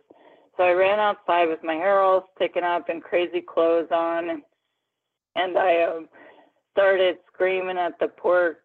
So 0.58 0.64
I 0.64 0.72
ran 0.72 1.00
outside 1.00 1.48
with 1.48 1.64
my 1.64 1.76
hair 1.76 2.02
all 2.02 2.30
sticking 2.36 2.64
up 2.64 2.90
and 2.90 3.02
crazy 3.02 3.42
clothes 3.42 3.88
on, 3.92 4.30
and, 4.30 4.42
and 5.36 5.58
I 5.58 5.84
um, 5.84 6.10
started 6.74 7.18
screaming 7.34 7.78
at 7.78 7.98
the 8.00 8.08
poor 8.08 8.58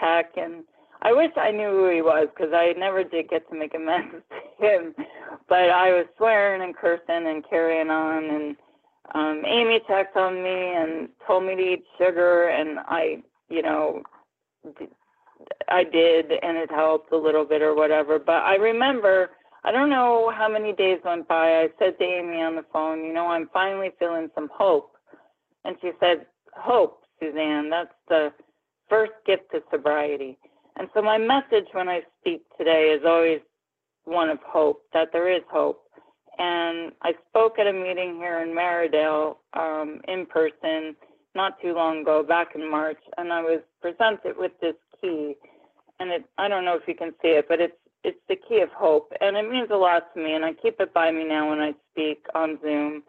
tech. 0.00 0.32
And 0.36 0.64
I 1.02 1.12
wish 1.12 1.30
I 1.36 1.50
knew 1.50 1.70
who 1.70 1.90
he 1.90 2.02
was 2.02 2.28
because 2.34 2.52
I 2.52 2.74
never 2.76 3.04
did 3.04 3.28
get 3.28 3.48
to 3.50 3.58
make 3.58 3.74
amends 3.74 4.16
to 4.60 4.66
him. 4.66 4.94
But 5.48 5.70
I 5.70 5.90
was 5.90 6.06
swearing 6.16 6.62
and 6.62 6.76
cursing 6.76 7.26
and 7.28 7.44
carrying 7.48 7.90
on. 7.90 8.24
And 8.24 8.56
um, 9.14 9.42
Amy 9.46 9.80
checked 9.86 10.16
on 10.16 10.42
me 10.42 10.74
and 10.74 11.08
told 11.26 11.44
me 11.44 11.54
to 11.54 11.62
eat 11.62 11.84
sugar, 11.98 12.48
and 12.48 12.78
I, 12.80 13.22
you 13.48 13.62
know, 13.62 14.02
I 15.68 15.84
did, 15.84 16.32
and 16.42 16.56
it 16.56 16.70
helped 16.70 17.12
a 17.12 17.16
little 17.16 17.44
bit 17.44 17.62
or 17.62 17.74
whatever. 17.74 18.18
But 18.18 18.42
I 18.42 18.54
remember 18.56 19.30
I 19.64 19.70
don't 19.70 19.90
know 19.90 20.32
how 20.36 20.48
many 20.48 20.72
days 20.72 20.98
went 21.04 21.28
by. 21.28 21.62
I 21.62 21.68
said 21.78 21.98
to 21.98 22.04
Amy 22.04 22.42
on 22.42 22.56
the 22.56 22.64
phone, 22.72 23.04
you 23.04 23.12
know, 23.12 23.28
I'm 23.28 23.48
finally 23.52 23.90
feeling 23.98 24.28
some 24.34 24.50
hope. 24.52 24.92
And 25.64 25.76
she 25.80 25.92
said, 26.00 26.26
Hope, 26.54 27.02
Suzanne, 27.20 27.70
that's 27.70 27.94
the 28.08 28.32
first 28.88 29.12
gift 29.24 29.44
to 29.52 29.62
sobriety. 29.70 30.36
And 30.76 30.88
so 30.94 31.02
my 31.02 31.18
message 31.18 31.66
when 31.72 31.88
I 31.88 32.00
speak 32.20 32.42
today 32.58 32.96
is 32.98 33.02
always 33.06 33.40
one 34.04 34.30
of 34.30 34.38
hope, 34.44 34.82
that 34.92 35.10
there 35.12 35.32
is 35.34 35.42
hope. 35.50 35.82
And 36.38 36.92
I 37.02 37.12
spoke 37.28 37.58
at 37.58 37.66
a 37.66 37.72
meeting 37.72 38.16
here 38.16 38.40
in 38.40 38.48
Maridale 38.48 39.36
um, 39.54 40.00
in 40.08 40.26
person 40.26 40.96
not 41.34 41.60
too 41.62 41.72
long 41.74 42.02
ago, 42.02 42.22
back 42.22 42.48
in 42.54 42.70
March, 42.70 42.98
and 43.16 43.32
I 43.32 43.40
was 43.40 43.60
presented 43.80 44.36
with 44.36 44.52
this 44.60 44.74
key. 45.00 45.34
And 45.98 46.10
it, 46.10 46.24
I 46.36 46.48
don't 46.48 46.64
know 46.64 46.74
if 46.74 46.86
you 46.86 46.94
can 46.94 47.12
see 47.22 47.28
it, 47.28 47.46
but 47.48 47.60
it's 47.60 47.76
it's 48.04 48.18
the 48.28 48.36
key 48.36 48.60
of 48.60 48.70
hope, 48.70 49.12
and 49.20 49.36
it 49.36 49.48
means 49.48 49.68
a 49.70 49.76
lot 49.76 50.12
to 50.14 50.22
me, 50.22 50.34
and 50.34 50.44
I 50.44 50.52
keep 50.54 50.80
it 50.80 50.92
by 50.92 51.10
me 51.10 51.24
now 51.24 51.48
when 51.48 51.60
I 51.60 51.72
speak 51.92 52.24
on 52.34 52.58
Zoom. 52.62 53.02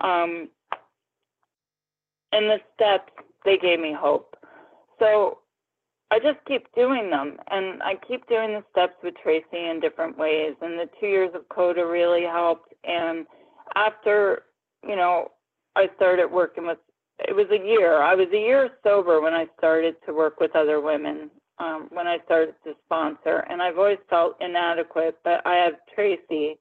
Um, 0.00 0.48
and 2.32 2.46
the 2.46 2.58
steps, 2.74 3.12
they 3.44 3.56
gave 3.56 3.78
me 3.78 3.94
hope. 3.96 4.36
So 4.98 5.38
I 6.10 6.18
just 6.18 6.38
keep 6.46 6.66
doing 6.74 7.10
them, 7.10 7.36
and 7.50 7.82
I 7.82 7.94
keep 8.06 8.28
doing 8.28 8.52
the 8.52 8.64
steps 8.72 8.94
with 9.02 9.14
Tracy 9.22 9.46
in 9.52 9.80
different 9.80 10.18
ways. 10.18 10.54
And 10.60 10.78
the 10.78 10.88
two 10.98 11.06
years 11.06 11.30
of 11.34 11.48
CODA 11.48 11.86
really 11.86 12.24
helped. 12.24 12.74
And 12.84 13.26
after, 13.76 14.42
you 14.86 14.96
know, 14.96 15.28
I 15.76 15.88
started 15.96 16.26
working 16.26 16.66
with, 16.66 16.78
it 17.20 17.36
was 17.36 17.46
a 17.50 17.64
year. 17.64 18.02
I 18.02 18.14
was 18.14 18.28
a 18.32 18.38
year 18.38 18.70
sober 18.82 19.20
when 19.20 19.34
I 19.34 19.46
started 19.56 19.94
to 20.06 20.12
work 20.12 20.40
with 20.40 20.56
other 20.56 20.80
women 20.80 21.30
um, 21.58 21.88
when 21.90 22.06
I 22.06 22.18
started 22.24 22.54
to 22.64 22.72
sponsor, 22.84 23.44
and 23.48 23.62
I've 23.62 23.78
always 23.78 23.98
felt 24.08 24.36
inadequate, 24.40 25.18
but 25.24 25.46
I 25.46 25.56
have 25.56 25.74
Tracy 25.94 26.58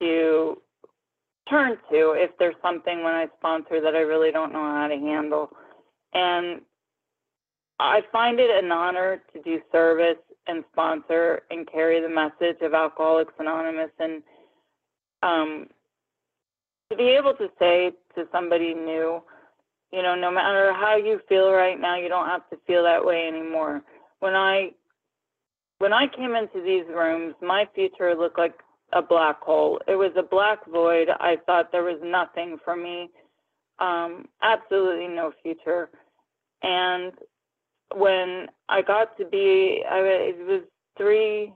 to 0.00 0.56
turn 1.48 1.78
to 1.90 2.12
if 2.16 2.30
there's 2.38 2.54
something 2.62 3.02
when 3.02 3.14
I 3.14 3.26
sponsor 3.38 3.80
that 3.80 3.94
I 3.94 4.00
really 4.00 4.30
don't 4.30 4.52
know 4.52 4.64
how 4.64 4.88
to 4.88 4.96
handle. 4.96 5.50
And 6.12 6.60
I 7.78 8.02
find 8.12 8.40
it 8.40 8.50
an 8.64 8.70
honor 8.72 9.22
to 9.32 9.42
do 9.42 9.60
service 9.70 10.18
and 10.46 10.64
sponsor 10.72 11.42
and 11.50 11.70
carry 11.70 12.00
the 12.00 12.08
message 12.08 12.60
of 12.62 12.74
Alcoholics 12.74 13.34
Anonymous 13.38 13.90
and 13.98 14.22
um, 15.22 15.66
to 16.90 16.96
be 16.96 17.10
able 17.10 17.34
to 17.34 17.48
say 17.58 17.92
to 18.14 18.24
somebody 18.32 18.74
new, 18.74 19.22
you 19.92 20.02
know, 20.02 20.14
no 20.14 20.30
matter 20.30 20.72
how 20.72 20.96
you 20.96 21.20
feel 21.28 21.50
right 21.52 21.80
now, 21.80 21.96
you 21.96 22.08
don't 22.08 22.26
have 22.26 22.48
to 22.50 22.58
feel 22.66 22.82
that 22.84 23.04
way 23.04 23.26
anymore. 23.26 23.82
When 24.20 24.34
I 24.34 24.70
when 25.78 25.92
I 25.92 26.06
came 26.08 26.34
into 26.34 26.60
these 26.62 26.84
rooms, 26.92 27.34
my 27.40 27.66
future 27.74 28.14
looked 28.14 28.38
like 28.38 28.54
a 28.92 29.00
black 29.00 29.40
hole. 29.40 29.80
It 29.86 29.94
was 29.94 30.12
a 30.16 30.22
black 30.22 30.66
void. 30.66 31.08
I 31.08 31.36
thought 31.46 31.70
there 31.70 31.84
was 31.84 32.00
nothing 32.02 32.58
for 32.64 32.74
me. 32.76 33.10
Um, 33.78 34.26
absolutely 34.42 35.06
no 35.06 35.32
future. 35.42 35.88
And 36.62 37.12
when 37.94 38.46
I 38.68 38.82
got 38.82 39.16
to 39.18 39.24
be, 39.24 39.84
I, 39.88 39.98
it 39.98 40.46
was 40.46 40.62
three, 40.96 41.52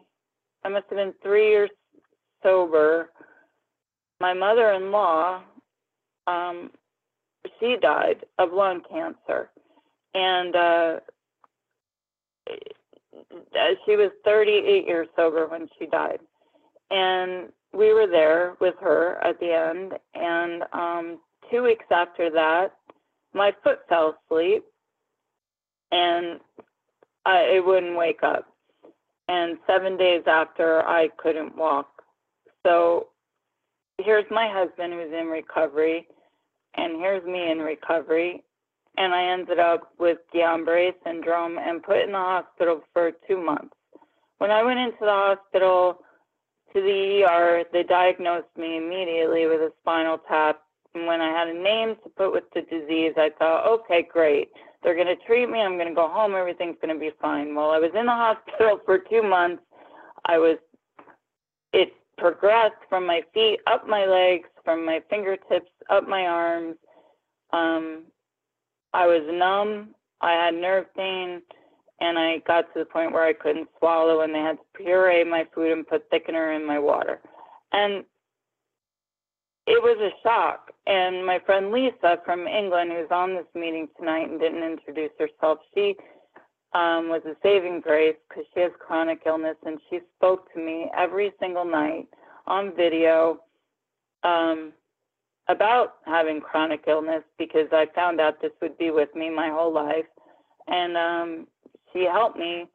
I 0.64 0.68
must 0.68 0.86
have 0.90 0.98
been 0.98 1.14
three 1.22 1.48
years 1.48 1.70
sober. 2.44 3.10
My 4.20 4.32
mother 4.32 4.70
in 4.72 4.92
law 4.92 5.42
um, 6.28 6.70
she 7.58 7.76
died 7.80 8.24
of 8.38 8.52
lung 8.52 8.82
cancer, 8.90 9.50
and 10.14 10.54
uh, 10.54 10.96
she 13.84 13.96
was 13.96 14.10
38 14.24 14.86
years 14.86 15.08
sober 15.16 15.46
when 15.46 15.68
she 15.78 15.86
died, 15.86 16.20
and 16.90 17.48
we 17.72 17.92
were 17.92 18.06
there 18.06 18.54
with 18.60 18.74
her 18.80 19.18
at 19.24 19.38
the 19.40 19.52
end. 19.52 19.92
And 20.14 20.62
um, 20.72 21.20
two 21.50 21.62
weeks 21.62 21.86
after 21.90 22.30
that, 22.30 22.72
my 23.34 23.52
foot 23.64 23.80
fell 23.88 24.16
asleep, 24.30 24.64
and 25.90 26.40
I, 27.24 27.38
it 27.56 27.64
wouldn't 27.64 27.96
wake 27.96 28.22
up. 28.22 28.46
And 29.28 29.56
seven 29.66 29.96
days 29.96 30.22
after, 30.26 30.82
I 30.82 31.08
couldn't 31.16 31.56
walk. 31.56 32.02
So 32.66 33.08
here's 33.98 34.26
my 34.30 34.48
husband 34.48 34.92
who's 34.92 35.12
in 35.12 35.26
recovery, 35.26 36.06
and 36.76 36.96
here's 36.96 37.24
me 37.24 37.50
in 37.50 37.58
recovery, 37.58 38.42
and 38.96 39.14
I 39.14 39.32
ended 39.32 39.58
up 39.58 39.92
with 39.98 40.18
Guillain-Barré 40.34 40.92
syndrome 41.04 41.58
and 41.58 41.82
put 41.82 42.02
in 42.02 42.12
the 42.12 42.18
hospital 42.18 42.82
for 42.92 43.12
two 43.26 43.42
months. 43.42 43.74
When 44.38 44.50
I 44.50 44.62
went 44.62 44.80
into 44.80 44.98
the 45.00 45.06
hospital 45.06 45.98
to 46.74 46.80
the 46.80 47.24
ER, 47.24 47.64
they 47.72 47.82
diagnosed 47.84 48.48
me 48.56 48.76
immediately 48.76 49.46
with 49.46 49.60
a 49.60 49.72
spinal 49.80 50.18
tap. 50.28 50.60
And 50.94 51.06
when 51.06 51.20
I 51.20 51.30
had 51.30 51.48
a 51.48 51.54
name 51.54 51.96
to 52.02 52.10
put 52.10 52.32
with 52.32 52.44
the 52.54 52.62
disease, 52.62 53.12
I 53.16 53.30
thought, 53.38 53.66
okay, 53.66 54.06
great. 54.10 54.48
They're 54.82 54.96
going 54.96 55.06
to 55.06 55.24
treat 55.26 55.48
me. 55.48 55.60
I'm 55.60 55.76
going 55.76 55.88
to 55.88 55.94
go 55.94 56.08
home. 56.08 56.34
Everything's 56.34 56.76
going 56.82 56.92
to 56.92 57.00
be 57.00 57.12
fine. 57.20 57.54
While 57.54 57.70
I 57.70 57.78
was 57.78 57.92
in 57.94 58.06
the 58.06 58.12
hospital 58.12 58.80
for 58.84 58.98
two 58.98 59.22
months, 59.22 59.62
I 60.26 60.38
was, 60.38 60.58
it 61.72 61.92
progressed 62.18 62.82
from 62.88 63.06
my 63.06 63.22
feet 63.32 63.60
up 63.66 63.86
my 63.86 64.04
legs, 64.06 64.48
from 64.64 64.84
my 64.84 65.00
fingertips 65.08 65.70
up 65.90 66.08
my 66.08 66.26
arms. 66.26 66.76
Um, 67.52 68.04
I 68.92 69.06
was 69.06 69.22
numb. 69.30 69.94
I 70.20 70.32
had 70.32 70.54
nerve 70.54 70.86
pain, 70.94 71.42
and 72.00 72.18
I 72.18 72.38
got 72.46 72.72
to 72.72 72.80
the 72.80 72.84
point 72.84 73.12
where 73.12 73.26
I 73.26 73.32
couldn't 73.32 73.68
swallow, 73.78 74.20
and 74.20 74.34
they 74.34 74.38
had 74.38 74.58
to 74.58 74.82
puree 74.84 75.24
my 75.24 75.46
food 75.54 75.72
and 75.72 75.86
put 75.86 76.10
thickener 76.10 76.54
in 76.54 76.64
my 76.64 76.78
water. 76.78 77.20
And 77.72 78.04
it 79.66 79.82
was 79.82 79.98
a 80.00 80.10
shock. 80.22 80.70
And 80.86 81.24
my 81.24 81.38
friend 81.44 81.70
Lisa 81.70 82.18
from 82.24 82.46
England, 82.46 82.92
who's 82.92 83.10
on 83.10 83.34
this 83.34 83.46
meeting 83.54 83.88
tonight 83.98 84.28
and 84.28 84.40
didn't 84.40 84.62
introduce 84.62 85.12
herself, 85.18 85.58
she 85.74 85.96
um, 86.74 87.08
was 87.08 87.22
a 87.26 87.36
saving 87.42 87.80
grace 87.80 88.16
because 88.28 88.44
she 88.54 88.60
has 88.60 88.72
chronic 88.78 89.22
illness, 89.26 89.56
and 89.64 89.78
she 89.88 90.00
spoke 90.16 90.52
to 90.52 90.60
me 90.60 90.90
every 90.96 91.32
single 91.40 91.64
night 91.64 92.08
on 92.46 92.74
video 92.76 93.40
um, 94.24 94.72
about 95.48 95.94
having 96.06 96.40
chronic 96.40 96.84
illness 96.86 97.22
because 97.38 97.68
I 97.72 97.86
found 97.94 98.20
out 98.20 98.40
this 98.40 98.52
would 98.60 98.78
be 98.78 98.90
with 98.90 99.14
me 99.14 99.30
my 99.30 99.48
whole 99.50 99.72
life, 99.72 100.06
and 100.68 100.96
um, 100.96 101.46
she 101.92 102.04
helped 102.04 102.38
me. 102.38 102.66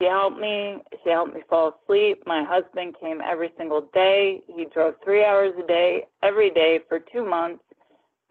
She 0.00 0.08
helped 0.08 0.38
me. 0.38 0.78
She 1.04 1.10
helped 1.10 1.34
me 1.34 1.42
fall 1.48 1.74
asleep. 1.82 2.22
My 2.26 2.44
husband 2.44 2.96
came 3.00 3.20
every 3.20 3.52
single 3.56 3.88
day. 3.94 4.40
He 4.48 4.66
drove 4.66 4.94
three 5.04 5.24
hours 5.24 5.52
a 5.62 5.66
day 5.66 6.06
every 6.22 6.50
day 6.50 6.80
for 6.88 6.98
two 6.98 7.24
months 7.24 7.62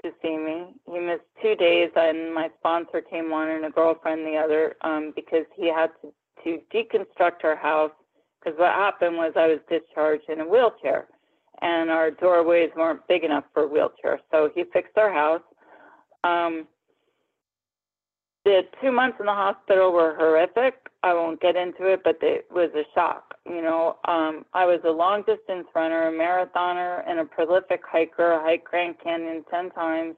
to 0.03 0.11
see 0.21 0.37
me. 0.37 0.73
He 0.91 0.99
missed 0.99 1.23
two 1.41 1.55
days, 1.55 1.89
and 1.95 2.33
my 2.33 2.49
sponsor 2.59 3.01
came 3.01 3.29
one 3.29 3.49
and 3.49 3.65
a 3.65 3.69
girlfriend 3.69 4.25
the 4.25 4.37
other 4.37 4.75
um, 4.81 5.13
because 5.15 5.45
he 5.55 5.67
had 5.67 5.91
to, 6.01 6.11
to 6.43 6.59
deconstruct 6.73 7.43
our 7.43 7.55
house. 7.55 7.91
Because 8.43 8.57
what 8.59 8.73
happened 8.73 9.17
was 9.17 9.33
I 9.35 9.47
was 9.47 9.59
discharged 9.69 10.29
in 10.29 10.41
a 10.41 10.47
wheelchair, 10.47 11.07
and 11.61 11.89
our 11.89 12.11
doorways 12.11 12.69
weren't 12.75 13.07
big 13.07 13.23
enough 13.23 13.43
for 13.53 13.63
a 13.63 13.67
wheelchair. 13.67 14.19
So 14.31 14.49
he 14.53 14.63
fixed 14.73 14.97
our 14.97 15.11
house. 15.13 15.41
Um, 16.23 16.67
the 18.43 18.61
two 18.81 18.91
months 18.91 19.17
in 19.19 19.27
the 19.27 19.33
hospital 19.33 19.93
were 19.93 20.15
horrific. 20.15 20.75
I 21.03 21.13
won't 21.13 21.41
get 21.41 21.55
into 21.55 21.85
it, 21.91 22.01
but 22.03 22.17
it 22.21 22.45
was 22.51 22.71
a 22.75 22.83
shock. 22.95 23.35
You 23.45 23.61
know, 23.61 23.97
um, 24.07 24.45
I 24.53 24.65
was 24.65 24.79
a 24.85 24.89
long 24.89 25.23
distance 25.27 25.67
runner, 25.75 26.07
a 26.07 26.11
marathoner, 26.11 27.03
and 27.07 27.19
a 27.19 27.25
prolific 27.25 27.81
hiker. 27.89 28.33
I 28.33 28.51
hiked 28.51 28.65
Grand 28.65 28.95
Canyon 29.03 29.43
10 29.51 29.71
times 29.71 30.15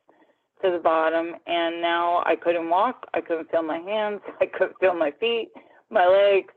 to 0.63 0.71
the 0.71 0.79
bottom, 0.79 1.35
and 1.47 1.81
now 1.81 2.23
I 2.25 2.35
couldn't 2.35 2.69
walk. 2.69 3.05
I 3.13 3.21
couldn't 3.21 3.51
feel 3.51 3.63
my 3.63 3.79
hands. 3.79 4.21
I 4.41 4.45
couldn't 4.45 4.79
feel 4.79 4.93
my 4.93 5.11
feet, 5.19 5.49
my 5.89 6.07
legs. 6.07 6.53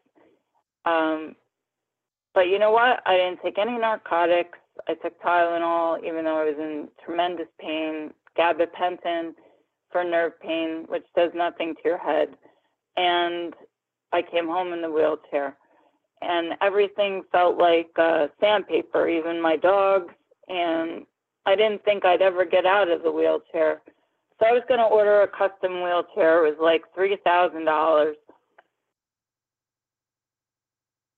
Um, 0.84 1.34
but 2.34 2.48
you 2.48 2.58
know 2.58 2.70
what? 2.70 3.00
I 3.06 3.16
didn't 3.16 3.40
take 3.42 3.58
any 3.58 3.76
narcotics. 3.76 4.58
I 4.88 4.94
took 4.94 5.20
Tylenol, 5.22 6.04
even 6.04 6.24
though 6.24 6.40
I 6.40 6.44
was 6.44 6.56
in 6.58 6.88
tremendous 7.04 7.48
pain, 7.60 8.12
gabapentin 8.38 9.32
for 9.90 10.04
nerve 10.04 10.38
pain, 10.40 10.84
which 10.88 11.04
does 11.14 11.30
nothing 11.34 11.74
to 11.74 11.80
your 11.84 11.98
head. 11.98 12.28
And 12.96 13.54
I 14.12 14.22
came 14.22 14.46
home 14.46 14.72
in 14.72 14.82
the 14.82 14.90
wheelchair. 14.90 15.56
And 16.22 16.54
everything 16.62 17.22
felt 17.30 17.58
like 17.58 17.90
uh, 17.98 18.28
sandpaper, 18.40 19.08
even 19.08 19.40
my 19.40 19.56
dogs. 19.56 20.14
And 20.48 21.04
I 21.44 21.54
didn't 21.54 21.84
think 21.84 22.04
I'd 22.04 22.22
ever 22.22 22.44
get 22.44 22.66
out 22.66 22.90
of 22.90 23.02
the 23.02 23.10
wheelchair. 23.10 23.82
So 24.38 24.46
I 24.46 24.52
was 24.52 24.62
going 24.68 24.80
to 24.80 24.86
order 24.86 25.22
a 25.22 25.28
custom 25.28 25.82
wheelchair. 25.82 26.44
It 26.44 26.56
was 26.56 26.58
like 26.60 26.82
$3,000 26.96 28.12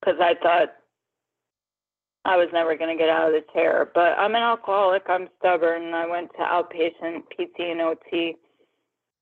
because 0.00 0.20
I 0.20 0.34
thought 0.42 0.74
I 2.28 2.36
was 2.36 2.48
never 2.52 2.76
going 2.76 2.94
to 2.94 3.02
get 3.02 3.08
out 3.08 3.28
of 3.28 3.32
the 3.32 3.52
chair. 3.54 3.90
But 3.94 4.18
I'm 4.18 4.34
an 4.34 4.42
alcoholic. 4.42 5.04
I'm 5.08 5.28
stubborn. 5.38 5.94
I 5.94 6.06
went 6.06 6.30
to 6.32 6.42
outpatient 6.44 7.22
PT 7.30 7.60
and 7.60 7.80
OT 7.80 8.36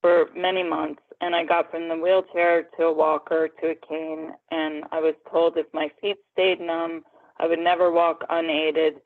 for 0.02 0.26
many 0.34 0.64
months 0.64 1.02
and 1.20 1.34
I 1.34 1.44
got 1.44 1.70
from 1.70 1.88
the 1.88 1.96
wheelchair 1.96 2.64
to 2.76 2.84
a 2.84 2.92
walker 2.92 3.48
to 3.61 3.66
a 3.70 3.74
cane 3.88 4.32
and 4.50 4.84
I 4.92 5.00
was 5.00 5.14
told 5.30 5.57
if 5.57 5.66
my 5.72 5.88
feet 6.00 6.16
stayed 6.32 6.61
numb 6.61 7.02
I 7.38 7.46
would 7.46 7.59
never 7.59 7.90
walk 7.90 8.24
unaided 8.28 8.96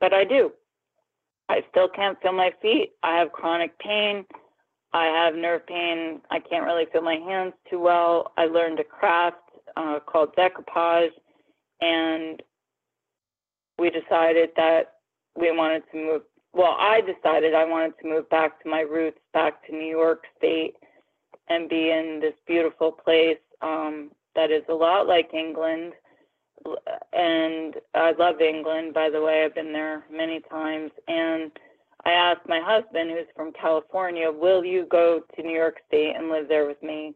but 0.00 0.12
I 0.12 0.24
do 0.24 0.52
I 1.48 1.62
still 1.70 1.88
can't 1.88 2.20
feel 2.22 2.32
my 2.32 2.50
feet 2.62 2.92
I 3.02 3.18
have 3.18 3.32
chronic 3.32 3.78
pain 3.78 4.24
I 4.92 5.04
have 5.06 5.34
nerve 5.34 5.66
pain 5.66 6.20
I 6.30 6.40
can't 6.40 6.64
really 6.64 6.86
feel 6.92 7.02
my 7.02 7.16
hands 7.16 7.52
too 7.68 7.78
well 7.78 8.32
I 8.36 8.46
learned 8.46 8.80
a 8.80 8.84
craft 8.84 9.36
uh, 9.76 10.00
called 10.00 10.34
decoupage 10.36 11.10
and 11.80 12.42
we 13.82 13.90
decided 13.90 14.50
that 14.56 14.94
we 15.36 15.50
wanted 15.50 15.82
to 15.90 15.96
move 15.96 16.22
well, 16.54 16.76
I 16.78 17.00
decided 17.00 17.54
I 17.54 17.64
wanted 17.64 17.94
to 18.02 18.08
move 18.08 18.28
back 18.28 18.62
to 18.62 18.68
my 18.68 18.80
roots, 18.80 19.18
back 19.32 19.66
to 19.66 19.72
New 19.72 19.88
York 19.88 20.24
State, 20.36 20.74
and 21.48 21.66
be 21.66 21.90
in 21.90 22.18
this 22.20 22.34
beautiful 22.46 22.92
place 22.92 23.38
um, 23.62 24.10
that 24.36 24.50
is 24.50 24.62
a 24.68 24.74
lot 24.74 25.06
like 25.08 25.32
England. 25.32 25.94
And 27.14 27.76
I 27.94 28.12
love 28.18 28.42
England, 28.42 28.92
by 28.92 29.08
the 29.08 29.22
way. 29.22 29.44
I've 29.44 29.54
been 29.54 29.72
there 29.72 30.04
many 30.12 30.40
times. 30.40 30.90
And 31.08 31.50
I 32.04 32.10
asked 32.10 32.46
my 32.46 32.60
husband, 32.62 33.10
who's 33.10 33.32
from 33.34 33.52
California, 33.52 34.30
will 34.30 34.62
you 34.62 34.86
go 34.90 35.22
to 35.34 35.42
New 35.42 35.56
York 35.56 35.78
State 35.88 36.14
and 36.16 36.28
live 36.28 36.48
there 36.48 36.66
with 36.66 36.82
me 36.82 37.14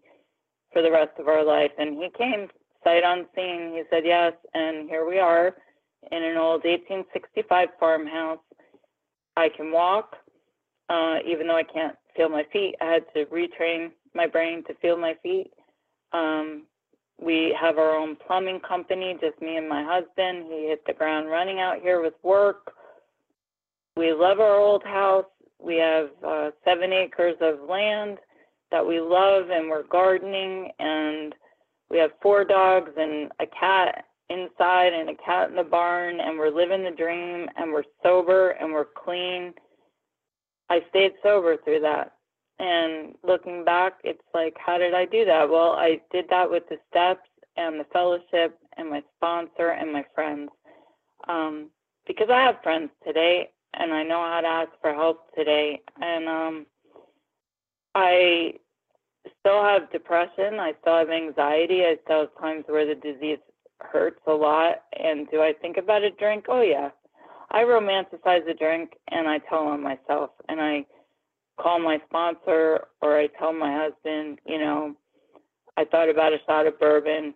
for 0.73 0.81
the 0.81 0.91
rest 0.91 1.13
of 1.19 1.29
our 1.29 1.45
life? 1.45 1.73
And 1.79 1.95
he 2.03 2.09
came 2.17 2.49
sight 2.83 3.03
unseen. 3.05 3.75
He 3.75 3.83
said 3.91 4.05
yes. 4.07 4.33
And 4.55 4.89
here 4.89 5.07
we 5.07 5.19
are 5.19 5.55
in 6.11 6.23
an 6.23 6.37
old 6.37 6.65
1865 6.65 7.69
farmhouse 7.79 8.39
I 9.37 9.49
can 9.55 9.71
walk, 9.71 10.17
uh, 10.89 11.17
even 11.27 11.47
though 11.47 11.57
I 11.57 11.63
can't 11.63 11.97
feel 12.17 12.29
my 12.29 12.45
feet. 12.53 12.75
I 12.81 12.87
had 12.87 13.05
to 13.15 13.27
retrain 13.27 13.91
my 14.15 14.27
brain 14.27 14.65
to 14.65 14.75
feel 14.81 14.97
my 14.97 15.15
feet. 15.23 15.51
Um, 16.13 16.65
we 17.21 17.57
have 17.61 17.79
our 17.79 17.97
own 17.97 18.17
plumbing 18.17 18.61
company, 18.61 19.17
just 19.21 19.41
me 19.41 19.57
and 19.57 19.69
my 19.69 19.83
husband. 19.83 20.47
He 20.49 20.69
hit 20.69 20.83
the 20.87 20.93
ground 20.93 21.29
running 21.29 21.61
out 21.61 21.81
here 21.81 22.03
with 22.03 22.15
work. 22.23 22.73
We 23.97 24.13
love 24.13 24.41
our 24.41 24.57
old 24.57 24.85
house. 24.85 25.25
We 25.59 25.77
have 25.77 26.11
uh, 26.27 26.51
seven 26.65 26.93
acres 26.93 27.37
of 27.41 27.69
land 27.69 28.19
that 28.71 28.87
we 28.87 29.01
love, 29.01 29.51
and 29.51 29.69
we're 29.69 29.87
gardening. 29.87 30.71
And 30.79 31.35
we 31.91 31.99
have 31.99 32.11
four 32.23 32.45
dogs 32.45 32.91
and 32.97 33.31
a 33.41 33.47
cat 33.47 34.06
inside 34.29 34.93
and 34.93 35.11
a 35.11 35.15
cat 35.15 35.51
in 35.51 35.57
the 35.57 35.63
barn 35.63 36.21
and 36.21 36.39
we're 36.39 36.51
living 36.51 36.85
the 36.85 36.91
dream 36.91 37.49
and 37.57 37.73
we're 37.73 37.85
sober 38.03 38.51
and 38.51 38.73
we're 38.73 38.85
clean. 38.85 39.53
I 40.69 40.81
stayed 40.91 41.13
sober 41.23 41.57
through 41.65 41.81
that. 41.81 42.13
And 42.59 43.15
looking 43.23 43.65
back, 43.65 43.99
it's 44.03 44.23
like, 44.35 44.57
how 44.59 44.79
did 44.79 44.95
I 44.95 45.05
do 45.05 45.25
that? 45.27 45.49
Well, 45.49 45.73
I 45.73 46.01
did 46.11 46.25
that 46.31 46.51
with 46.51 46.65
the 46.69 46.79
steps 46.91 47.29
and 47.57 47.79
the 47.79 47.87
fellowship 47.93 48.59
and 48.77 48.91
my 48.91 49.03
sponsor 49.17 49.71
and 49.71 49.93
my 49.93 50.05
friends. 50.15 50.51
Um, 51.29 51.71
because 52.07 52.29
I 52.31 52.41
have 52.43 52.63
friends 52.63 52.91
today 53.07 53.51
and 53.75 53.93
I 53.93 54.03
know 54.03 54.23
how 54.23 54.41
to 54.41 54.47
ask 54.47 54.71
for 54.81 54.95
help 54.95 55.35
today. 55.35 55.81
And 56.01 56.29
um, 56.29 56.67
I 57.95 58.55
still 59.41 59.63
have 59.63 59.91
depression. 59.93 60.59
I 60.59 60.73
still 60.81 60.99
have 60.99 61.11
anxiety. 61.11 61.83
I 61.83 61.97
still 62.05 62.21
have 62.21 62.41
times 62.41 62.65
where 62.69 62.87
the 62.87 62.95
disease 62.95 63.39
hurts 63.81 64.21
a 64.27 64.33
lot. 64.33 64.83
And 64.99 65.29
do 65.31 65.41
I 65.41 65.53
think 65.61 65.77
about 65.77 66.03
a 66.03 66.11
drink? 66.11 66.47
Oh, 66.49 66.63
yeah. 66.63 66.91
I 67.51 67.63
romanticize 67.63 68.49
a 68.49 68.55
drink 68.55 68.93
and 69.11 69.29
I 69.29 69.39
tell 69.39 69.67
on 69.69 69.83
myself 69.83 70.31
and 70.49 70.61
I 70.61 70.85
call 71.61 71.79
my 71.79 71.99
sponsor 72.09 72.87
or 73.01 73.19
I 73.19 73.29
tell 73.39 73.53
my 73.53 73.73
husband, 73.73 74.39
you 74.47 74.59
know, 74.59 74.95
I 75.77 75.85
thought 75.85 76.09
about 76.09 76.33
a 76.33 76.39
shot 76.47 76.67
of 76.67 76.79
bourbon. 76.79 77.35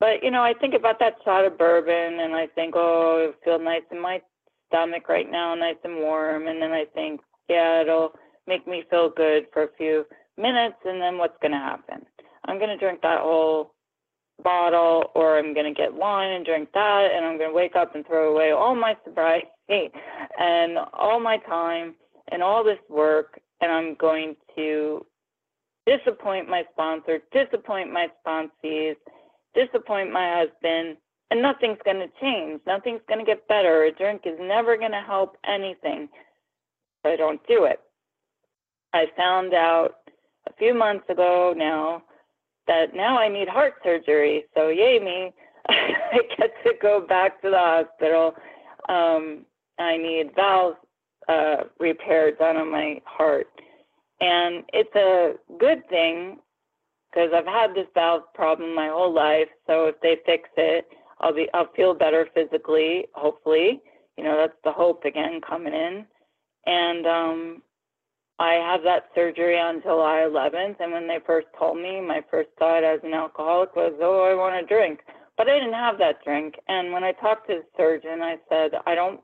But, 0.00 0.22
you 0.22 0.30
know, 0.30 0.42
I 0.42 0.54
think 0.54 0.74
about 0.74 0.98
that 1.00 1.16
shot 1.24 1.44
of 1.44 1.58
bourbon 1.58 2.20
and 2.20 2.34
I 2.34 2.46
think, 2.46 2.74
oh, 2.76 3.30
it 3.30 3.38
feels 3.44 3.60
nice 3.62 3.82
in 3.90 4.00
my 4.00 4.22
stomach 4.68 5.08
right 5.08 5.30
now, 5.30 5.54
nice 5.54 5.76
and 5.84 5.96
warm. 5.96 6.46
And 6.46 6.62
then 6.62 6.72
I 6.72 6.84
think, 6.94 7.20
yeah, 7.48 7.82
it'll 7.82 8.12
make 8.46 8.66
me 8.66 8.84
feel 8.90 9.10
good 9.10 9.46
for 9.52 9.64
a 9.64 9.76
few 9.76 10.04
minutes. 10.36 10.76
And 10.84 11.00
then 11.00 11.18
what's 11.18 11.38
going 11.42 11.52
to 11.52 11.58
happen? 11.58 12.06
I'm 12.46 12.58
going 12.58 12.70
to 12.70 12.78
drink 12.78 13.02
that 13.02 13.20
whole 13.20 13.74
bottle 14.42 15.10
or 15.14 15.38
I'm 15.38 15.54
going 15.54 15.72
to 15.72 15.78
get 15.78 15.92
wine 15.92 16.32
and 16.32 16.44
drink 16.44 16.70
that 16.74 17.08
and 17.14 17.24
I'm 17.24 17.38
going 17.38 17.50
to 17.50 17.56
wake 17.56 17.76
up 17.76 17.94
and 17.94 18.06
throw 18.06 18.32
away 18.32 18.52
all 18.52 18.74
my 18.74 18.96
sobriety 19.04 19.48
and 20.38 20.78
all 20.92 21.20
my 21.20 21.38
time 21.38 21.94
and 22.30 22.42
all 22.42 22.62
this 22.62 22.78
work 22.88 23.40
and 23.60 23.72
I'm 23.72 23.94
going 23.94 24.36
to 24.56 25.04
disappoint 25.86 26.48
my 26.48 26.64
sponsor, 26.72 27.20
disappoint 27.32 27.92
my 27.92 28.08
sponsees, 28.24 28.96
disappoint 29.54 30.12
my 30.12 30.44
husband, 30.44 30.96
and 31.30 31.42
nothing's 31.42 31.78
going 31.84 31.98
to 31.98 32.08
change. 32.20 32.60
Nothing's 32.66 33.00
going 33.08 33.18
to 33.18 33.26
get 33.26 33.48
better. 33.48 33.84
A 33.84 33.92
drink 33.92 34.22
is 34.24 34.38
never 34.40 34.76
going 34.76 34.92
to 34.92 35.02
help 35.06 35.36
anything. 35.46 36.08
So 37.02 37.12
I 37.12 37.16
don't 37.16 37.40
do 37.46 37.64
it. 37.64 37.80
I 38.92 39.06
found 39.16 39.52
out 39.54 39.96
a 40.48 40.52
few 40.58 40.74
months 40.74 41.04
ago 41.08 41.52
now 41.56 42.02
that 42.68 42.94
now 42.94 43.18
I 43.18 43.28
need 43.28 43.48
heart 43.48 43.74
surgery. 43.82 44.44
So 44.54 44.68
yay 44.68 45.00
me, 45.00 45.32
I 45.68 46.18
get 46.36 46.50
to 46.64 46.72
go 46.80 47.04
back 47.06 47.42
to 47.42 47.50
the 47.50 47.58
hospital. 47.58 48.34
Um, 48.88 49.44
I 49.78 49.96
need 49.96 50.30
valves 50.36 50.76
uh, 51.28 51.64
repair 51.80 52.34
done 52.34 52.56
on 52.56 52.70
my 52.70 53.00
heart, 53.04 53.48
and 54.20 54.64
it's 54.72 54.94
a 54.94 55.34
good 55.58 55.88
thing 55.88 56.38
because 57.10 57.30
I've 57.34 57.46
had 57.46 57.74
this 57.74 57.86
valve 57.94 58.32
problem 58.34 58.74
my 58.74 58.88
whole 58.88 59.12
life. 59.12 59.48
So 59.66 59.86
if 59.86 60.00
they 60.00 60.16
fix 60.24 60.48
it, 60.56 60.86
I'll 61.20 61.34
be 61.34 61.48
I'll 61.54 61.72
feel 61.74 61.94
better 61.94 62.28
physically, 62.34 63.06
hopefully. 63.14 63.80
You 64.16 64.24
know, 64.24 64.36
that's 64.36 64.58
the 64.64 64.72
hope 64.72 65.04
again 65.04 65.40
coming 65.46 65.74
in. 65.74 66.04
And 66.66 67.06
um 67.06 67.62
I 68.38 68.54
have 68.54 68.82
that 68.84 69.08
surgery 69.14 69.58
on 69.58 69.82
July 69.82 70.26
11th, 70.28 70.76
and 70.80 70.92
when 70.92 71.08
they 71.08 71.18
first 71.26 71.48
told 71.58 71.78
me, 71.78 72.00
my 72.00 72.22
first 72.30 72.50
thought 72.58 72.84
as 72.84 73.00
an 73.02 73.14
alcoholic 73.14 73.74
was, 73.74 73.94
"Oh, 74.00 74.22
I 74.22 74.34
want 74.34 74.54
to 74.54 74.74
drink," 74.74 75.00
but 75.36 75.48
I 75.48 75.58
didn't 75.58 75.74
have 75.74 75.98
that 75.98 76.22
drink. 76.24 76.58
And 76.68 76.92
when 76.92 77.02
I 77.02 77.12
talked 77.12 77.48
to 77.48 77.56
the 77.56 77.66
surgeon, 77.76 78.22
I 78.22 78.38
said, 78.48 78.80
"I 78.86 78.94
don't 78.94 79.20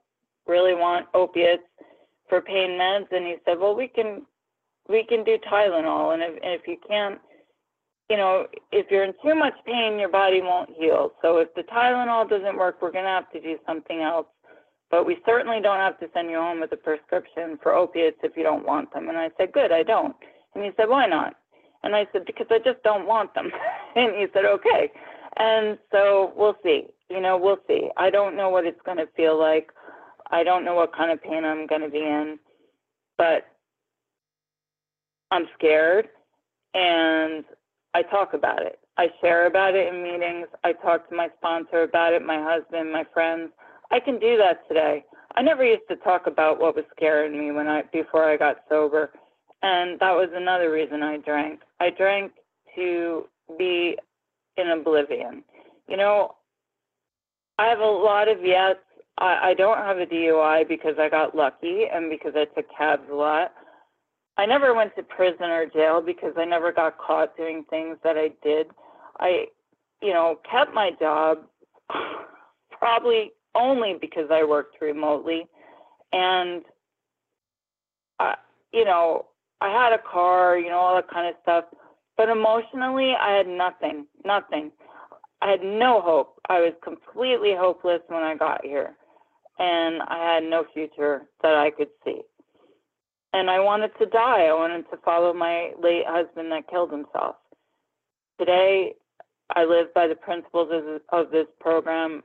really 0.46 0.74
want 0.74 1.06
opiates 1.14 1.68
for 2.28 2.40
pain 2.40 2.72
meds," 2.72 3.12
and 3.12 3.24
he 3.26 3.36
said, 3.44 3.60
"Well, 3.60 3.76
we 3.76 3.88
can 3.88 4.26
we 4.88 5.04
can 5.04 5.24
do 5.24 5.38
Tylenol, 5.38 6.12
and 6.14 6.22
if, 6.22 6.34
and 6.42 6.52
if 6.52 6.66
you 6.66 6.76
can't 6.88 7.20
you 8.10 8.16
know, 8.16 8.46
if 8.70 8.90
you're 8.90 9.04
in 9.04 9.14
too 9.22 9.34
much 9.34 9.54
pain, 9.64 9.98
your 9.98 10.10
body 10.10 10.42
won't 10.42 10.70
heal. 10.78 11.12
So 11.22 11.38
if 11.38 11.54
the 11.54 11.62
Tylenol 11.62 12.28
doesn't 12.28 12.56
work, 12.56 12.82
we're 12.82 12.92
going 12.92 13.04
to 13.04 13.10
have 13.10 13.30
to 13.32 13.40
do 13.40 13.56
something 13.66 14.02
else. 14.02 14.26
But 14.94 15.06
we 15.06 15.18
certainly 15.26 15.60
don't 15.60 15.78
have 15.78 15.98
to 15.98 16.06
send 16.14 16.30
you 16.30 16.36
home 16.36 16.60
with 16.60 16.70
a 16.70 16.76
prescription 16.76 17.58
for 17.60 17.74
opiates 17.74 18.18
if 18.22 18.36
you 18.36 18.44
don't 18.44 18.64
want 18.64 18.94
them. 18.94 19.08
And 19.08 19.18
I 19.18 19.28
said, 19.36 19.50
Good, 19.50 19.72
I 19.72 19.82
don't. 19.82 20.14
And 20.54 20.62
he 20.62 20.70
said, 20.76 20.88
Why 20.88 21.04
not? 21.06 21.34
And 21.82 21.96
I 21.96 22.06
said, 22.12 22.24
Because 22.24 22.46
I 22.48 22.58
just 22.58 22.80
don't 22.84 23.04
want 23.04 23.34
them. 23.34 23.50
and 23.96 24.14
he 24.14 24.26
said, 24.32 24.44
Okay. 24.44 24.92
And 25.36 25.78
so 25.90 26.32
we'll 26.36 26.54
see. 26.62 26.84
You 27.10 27.20
know, 27.20 27.36
we'll 27.36 27.58
see. 27.66 27.88
I 27.96 28.08
don't 28.08 28.36
know 28.36 28.50
what 28.50 28.66
it's 28.66 28.80
going 28.86 28.98
to 28.98 29.08
feel 29.16 29.36
like. 29.36 29.72
I 30.30 30.44
don't 30.44 30.64
know 30.64 30.76
what 30.76 30.94
kind 30.94 31.10
of 31.10 31.20
pain 31.20 31.44
I'm 31.44 31.66
going 31.66 31.82
to 31.82 31.90
be 31.90 31.98
in. 31.98 32.38
But 33.18 33.48
I'm 35.32 35.48
scared. 35.58 36.06
And 36.72 37.44
I 37.94 38.02
talk 38.02 38.32
about 38.32 38.62
it. 38.62 38.78
I 38.96 39.08
share 39.20 39.48
about 39.48 39.74
it 39.74 39.92
in 39.92 40.04
meetings. 40.04 40.46
I 40.62 40.72
talk 40.72 41.08
to 41.08 41.16
my 41.16 41.30
sponsor 41.38 41.82
about 41.82 42.12
it, 42.12 42.24
my 42.24 42.40
husband, 42.40 42.92
my 42.92 43.04
friends. 43.12 43.50
I 43.90 44.00
can 44.00 44.18
do 44.18 44.36
that 44.38 44.66
today. 44.68 45.04
I 45.36 45.42
never 45.42 45.64
used 45.64 45.88
to 45.88 45.96
talk 45.96 46.26
about 46.26 46.60
what 46.60 46.76
was 46.76 46.84
scaring 46.96 47.38
me 47.38 47.50
when 47.50 47.66
I 47.66 47.82
before 47.92 48.24
I 48.24 48.36
got 48.36 48.58
sober. 48.68 49.10
And 49.62 49.98
that 50.00 50.12
was 50.12 50.28
another 50.34 50.70
reason 50.70 51.02
I 51.02 51.18
drank. 51.18 51.60
I 51.80 51.90
drank 51.90 52.32
to 52.76 53.24
be 53.58 53.96
in 54.56 54.68
oblivion. 54.68 55.42
You 55.88 55.96
know, 55.96 56.36
I 57.58 57.66
have 57.66 57.80
a 57.80 57.84
lot 57.84 58.28
of 58.28 58.38
yes. 58.44 58.76
I, 59.18 59.50
I 59.50 59.54
don't 59.54 59.78
have 59.78 59.98
a 59.98 60.06
DUI 60.06 60.68
because 60.68 60.94
I 60.98 61.08
got 61.08 61.36
lucky 61.36 61.84
and 61.92 62.10
because 62.10 62.32
I 62.36 62.44
took 62.46 62.66
cabs 62.76 63.08
a 63.10 63.14
lot. 63.14 63.52
I 64.36 64.46
never 64.46 64.74
went 64.74 64.96
to 64.96 65.02
prison 65.02 65.46
or 65.50 65.66
jail 65.66 66.02
because 66.04 66.32
I 66.36 66.44
never 66.44 66.72
got 66.72 66.98
caught 66.98 67.36
doing 67.36 67.64
things 67.70 67.96
that 68.02 68.16
I 68.16 68.32
did. 68.42 68.66
I, 69.20 69.46
you 70.02 70.12
know, 70.12 70.40
kept 70.50 70.74
my 70.74 70.90
job 70.98 71.38
probably 72.78 73.32
only 73.54 73.96
because 74.00 74.28
I 74.30 74.44
worked 74.44 74.80
remotely. 74.80 75.46
And, 76.12 76.62
I, 78.18 78.34
you 78.72 78.84
know, 78.84 79.26
I 79.60 79.68
had 79.68 79.92
a 79.92 80.02
car, 80.02 80.58
you 80.58 80.68
know, 80.68 80.78
all 80.78 80.94
that 80.96 81.10
kind 81.10 81.28
of 81.28 81.34
stuff. 81.42 81.64
But 82.16 82.28
emotionally, 82.28 83.12
I 83.20 83.36
had 83.36 83.48
nothing, 83.48 84.06
nothing. 84.24 84.70
I 85.42 85.50
had 85.50 85.62
no 85.62 86.00
hope. 86.00 86.40
I 86.48 86.60
was 86.60 86.72
completely 86.82 87.54
hopeless 87.58 88.00
when 88.08 88.22
I 88.22 88.36
got 88.36 88.64
here. 88.64 88.96
And 89.58 90.02
I 90.02 90.34
had 90.34 90.44
no 90.44 90.64
future 90.72 91.22
that 91.42 91.54
I 91.54 91.70
could 91.70 91.88
see 92.04 92.22
and 93.34 93.50
I 93.50 93.58
wanted 93.58 93.90
to 93.98 94.06
die. 94.06 94.46
I 94.46 94.54
wanted 94.54 94.88
to 94.90 94.96
follow 95.04 95.34
my 95.34 95.72
late 95.82 96.04
husband 96.06 96.52
that 96.52 96.70
killed 96.70 96.92
himself. 96.92 97.34
Today, 98.38 98.94
I 99.54 99.64
live 99.64 99.92
by 99.92 100.06
the 100.06 100.14
principles 100.14 100.70
of, 100.72 101.00
of 101.12 101.32
this 101.32 101.46
program 101.60 102.22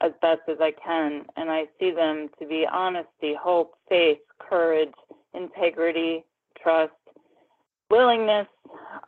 as 0.00 0.12
best 0.22 0.42
as 0.48 0.58
I 0.60 0.72
can, 0.72 1.24
and 1.36 1.50
I 1.50 1.64
see 1.78 1.90
them 1.90 2.28
to 2.38 2.46
be 2.46 2.66
honesty, 2.70 3.34
hope, 3.40 3.74
faith, 3.88 4.18
courage, 4.38 4.92
integrity, 5.34 6.24
trust, 6.62 6.92
willingness, 7.90 8.46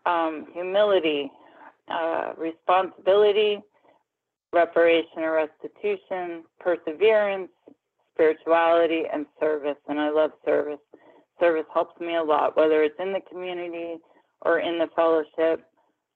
um, 0.07 0.47
humility, 0.53 1.31
uh, 1.89 2.33
responsibility, 2.37 3.61
reparation 4.53 5.19
or 5.19 5.35
restitution, 5.35 6.43
perseverance, 6.59 7.51
spirituality, 8.15 9.05
and 9.13 9.27
service. 9.39 9.77
And 9.89 10.01
I 10.01 10.11
love 10.11 10.33
service 10.45 10.81
service 11.41 11.65
helps 11.73 11.99
me 12.01 12.17
a 12.17 12.23
lot, 12.23 12.57
whether 12.57 12.83
it's 12.83 12.95
in 13.01 13.13
the 13.13 13.21
community 13.31 13.97
or 14.43 14.61
in 14.61 14.79
the 14.79 14.89
fellowship. 14.95 15.65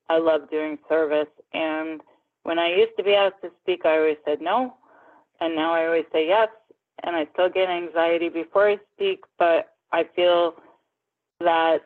I 0.09 0.18
love 0.18 0.51
doing 0.51 0.79
service. 0.89 1.33
And 1.55 2.03
when 2.45 2.59
I 2.59 2.68
used 2.68 2.97
to 2.97 3.05
be 3.05 3.14
asked 3.14 3.42
to 3.42 3.51
speak, 3.62 3.82
I 3.84 3.97
always 3.99 4.16
said 4.24 4.40
no. 4.40 4.74
And 5.40 5.55
now 5.55 5.74
I 5.74 5.86
always 5.86 6.05
say 6.12 6.26
yes. 6.28 6.49
And 7.03 7.16
I 7.16 7.26
still 7.32 7.51
get 7.51 7.68
anxiety 7.68 8.28
before 8.28 8.68
I 8.68 8.78
speak, 8.95 9.20
but 9.38 9.74
I 9.92 10.05
feel 10.16 10.55
that 11.40 11.78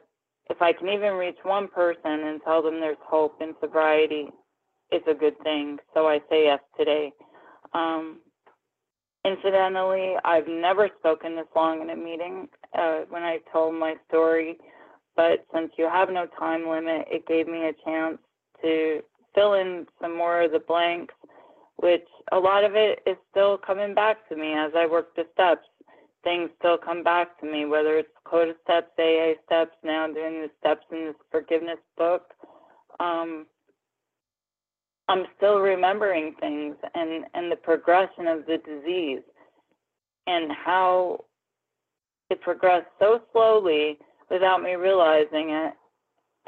if 0.50 0.60
I 0.62 0.72
can 0.72 0.88
even 0.88 1.14
reach 1.14 1.38
one 1.42 1.68
person 1.68 2.00
and 2.04 2.40
tell 2.44 2.62
them 2.62 2.80
there's 2.80 2.96
hope 3.04 3.40
in 3.40 3.54
sobriety, 3.60 4.28
it's 4.90 5.06
a 5.08 5.14
good 5.14 5.38
thing. 5.42 5.78
So 5.94 6.06
I 6.06 6.20
say 6.30 6.44
yes 6.44 6.60
today. 6.78 7.12
Um, 7.74 8.20
Incidentally, 9.24 10.14
I've 10.24 10.46
never 10.46 10.88
spoken 10.98 11.36
this 11.36 11.46
long 11.54 11.82
in 11.82 11.90
a 11.90 11.96
meeting 11.96 12.48
uh, 12.76 13.00
when 13.10 13.22
I 13.22 13.38
told 13.52 13.74
my 13.74 13.94
story, 14.08 14.56
but 15.16 15.44
since 15.52 15.72
you 15.76 15.88
have 15.88 16.08
no 16.08 16.26
time 16.38 16.68
limit, 16.68 17.06
it 17.10 17.26
gave 17.26 17.48
me 17.48 17.66
a 17.66 17.72
chance 17.84 18.18
to 18.62 19.00
fill 19.34 19.54
in 19.54 19.86
some 20.00 20.16
more 20.16 20.42
of 20.42 20.52
the 20.52 20.60
blanks, 20.60 21.14
which 21.76 22.06
a 22.32 22.38
lot 22.38 22.64
of 22.64 22.74
it 22.74 23.00
is 23.06 23.16
still 23.30 23.58
coming 23.58 23.94
back 23.94 24.28
to 24.28 24.36
me 24.36 24.54
as 24.54 24.72
I 24.76 24.86
work 24.86 25.14
the 25.14 25.24
steps. 25.32 25.66
Things 26.24 26.50
still 26.58 26.76
come 26.76 27.02
back 27.02 27.38
to 27.40 27.50
me, 27.50 27.64
whether 27.64 27.96
it's 27.96 28.08
CODA 28.24 28.54
steps, 28.64 28.88
AA 28.98 29.34
steps, 29.46 29.76
now 29.84 30.06
doing 30.06 30.42
the 30.42 30.50
steps 30.58 30.84
in 30.90 31.06
this 31.06 31.14
forgiveness 31.30 31.78
book. 31.96 32.34
Um, 32.98 33.46
I'm 35.08 35.24
still 35.36 35.60
remembering 35.60 36.34
things 36.38 36.76
and, 36.94 37.24
and 37.34 37.50
the 37.50 37.56
progression 37.56 38.26
of 38.26 38.44
the 38.46 38.58
disease 38.58 39.22
and 40.26 40.52
how 40.52 41.24
it 42.28 42.40
progressed 42.42 42.88
so 42.98 43.20
slowly 43.32 43.98
without 44.30 44.62
me 44.62 44.74
realizing 44.74 45.50
it 45.50 45.72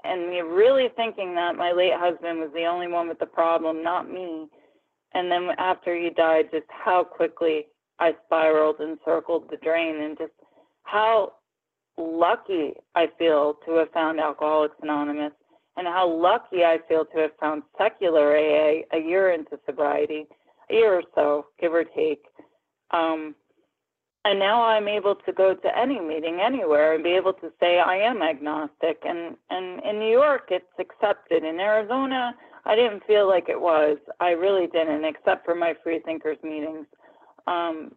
and 0.05 0.29
me 0.29 0.41
really 0.41 0.89
thinking 0.97 1.35
that 1.35 1.57
my 1.57 1.73
late 1.73 1.95
husband 1.95 2.41
was 2.41 2.51
the 2.55 2.65
only 2.65 2.89
one 2.89 3.09
with 3.09 3.19
the 3.19 3.27
problem, 3.27 3.83
not 3.83 4.11
me. 4.11 4.47
And 5.15 5.31
then 5.31 5.49
after 5.59 5.97
he 5.97 6.11
died, 6.11 6.47
just 6.53 6.67
how 6.69 7.05
quickly 7.05 7.67
I 7.99 8.13
spiraled 8.27 8.81
and 8.81 8.99
circled 9.05 9.49
the 9.51 9.57
drain 9.57 10.01
and 10.03 10.17
just 10.17 10.33
how 10.85 11.33
lucky 11.99 12.75
I 12.95 13.09
feel 13.19 13.57
to 13.67 13.73
have 13.77 13.91
found 13.93 14.21
Alcoholics 14.21 14.77
Anonymous 14.83 15.33
and 15.77 15.87
how 15.87 16.09
lucky 16.09 16.65
I 16.65 16.79
feel 16.89 17.05
to 17.07 17.21
have 17.21 17.31
found 17.41 17.63
secular 17.79 18.37
AA 18.37 18.83
a 18.93 18.99
year 18.99 19.33
into 19.33 19.59
sobriety, 19.67 20.27
a 20.71 20.75
year 20.75 20.95
or 20.95 21.03
so, 21.15 21.47
give 21.61 21.73
or 21.73 21.85
take. 21.85 22.25
Um, 22.93 23.35
and 24.25 24.39
now 24.39 24.63
I'm 24.63 24.87
able 24.87 25.15
to 25.15 25.33
go 25.33 25.55
to 25.55 25.79
any 25.79 25.99
meeting 25.99 26.41
anywhere 26.45 26.95
and 26.95 27.03
be 27.03 27.11
able 27.13 27.33
to 27.35 27.51
say 27.59 27.79
I 27.79 27.97
am 27.97 28.21
agnostic. 28.23 28.99
And, 29.05 29.37
and 29.49 29.83
in 29.83 29.99
New 29.99 30.11
York, 30.11 30.49
it's 30.51 30.67
accepted. 30.79 31.43
In 31.43 31.59
Arizona, 31.59 32.35
I 32.67 32.77
didn't 32.77 33.03
feel 33.07 33.27
like 33.27 33.49
it 33.49 33.61
was. 33.61 33.97
I 34.21 34.31
really 34.31 34.67
didn't, 34.67 35.05
except 35.05 35.47
for 35.47 35.55
my 35.55 35.75
free 35.83 36.01
thinkers 36.05 36.37
meetings. 36.43 36.87
Um, 37.47 37.93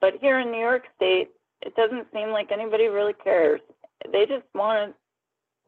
but 0.00 0.14
here 0.20 0.40
in 0.40 0.50
New 0.50 0.60
York 0.60 0.84
State, 0.96 1.28
it 1.60 1.74
doesn't 1.76 2.06
seem 2.12 2.30
like 2.30 2.52
anybody 2.52 2.86
really 2.86 3.14
cares. 3.22 3.60
They 4.12 4.24
just 4.26 4.46
want 4.54 4.94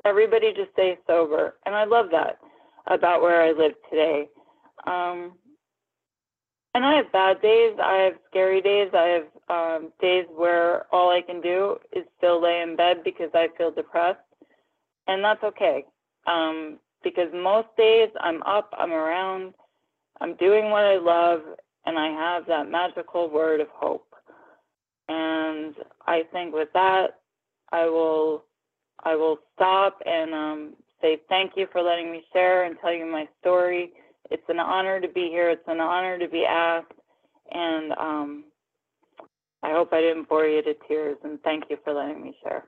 everybody 0.06 0.54
to 0.54 0.64
stay 0.72 0.96
sober. 1.06 1.56
And 1.66 1.74
I 1.74 1.84
love 1.84 2.06
that 2.12 2.38
about 2.86 3.20
where 3.20 3.42
I 3.42 3.52
live 3.52 3.72
today. 3.90 4.28
Um, 4.86 5.32
and 6.74 6.84
I 6.84 6.94
have 6.94 7.12
bad 7.12 7.42
days. 7.42 7.76
I 7.82 7.94
have 8.04 8.14
scary 8.30 8.62
days. 8.62 8.90
I 8.94 9.06
have 9.08 9.24
um, 9.50 9.92
days 10.00 10.26
where 10.34 10.86
all 10.92 11.10
I 11.10 11.22
can 11.22 11.40
do 11.40 11.76
is 11.92 12.04
still 12.16 12.42
lay 12.42 12.60
in 12.62 12.76
bed 12.76 12.98
because 13.04 13.30
I 13.34 13.48
feel 13.56 13.70
depressed, 13.70 14.18
and 15.06 15.24
that's 15.24 15.42
okay. 15.42 15.84
Um, 16.26 16.78
because 17.02 17.28
most 17.32 17.68
days 17.76 18.10
I'm 18.20 18.42
up, 18.42 18.70
I'm 18.76 18.92
around, 18.92 19.54
I'm 20.20 20.34
doing 20.36 20.70
what 20.70 20.84
I 20.84 20.98
love, 20.98 21.40
and 21.86 21.98
I 21.98 22.08
have 22.08 22.46
that 22.46 22.70
magical 22.70 23.30
word 23.30 23.60
of 23.60 23.68
hope. 23.72 24.04
And 25.08 25.74
I 26.06 26.22
think 26.32 26.54
with 26.54 26.68
that, 26.74 27.20
I 27.72 27.86
will, 27.86 28.44
I 29.04 29.14
will 29.14 29.38
stop 29.54 30.02
and 30.04 30.34
um, 30.34 30.74
say 31.00 31.18
thank 31.28 31.52
you 31.56 31.66
for 31.72 31.82
letting 31.82 32.10
me 32.12 32.22
share 32.32 32.64
and 32.64 32.76
tell 32.80 32.92
you 32.92 33.06
my 33.06 33.26
story. 33.40 33.92
It's 34.30 34.42
an 34.48 34.58
honor 34.58 35.00
to 35.00 35.08
be 35.08 35.28
here. 35.30 35.50
It's 35.50 35.66
an 35.66 35.80
honor 35.80 36.18
to 36.18 36.28
be 36.28 36.44
asked, 36.44 36.92
and 37.50 37.92
um, 37.92 38.44
I 39.62 39.72
hope 39.72 39.92
I 39.92 40.00
didn't 40.00 40.28
bore 40.28 40.46
you 40.46 40.62
to 40.62 40.74
tears. 40.88 41.18
And 41.24 41.40
thank 41.42 41.64
you 41.70 41.78
for 41.84 41.94
letting 41.94 42.22
me 42.22 42.36
share. 42.42 42.66